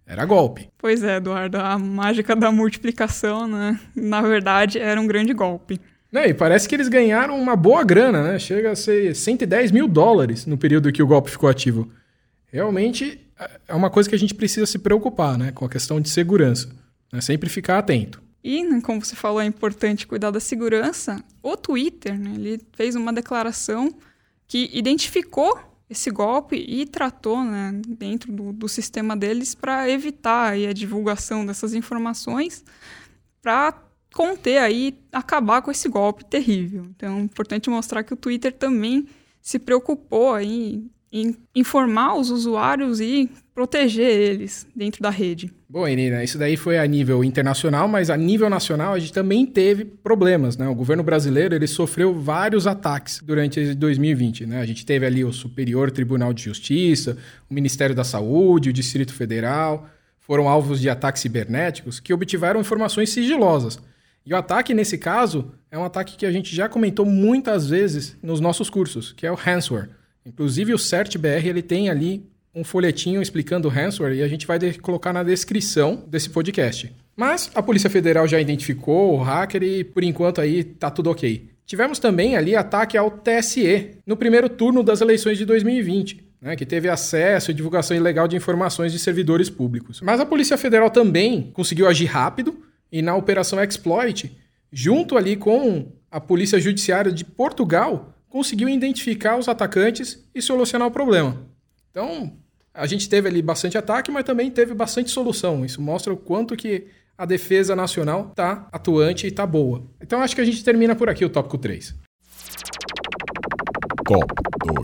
Era 0.09 0.25
golpe. 0.25 0.71
Pois 0.79 1.03
é, 1.03 1.17
Eduardo, 1.17 1.59
a 1.59 1.79
mágica 1.79 2.35
da 2.35 2.51
multiplicação, 2.51 3.47
né? 3.47 3.79
Na 3.95 4.23
verdade, 4.23 4.79
era 4.79 4.99
um 4.99 5.07
grande 5.07 5.35
golpe. 5.35 5.79
Não, 6.11 6.25
e 6.25 6.33
parece 6.33 6.67
que 6.67 6.75
eles 6.75 6.89
ganharam 6.89 7.39
uma 7.39 7.55
boa 7.55 7.85
grana, 7.85 8.23
né? 8.23 8.39
Chega 8.39 8.71
a 8.71 8.77
ser 8.77 9.15
110 9.15 9.71
mil 9.71 9.87
dólares 9.87 10.47
no 10.47 10.57
período 10.57 10.91
que 10.91 11.03
o 11.03 11.07
golpe 11.07 11.31
ficou 11.31 11.47
ativo. 11.47 11.93
Realmente 12.51 13.21
é 13.69 13.75
uma 13.75 13.91
coisa 13.91 14.09
que 14.09 14.15
a 14.15 14.19
gente 14.19 14.35
precisa 14.35 14.65
se 14.65 14.79
preocupar, 14.79 15.37
né? 15.37 15.53
Com 15.53 15.67
a 15.67 15.69
questão 15.69 16.01
de 16.01 16.09
segurança. 16.09 16.71
Né? 17.13 17.21
Sempre 17.21 17.51
ficar 17.51 17.79
atento. 17.79 18.23
E, 18.43 18.65
né, 18.65 18.81
como 18.81 19.05
você 19.05 19.15
falou, 19.15 19.43
é 19.43 19.45
importante 19.45 20.07
cuidar 20.07 20.31
da 20.31 20.41
segurança. 20.41 21.23
O 21.43 21.55
Twitter, 21.55 22.19
né, 22.19 22.33
ele 22.35 22.61
fez 22.73 22.95
uma 22.95 23.13
declaração 23.13 23.95
que 24.47 24.71
identificou 24.73 25.68
esse 25.89 26.11
golpe 26.11 26.57
e 26.57 26.87
tratou 26.87 27.43
né, 27.43 27.81
dentro 27.87 28.31
do, 28.33 28.53
do 28.53 28.69
sistema 28.69 29.17
deles 29.17 29.55
para 29.55 29.89
evitar 29.89 30.53
aí, 30.53 30.67
a 30.67 30.73
divulgação 30.73 31.47
dessas 31.47 31.75
informações 31.75 32.65
para 33.41 33.73
conter 34.15 34.59
aí, 34.59 34.99
acabar 35.13 35.63
com 35.63 35.71
esse 35.71 35.89
golpe 35.89 36.25
terrível. 36.25 36.87
Então, 36.97 37.19
é 37.19 37.21
importante 37.21 37.71
mostrar 37.71 38.03
que 38.03 38.13
o 38.13 38.17
Twitter 38.17 38.53
também 38.53 39.07
se 39.41 39.59
preocupou 39.59 40.35
aí 40.35 40.85
em 41.11 41.37
informar 41.55 42.15
os 42.17 42.31
usuários 42.31 43.01
e 43.01 43.31
proteger 43.59 44.09
eles 44.09 44.69
dentro 44.73 45.03
da 45.03 45.11
rede. 45.11 45.53
Bom, 45.69 45.89
Irina, 45.89 46.23
isso 46.23 46.39
daí 46.39 46.57
foi 46.57 46.79
a 46.79 46.87
nível 46.87 47.25
internacional, 47.25 47.89
mas 47.89 48.09
a 48.09 48.17
nível 48.17 48.49
nacional 48.49 48.95
a 48.95 49.01
gente 49.01 49.13
também 49.13 49.45
teve 49.45 49.85
problemas, 49.85 50.57
né? 50.57 50.69
O 50.69 50.77
governo 50.77 51.03
brasileiro 51.03 51.57
ele 51.57 51.67
sofreu 51.67 52.15
vários 52.15 52.69
ataques 52.69 53.21
durante 53.21 53.75
2020, 53.75 54.47
né? 54.47 54.61
A 54.61 54.65
gente 54.65 54.87
teve 54.87 55.05
ali 55.05 55.25
o 55.25 55.33
Superior 55.33 55.91
Tribunal 55.91 56.33
de 56.33 56.45
Justiça, 56.45 57.19
o 57.51 57.55
Ministério 57.55 57.97
da 57.97 58.05
Saúde, 58.05 58.71
o 58.71 58.73
Distrito 58.73 59.13
Federal, 59.13 59.91
foram 60.21 60.49
alvos 60.49 60.81
de 60.81 60.89
ataques 60.89 61.21
cibernéticos 61.21 61.99
que 61.99 62.15
obtiveram 62.15 62.61
informações 62.61 63.11
sigilosas. 63.11 63.81
E 64.25 64.33
o 64.33 64.37
ataque, 64.37 64.73
nesse 64.73 64.97
caso, 64.97 65.51
é 65.69 65.77
um 65.77 65.83
ataque 65.83 66.17
que 66.17 66.27
a 66.27 66.31
gente 66.31 66.55
já 66.55 66.69
comentou 66.69 67.05
muitas 67.05 67.69
vezes 67.69 68.17
nos 68.23 68.39
nossos 68.39 68.71
cursos, 68.71 69.13
que 69.13 69.27
é 69.27 69.33
o 69.33 69.35
ransomware. 69.35 69.89
Inclusive 70.25 70.73
o 70.73 70.79
CertBR 70.79 71.49
ele 71.49 71.63
tem 71.63 71.91
ali 71.91 72.23
um 72.59 72.65
folhetinho 72.65 73.23
explicando 73.23 73.69
o 73.69 73.71
ransomware 73.71 74.17
e 74.17 74.23
a 74.23 74.29
gente 74.29 74.47
vai 74.47 74.59
colocar 74.75 75.13
na 75.13 75.23
descrição 75.23 76.05
desse 76.07 76.29
podcast. 76.31 76.93
Mas 77.17 77.51
a 77.55 77.63
Polícia 77.63 77.89
Federal 77.89 78.27
já 78.27 78.41
identificou 78.41 79.15
o 79.15 79.23
hacker 79.23 79.63
e 79.63 79.85
por 79.85 80.03
enquanto 80.03 80.41
aí 80.41 80.65
tá 80.65 80.91
tudo 80.91 81.11
ok. 81.11 81.49
Tivemos 81.65 81.99
também 81.99 82.37
ali 82.37 82.57
ataque 82.57 82.97
ao 82.97 83.11
TSE 83.11 83.99
no 84.07 84.17
primeiro 84.17 84.49
turno 84.49 84.83
das 84.83 85.01
eleições 85.01 85.39
de 85.39 85.45
2020. 85.45 86.29
Né, 86.41 86.55
que 86.55 86.65
teve 86.65 86.89
acesso 86.89 87.51
e 87.51 87.55
divulgação 87.55 87.97
ilegal 87.97 88.29
de 88.29 88.37
informações 88.37 88.93
de 88.93 88.99
servidores 89.01 89.51
públicos. 89.51 90.01
Mas 90.01 90.21
a 90.21 90.25
Polícia 90.25 90.57
Federal 90.57 90.89
também 90.89 91.51
conseguiu 91.53 91.89
agir 91.89 92.05
rápido 92.05 92.63
e 92.93 93.03
na 93.03 93.17
Operação 93.17 93.61
Exploit, 93.61 94.31
junto 94.73 95.17
ali 95.17 95.35
com 95.35 95.91
a 96.09 96.21
Polícia 96.21 96.61
Judiciária 96.61 97.11
de 97.11 97.25
Portugal, 97.25 98.15
conseguiu 98.29 98.69
identificar 98.69 99.37
os 99.37 99.49
atacantes 99.49 100.25
e 100.33 100.41
solucionar 100.41 100.87
o 100.87 100.93
problema. 100.93 101.43
Então, 101.91 102.38
a 102.79 102.87
gente 102.87 103.09
teve 103.09 103.29
ali 103.29 103.43
bastante 103.43 103.77
ataque, 103.77 104.11
mas 104.11 104.25
também 104.25 104.51
teve 104.51 104.73
bastante 104.73 105.11
solução. 105.11 105.65
Isso 105.65 105.83
mostra 105.83 106.13
o 106.13 106.17
quanto 106.17 106.57
que 106.57 106.87
a 107.17 107.27
defesa 107.27 107.75
nacional 107.75 108.29
está 108.31 108.69
atuante 108.71 109.27
e 109.27 109.31
está 109.31 109.45
boa. 109.45 109.83
Então, 110.01 110.23
acho 110.23 110.37
que 110.37 110.41
a 110.41 110.45
gente 110.45 110.63
termina 110.63 110.95
por 110.95 111.09
aqui 111.09 111.25
o 111.25 111.29
tópico 111.29 111.59
3. 111.59 111.93
Top 114.05 114.35
2. 114.65 114.79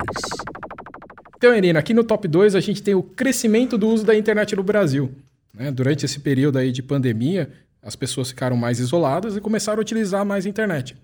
Então, 1.36 1.54
Irina, 1.54 1.78
aqui 1.78 1.94
no 1.94 2.02
top 2.02 2.26
2 2.26 2.56
a 2.56 2.60
gente 2.60 2.82
tem 2.82 2.96
o 2.96 3.02
crescimento 3.02 3.78
do 3.78 3.88
uso 3.88 4.04
da 4.04 4.16
internet 4.16 4.56
no 4.56 4.64
Brasil. 4.64 5.12
Né? 5.52 5.70
Durante 5.70 6.04
esse 6.04 6.18
período 6.18 6.58
aí 6.58 6.72
de 6.72 6.82
pandemia, 6.82 7.52
as 7.80 7.94
pessoas 7.94 8.30
ficaram 8.30 8.56
mais 8.56 8.80
isoladas 8.80 9.36
e 9.36 9.40
começaram 9.40 9.78
a 9.78 9.82
utilizar 9.82 10.24
mais 10.26 10.46
a 10.46 10.48
internet. 10.48 10.96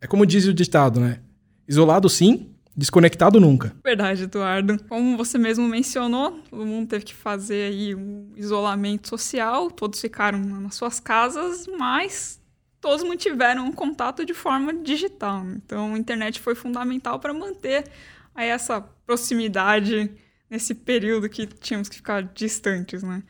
É 0.00 0.08
como 0.08 0.26
diz 0.26 0.46
o 0.46 0.52
ditado, 0.52 0.98
né? 0.98 1.20
Isolado 1.68 2.08
sim, 2.08 2.48
desconectado 2.76 3.40
nunca. 3.40 3.74
Verdade, 3.82 4.24
Eduardo. 4.24 4.78
Como 4.84 5.16
você 5.16 5.38
mesmo 5.38 5.66
mencionou, 5.66 6.32
todo 6.50 6.66
mundo 6.66 6.88
teve 6.88 7.04
que 7.04 7.14
fazer 7.14 7.72
aí 7.72 7.94
um 7.94 8.32
isolamento 8.36 9.08
social, 9.08 9.70
todos 9.70 10.00
ficaram 10.00 10.38
nas 10.38 10.74
suas 10.74 11.00
casas, 11.00 11.66
mas 11.78 12.40
todos 12.80 13.02
mantiveram 13.02 13.66
um 13.66 13.72
contato 13.72 14.24
de 14.24 14.34
forma 14.34 14.74
digital. 14.74 15.44
Então, 15.56 15.94
a 15.94 15.98
internet 15.98 16.38
foi 16.38 16.54
fundamental 16.54 17.18
para 17.18 17.32
manter 17.32 17.84
aí 18.34 18.48
essa 18.48 18.80
proximidade 19.06 20.10
nesse 20.50 20.74
período 20.74 21.28
que 21.28 21.46
tínhamos 21.46 21.88
que 21.88 21.96
ficar 21.96 22.22
distantes, 22.22 23.02
né? 23.02 23.22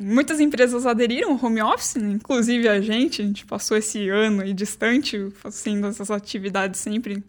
Muitas 0.00 0.40
empresas 0.40 0.86
aderiram 0.86 1.30
ao 1.30 1.44
home 1.44 1.62
office, 1.62 1.94
inclusive 1.96 2.68
a 2.68 2.80
gente, 2.80 3.22
a 3.22 3.24
gente 3.24 3.46
passou 3.46 3.76
esse 3.76 4.08
ano 4.08 4.42
aí 4.42 4.52
distante, 4.52 5.30
fazendo 5.36 5.86
essas 5.86 6.10
atividades 6.10 6.80
sempre 6.80 7.22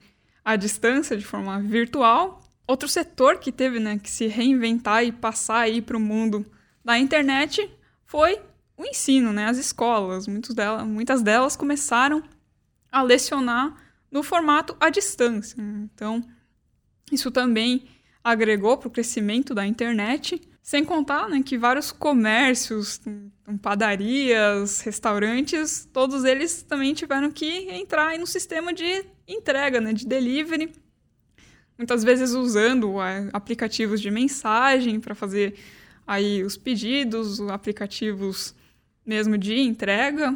à 0.46 0.56
distância, 0.56 1.18
de 1.18 1.26
forma 1.26 1.60
virtual. 1.60 2.40
Outro 2.68 2.88
setor 2.88 3.40
que 3.40 3.52
teve 3.52 3.80
né, 3.80 3.98
que 3.98 4.10
se 4.10 4.28
reinventar 4.28 5.04
e 5.04 5.12
passar 5.12 5.68
para 5.82 5.98
o 5.98 6.00
mundo 6.00 6.46
da 6.84 6.98
internet 7.00 7.70
foi 8.06 8.40
o 8.78 8.86
ensino, 8.86 9.34
né? 9.34 9.46
As 9.46 9.58
escolas, 9.58 10.28
delas, 10.54 10.86
muitas 10.86 11.22
delas 11.22 11.56
começaram 11.56 12.24
a 12.92 13.02
lecionar 13.02 13.76
no 14.12 14.22
formato 14.22 14.76
à 14.80 14.90
distância. 14.90 15.62
Então, 15.62 16.24
isso 17.12 17.32
também 17.32 17.88
agregou 18.24 18.78
para 18.78 18.88
o 18.88 18.92
crescimento 18.92 19.54
da 19.54 19.66
internet, 19.66 20.42
sem 20.66 20.84
contar 20.84 21.30
né, 21.30 21.44
que 21.46 21.60
vários 21.60 21.92
comércios, 21.92 23.00
padarias, 23.62 24.82
restaurantes, 24.82 25.88
todos 25.94 26.24
eles 26.24 26.64
também 26.64 26.92
tiveram 26.92 27.32
que 27.32 27.70
entrar 27.70 28.18
no 28.18 28.26
sistema 28.26 28.74
de 28.74 29.06
entrega, 29.28 29.80
né, 29.80 29.94
de 29.94 30.08
delivery, 30.08 30.74
muitas 31.78 32.04
vezes 32.04 32.32
usando 32.32 32.96
aplicativos 33.32 34.02
de 34.02 34.10
mensagem 34.10 35.00
para 35.00 35.14
fazer 35.14 35.54
aí 36.08 36.42
os 36.42 36.58
pedidos, 36.58 37.40
aplicativos 37.42 38.56
mesmo 39.06 39.38
de 39.38 39.60
entrega. 39.60 40.36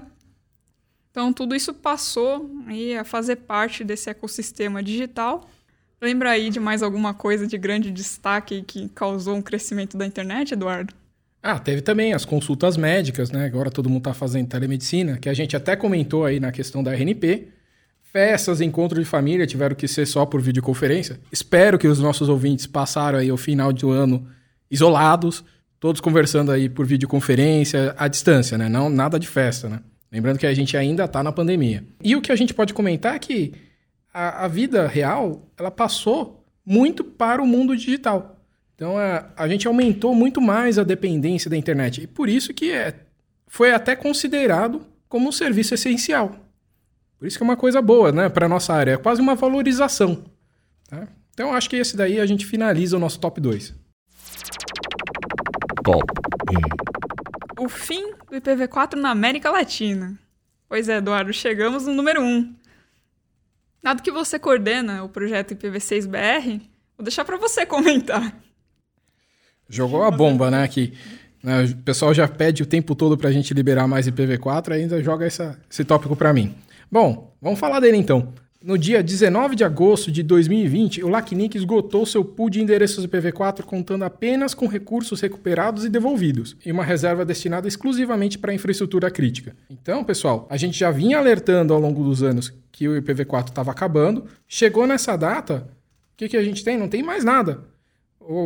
Então 1.09 1.34
tudo 1.34 1.55
isso 1.55 1.73
passou 1.73 2.51
a 2.99 3.03
fazer 3.03 3.38
parte 3.38 3.84
desse 3.84 4.11
ecossistema 4.11 4.84
digital. 4.84 5.49
Lembra 6.02 6.32
aí 6.32 6.50
de 6.50 6.60
mais 6.60 6.82
alguma 6.82 7.14
coisa 7.14 7.45
de 7.45 7.58
grande 7.58 7.91
destaque 7.91 8.62
que 8.62 8.88
causou 8.89 9.36
um 9.36 9.41
crescimento 9.41 9.97
da 9.97 10.06
internet, 10.06 10.54
Eduardo? 10.54 10.93
Ah, 11.41 11.58
teve 11.58 11.82
também 11.82 12.14
as 12.14 12.26
consultas 12.26 12.78
médicas, 12.78 13.32
né? 13.32 13.45
Agora 13.45 13.72
todo 13.72 13.89
mundo 13.89 14.00
está 14.00 14.14
fazendo 14.14 14.47
telemedicina, 14.47 15.18
que 15.18 15.30
a 15.30 15.34
gente 15.34 15.56
até 15.56 15.76
comentou 15.76 16.26
aí 16.26 16.39
na 16.39 16.52
questão 16.52 16.84
da 16.84 16.93
RNP. 16.93 17.47
Festas, 18.12 18.60
encontros 18.60 19.04
de 19.04 19.10
família 19.10 19.45
tiveram 19.45 19.76
que 19.76 19.88
ser 19.88 20.06
só 20.06 20.26
por 20.26 20.41
videoconferência. 20.41 21.20
Espero 21.32 21.78
que 21.78 21.88
os 21.88 22.00
nossos 22.00 22.28
ouvintes 22.28 22.66
passaram 22.66 23.20
aí 23.20 23.32
o 23.32 23.38
final 23.38 23.72
do 23.72 23.91
ano 23.91 24.28
isolados, 24.70 25.43
todos 25.80 26.02
conversando 26.02 26.52
aí 26.52 26.68
por 26.68 26.86
videoconferência, 26.86 27.93
à 27.97 28.08
distância, 28.08 28.58
né? 28.58 28.68
Não 28.68 28.89
nada 28.89 29.20
de 29.20 29.28
festa, 29.28 29.70
né? 29.70 29.80
Lembrando 30.12 30.39
que 30.39 30.47
a 30.47 30.54
gente 30.54 30.76
ainda 30.76 31.06
está 31.06 31.22
na 31.22 31.32
pandemia. 31.32 31.84
E 32.04 32.16
o 32.16 32.22
que 32.22 32.32
a 32.32 32.36
gente 32.36 32.54
pode 32.54 32.74
comentar 32.74 33.16
é 33.16 33.20
que 33.20 33.54
a, 34.20 34.45
a, 34.45 34.47
vida 34.49 34.86
real 34.86 35.49
ela 35.57 35.72
passou 35.72 36.43
muito 36.65 37.03
para 37.03 37.41
o 37.41 37.47
mundo 37.47 37.76
digital. 37.76 38.38
Então 38.76 38.97
a, 38.97 39.30
a 39.36 39.47
gente 39.47 39.65
aumentou 39.65 40.13
muito 40.13 40.41
mais 40.41 40.78
a 40.78 40.84
dependência 40.84 41.49
da 41.49 41.55
internet. 41.55 42.01
E 42.01 42.07
por 42.07 42.28
isso 42.28 42.53
que 42.53 42.72
é, 42.72 42.95
foi 43.47 43.72
até 43.72 43.95
considerado 43.95 44.86
como 45.07 45.30
um 45.30 45.32
serviço 45.32 45.74
essencial. 45.74 46.36
Por 47.17 47.28
isso 47.28 47.38
que 47.38 47.43
é 47.43 47.45
uma 47.45 47.57
coisa 47.57 47.82
boa 47.82 48.11
né, 48.11 48.28
para 48.28 48.45
a 48.45 48.49
nossa 48.49 48.74
área. 48.74 48.91
É 48.91 48.97
quase 48.97 49.22
uma 49.22 49.36
valorização. 49.36 50.26
Tá? 50.89 51.07
Então 51.34 51.53
acho 51.53 51.70
que 51.70 51.78
esse 51.78 51.95
daí 51.95 52.20
a 52.20 52.26
gente 52.26 52.45
finaliza 52.45 52.97
o 52.97 52.99
nosso 52.99 53.20
top 53.20 53.39
2. 53.39 53.74
Top 55.84 56.03
1. 57.57 57.63
O 57.63 57.70
fim 57.70 58.11
do 58.30 58.36
IPv4 58.36 58.95
na 58.95 59.11
América 59.11 59.49
Latina. 59.49 60.17
Pois 60.67 60.89
é, 60.89 60.97
Eduardo, 60.97 61.32
chegamos 61.32 61.86
no 61.86 61.93
número 61.93 62.22
1. 62.22 62.59
Dado 63.82 64.03
que 64.03 64.11
você 64.11 64.38
coordena 64.38 65.03
o 65.03 65.09
projeto 65.09 65.55
IPv6BR, 65.55 66.61
vou 66.97 67.03
deixar 67.03 67.23
para 67.23 67.38
você 67.38 67.65
comentar. 67.65 68.38
Jogou 69.69 70.03
a 70.03 70.11
bomba, 70.11 70.51
né, 70.51 70.63
aqui. 70.63 70.93
Né, 71.41 71.63
o 71.63 71.77
pessoal 71.77 72.13
já 72.13 72.27
pede 72.27 72.63
o 72.63 72.65
tempo 72.65 72.93
todo 72.93 73.17
para 73.17 73.30
a 73.30 73.32
gente 73.32 73.53
liberar 73.53 73.88
mais 73.88 74.07
IPv4, 74.07 74.73
ainda 74.73 75.01
joga 75.01 75.25
essa, 75.25 75.57
esse 75.69 75.86
tópico 75.86 76.15
para 76.15 76.34
mim. 76.34 76.53
Bom, 76.91 77.34
vamos 77.41 77.59
falar 77.59 77.80
dele 77.80 77.97
então. 77.97 78.34
No 78.62 78.78
dia 78.78 79.01
19 79.01 79.55
de 79.55 79.64
agosto 79.64 80.12
de 80.12 80.22
2020, 80.22 81.01
o 81.01 81.07
LACNIC 81.07 81.57
esgotou 81.57 82.05
seu 82.05 82.26
pool 82.26 82.49
de 82.49 82.62
endereços 82.62 83.07
IPv4 83.07 83.64
contando 83.64 84.03
apenas 84.03 84.53
com 84.53 84.68
recursos 84.68 85.22
recuperados 85.22 85.86
e 85.86 85.89
devolvidos, 85.89 86.57
e 86.66 86.70
uma 86.70 86.84
reserva 86.84 87.24
destinada 87.24 87.70
exclusivamente 87.70 88.38
para 88.38 88.53
infraestrutura 88.53 89.10
crítica. 89.10 89.55
Então, 89.70 90.03
pessoal, 90.03 90.45
a 90.49 90.57
gente 90.57 90.78
já 90.78 90.91
vinha 90.91 91.18
alertando 91.18 91.74
ao 91.74 91.80
longo 91.80 92.03
dos 92.03 92.22
anos 92.22 92.53
que 92.70 92.86
o 92.86 93.01
IPv4 93.01 93.47
estava 93.47 93.72
acabando. 93.72 94.26
Chegou 94.45 94.86
nessa 94.86 95.16
data, 95.16 95.70
o 96.14 96.18
que, 96.18 96.28
que 96.28 96.36
a 96.36 96.43
gente 96.43 96.62
tem? 96.62 96.78
Não 96.78 96.89
tem 96.89 97.01
mais 97.01 97.24
nada. 97.24 97.64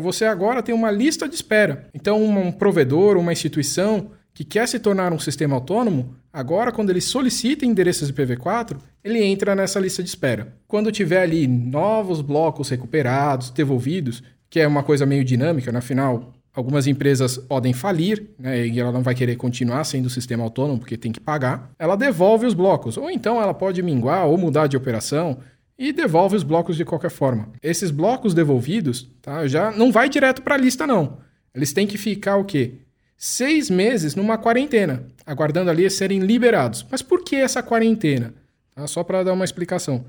Você 0.03 0.25
agora 0.25 0.61
tem 0.61 0.75
uma 0.75 0.91
lista 0.91 1.27
de 1.27 1.33
espera. 1.33 1.89
Então, 1.91 2.23
um 2.23 2.51
provedor, 2.51 3.17
uma 3.17 3.33
instituição 3.33 4.11
que 4.33 4.43
quer 4.43 4.67
se 4.67 4.79
tornar 4.79 5.13
um 5.13 5.19
sistema 5.19 5.55
autônomo, 5.55 6.15
agora, 6.31 6.71
quando 6.71 6.89
ele 6.89 7.01
solicita 7.01 7.65
endereços 7.65 8.11
IPv4, 8.11 8.77
ele 9.03 9.23
entra 9.23 9.55
nessa 9.55 9.79
lista 9.79 10.01
de 10.01 10.09
espera. 10.09 10.55
Quando 10.67 10.91
tiver 10.91 11.21
ali 11.21 11.47
novos 11.47 12.21
blocos 12.21 12.69
recuperados, 12.69 13.51
devolvidos, 13.51 14.23
que 14.49 14.59
é 14.59 14.67
uma 14.67 14.81
coisa 14.81 15.05
meio 15.05 15.23
dinâmica, 15.23 15.71
no 15.71 15.81
final, 15.81 16.33
algumas 16.53 16.87
empresas 16.87 17.37
podem 17.37 17.73
falir, 17.73 18.31
né, 18.39 18.67
e 18.67 18.79
ela 18.79 18.91
não 18.91 19.03
vai 19.03 19.13
querer 19.13 19.35
continuar 19.35 19.83
sendo 19.83 20.09
sistema 20.09 20.43
autônomo 20.43 20.79
porque 20.79 20.97
tem 20.97 21.11
que 21.11 21.19
pagar, 21.19 21.71
ela 21.77 21.95
devolve 21.95 22.45
os 22.45 22.53
blocos. 22.55 22.97
Ou 22.97 23.11
então 23.11 23.41
ela 23.41 23.53
pode 23.53 23.83
minguar 23.83 24.25
ou 24.25 24.37
mudar 24.37 24.67
de 24.67 24.77
operação 24.77 25.37
e 25.77 25.91
devolve 25.91 26.35
os 26.35 26.43
blocos 26.43 26.75
de 26.75 26.85
qualquer 26.85 27.11
forma. 27.11 27.49
Esses 27.61 27.91
blocos 27.91 28.33
devolvidos 28.33 29.11
tá, 29.21 29.47
já 29.47 29.71
não 29.71 29.91
vai 29.91 30.09
direto 30.09 30.41
para 30.41 30.55
a 30.55 30.57
lista, 30.57 30.87
não. 30.87 31.17
Eles 31.53 31.73
têm 31.73 31.85
que 31.85 31.97
ficar 31.97 32.37
o 32.37 32.45
quê? 32.45 32.79
Seis 33.25 33.69
meses 33.69 34.15
numa 34.15 34.37
quarentena, 34.37 35.05
aguardando 35.25 35.71
ali 35.71 35.89
serem 35.89 36.19
liberados. 36.19 36.85
Mas 36.91 37.01
por 37.01 37.23
que 37.23 37.37
essa 37.37 37.63
quarentena? 37.63 38.33
Tá? 38.75 38.85
Só 38.85 39.01
para 39.01 39.23
dar 39.23 39.31
uma 39.31 39.45
explicação. 39.45 40.03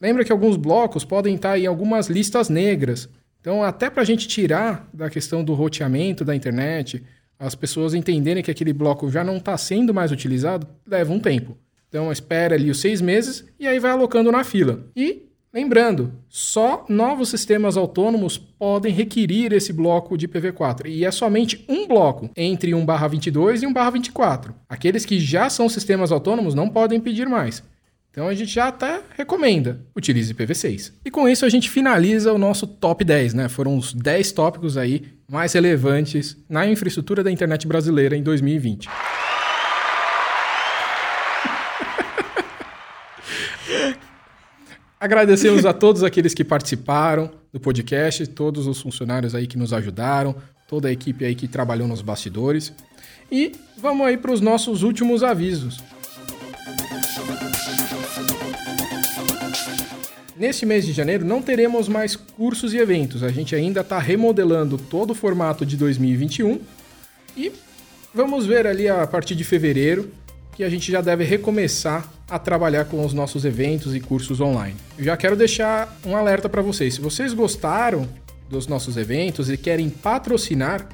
Lembra 0.00 0.24
que 0.24 0.30
alguns 0.30 0.56
blocos 0.56 1.04
podem 1.04 1.34
estar 1.34 1.58
em 1.58 1.66
algumas 1.66 2.06
listas 2.06 2.48
negras. 2.48 3.08
Então, 3.40 3.64
até 3.64 3.90
para 3.90 4.02
a 4.02 4.04
gente 4.04 4.28
tirar 4.28 4.88
da 4.94 5.10
questão 5.10 5.42
do 5.42 5.54
roteamento 5.54 6.24
da 6.24 6.36
internet, 6.36 7.02
as 7.36 7.56
pessoas 7.56 7.94
entenderem 7.94 8.44
que 8.44 8.50
aquele 8.52 8.72
bloco 8.72 9.10
já 9.10 9.24
não 9.24 9.38
está 9.38 9.58
sendo 9.58 9.92
mais 9.92 10.12
utilizado, 10.12 10.68
leva 10.86 11.12
um 11.12 11.18
tempo. 11.18 11.58
Então, 11.88 12.12
espera 12.12 12.54
ali 12.54 12.70
os 12.70 12.80
seis 12.80 13.00
meses 13.00 13.44
e 13.58 13.66
aí 13.66 13.80
vai 13.80 13.90
alocando 13.90 14.30
na 14.30 14.44
fila. 14.44 14.86
E, 14.94 15.25
lembrando, 15.56 16.12
só 16.28 16.84
novos 16.86 17.30
sistemas 17.30 17.78
autônomos 17.78 18.36
podem 18.36 18.92
requerir 18.92 19.54
esse 19.54 19.72
bloco 19.72 20.14
de 20.18 20.28
PV4. 20.28 20.86
E 20.86 21.02
é 21.02 21.10
somente 21.10 21.64
um 21.66 21.88
bloco 21.88 22.28
entre 22.36 22.74
1/22 22.74 23.62
e 23.62 23.66
1/24. 23.66 24.54
Aqueles 24.68 25.06
que 25.06 25.18
já 25.18 25.48
são 25.48 25.66
sistemas 25.66 26.12
autônomos 26.12 26.54
não 26.54 26.68
podem 26.68 27.00
pedir 27.00 27.26
mais. 27.26 27.62
Então 28.10 28.28
a 28.28 28.34
gente 28.34 28.52
já 28.52 28.68
até 28.68 29.00
recomenda, 29.16 29.80
utilize 29.96 30.34
PV6. 30.34 30.92
E 31.04 31.10
com 31.10 31.26
isso 31.26 31.46
a 31.46 31.48
gente 31.48 31.70
finaliza 31.70 32.32
o 32.34 32.38
nosso 32.38 32.66
top 32.66 33.02
10, 33.02 33.32
né? 33.32 33.48
Foram 33.48 33.78
os 33.78 33.94
10 33.94 34.32
tópicos 34.32 34.76
aí 34.76 35.04
mais 35.30 35.54
relevantes 35.54 36.36
na 36.50 36.66
infraestrutura 36.66 37.24
da 37.24 37.30
internet 37.30 37.66
brasileira 37.66 38.14
em 38.14 38.22
2020. 38.22 38.88
Agradecemos 44.98 45.66
a 45.66 45.74
todos 45.74 46.02
aqueles 46.02 46.32
que 46.32 46.42
participaram 46.42 47.30
do 47.52 47.60
podcast, 47.60 48.26
todos 48.28 48.66
os 48.66 48.80
funcionários 48.80 49.34
aí 49.34 49.46
que 49.46 49.58
nos 49.58 49.74
ajudaram, 49.74 50.34
toda 50.66 50.88
a 50.88 50.92
equipe 50.92 51.22
aí 51.22 51.34
que 51.34 51.46
trabalhou 51.46 51.86
nos 51.86 52.00
bastidores. 52.00 52.72
E 53.30 53.52
vamos 53.76 54.06
aí 54.06 54.16
para 54.16 54.32
os 54.32 54.40
nossos 54.40 54.82
últimos 54.82 55.22
avisos. 55.22 55.82
Neste 60.34 60.64
mês 60.64 60.86
de 60.86 60.92
janeiro 60.92 61.26
não 61.26 61.42
teremos 61.42 61.88
mais 61.88 62.16
cursos 62.16 62.72
e 62.72 62.78
eventos. 62.78 63.22
A 63.22 63.28
gente 63.28 63.54
ainda 63.54 63.82
está 63.82 63.98
remodelando 63.98 64.78
todo 64.78 65.10
o 65.10 65.14
formato 65.14 65.66
de 65.66 65.76
2021 65.76 66.58
e 67.36 67.52
vamos 68.14 68.46
ver 68.46 68.66
ali 68.66 68.88
a 68.88 69.06
partir 69.06 69.34
de 69.34 69.44
fevereiro 69.44 70.10
que 70.56 70.64
a 70.64 70.70
gente 70.70 70.90
já 70.90 71.02
deve 71.02 71.22
recomeçar 71.22 72.10
a 72.30 72.38
trabalhar 72.38 72.86
com 72.86 73.04
os 73.04 73.12
nossos 73.12 73.44
eventos 73.44 73.94
e 73.94 74.00
cursos 74.00 74.40
online. 74.40 74.74
Eu 74.96 75.04
já 75.04 75.16
quero 75.16 75.36
deixar 75.36 75.94
um 76.04 76.16
alerta 76.16 76.48
para 76.48 76.62
vocês. 76.62 76.94
Se 76.94 77.00
vocês 77.00 77.34
gostaram 77.34 78.08
dos 78.48 78.66
nossos 78.66 78.96
eventos 78.96 79.50
e 79.50 79.56
querem 79.58 79.90
patrocinar 79.90 80.88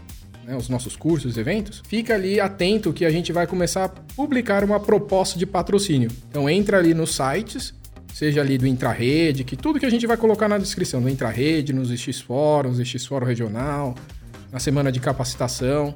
né, 0.44 0.56
os 0.56 0.68
nossos 0.68 0.96
cursos 0.96 1.36
e 1.36 1.40
eventos, 1.40 1.80
fica 1.86 2.14
ali 2.14 2.40
atento 2.40 2.92
que 2.92 3.04
a 3.04 3.10
gente 3.10 3.32
vai 3.32 3.46
começar 3.46 3.84
a 3.84 3.88
publicar 3.88 4.64
uma 4.64 4.80
proposta 4.80 5.38
de 5.38 5.46
patrocínio. 5.46 6.10
Então 6.28 6.50
entra 6.50 6.78
ali 6.78 6.92
nos 6.92 7.14
sites, 7.14 7.72
seja 8.12 8.40
ali 8.40 8.58
do 8.58 8.66
Intrarede, 8.66 9.44
que 9.44 9.56
tudo 9.56 9.78
que 9.78 9.86
a 9.86 9.90
gente 9.90 10.08
vai 10.08 10.16
colocar 10.16 10.48
na 10.48 10.58
descrição 10.58 11.00
do 11.00 11.08
Intrarede, 11.08 11.72
nos 11.72 11.88
X 11.96 12.20
Fóruns, 12.20 12.80
X 12.80 13.06
Fórum 13.06 13.26
Regional, 13.26 13.94
na 14.50 14.58
semana 14.58 14.90
de 14.90 14.98
capacitação 14.98 15.94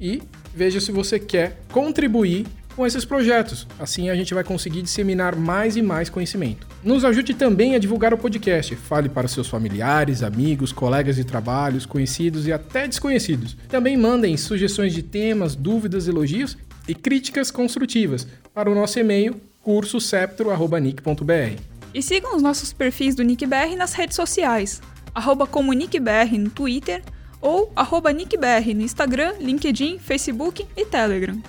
e 0.00 0.20
veja 0.52 0.80
se 0.80 0.90
você 0.90 1.18
quer 1.20 1.60
contribuir 1.70 2.44
com 2.78 2.86
esses 2.86 3.04
projetos. 3.04 3.66
Assim 3.76 4.08
a 4.08 4.14
gente 4.14 4.32
vai 4.32 4.44
conseguir 4.44 4.82
disseminar 4.82 5.34
mais 5.34 5.76
e 5.76 5.82
mais 5.82 6.08
conhecimento. 6.08 6.64
Nos 6.84 7.04
ajude 7.04 7.34
também 7.34 7.74
a 7.74 7.78
divulgar 7.78 8.14
o 8.14 8.18
podcast. 8.18 8.76
Fale 8.76 9.08
para 9.08 9.26
seus 9.26 9.48
familiares, 9.48 10.22
amigos, 10.22 10.70
colegas 10.70 11.16
de 11.16 11.24
trabalhos, 11.24 11.84
conhecidos 11.84 12.46
e 12.46 12.52
até 12.52 12.86
desconhecidos. 12.86 13.56
Também 13.68 13.96
mandem 13.96 14.36
sugestões 14.36 14.94
de 14.94 15.02
temas, 15.02 15.56
dúvidas, 15.56 16.06
elogios 16.06 16.56
e 16.86 16.94
críticas 16.94 17.50
construtivas 17.50 18.28
para 18.54 18.70
o 18.70 18.76
nosso 18.76 19.00
e-mail 19.00 19.40
cursoseptro.nick.br. 19.60 21.60
E 21.92 22.00
sigam 22.00 22.36
os 22.36 22.42
nossos 22.42 22.72
perfis 22.72 23.16
do 23.16 23.24
NickBR 23.24 23.74
nas 23.74 23.92
redes 23.92 24.14
sociais, 24.14 24.80
arroba 25.12 25.48
comuniquebr 25.48 26.38
no 26.38 26.48
Twitter 26.48 27.02
ou 27.40 27.72
arroba 27.74 28.12
nickbr 28.12 28.72
no 28.72 28.82
Instagram, 28.82 29.34
LinkedIn, 29.40 29.98
Facebook 29.98 30.64
e 30.76 30.86
Telegram. 30.86 31.42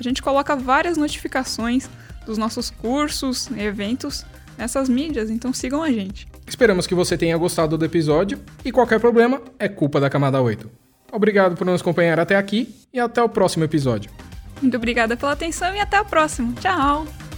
A 0.00 0.02
gente 0.02 0.22
coloca 0.22 0.56
várias 0.56 0.96
notificações 0.96 1.88
dos 2.24 2.38
nossos 2.38 2.70
cursos 2.70 3.50
eventos 3.56 4.24
nessas 4.56 4.88
mídias, 4.88 5.30
então 5.30 5.52
sigam 5.52 5.82
a 5.82 5.90
gente. 5.90 6.26
Esperamos 6.46 6.86
que 6.86 6.94
você 6.94 7.16
tenha 7.16 7.36
gostado 7.36 7.78
do 7.78 7.84
episódio 7.84 8.38
e 8.64 8.72
qualquer 8.72 8.98
problema 8.98 9.40
é 9.58 9.68
culpa 9.68 10.00
da 10.00 10.10
camada 10.10 10.40
8. 10.40 10.70
Obrigado 11.12 11.56
por 11.56 11.66
nos 11.66 11.80
acompanhar 11.80 12.18
até 12.18 12.36
aqui 12.36 12.74
e 12.92 12.98
até 12.98 13.22
o 13.22 13.28
próximo 13.28 13.64
episódio. 13.64 14.10
Muito 14.60 14.76
obrigada 14.76 15.16
pela 15.16 15.32
atenção 15.32 15.74
e 15.74 15.80
até 15.80 15.96
a 15.96 16.04
próxima. 16.04 16.52
Tchau! 16.60 17.29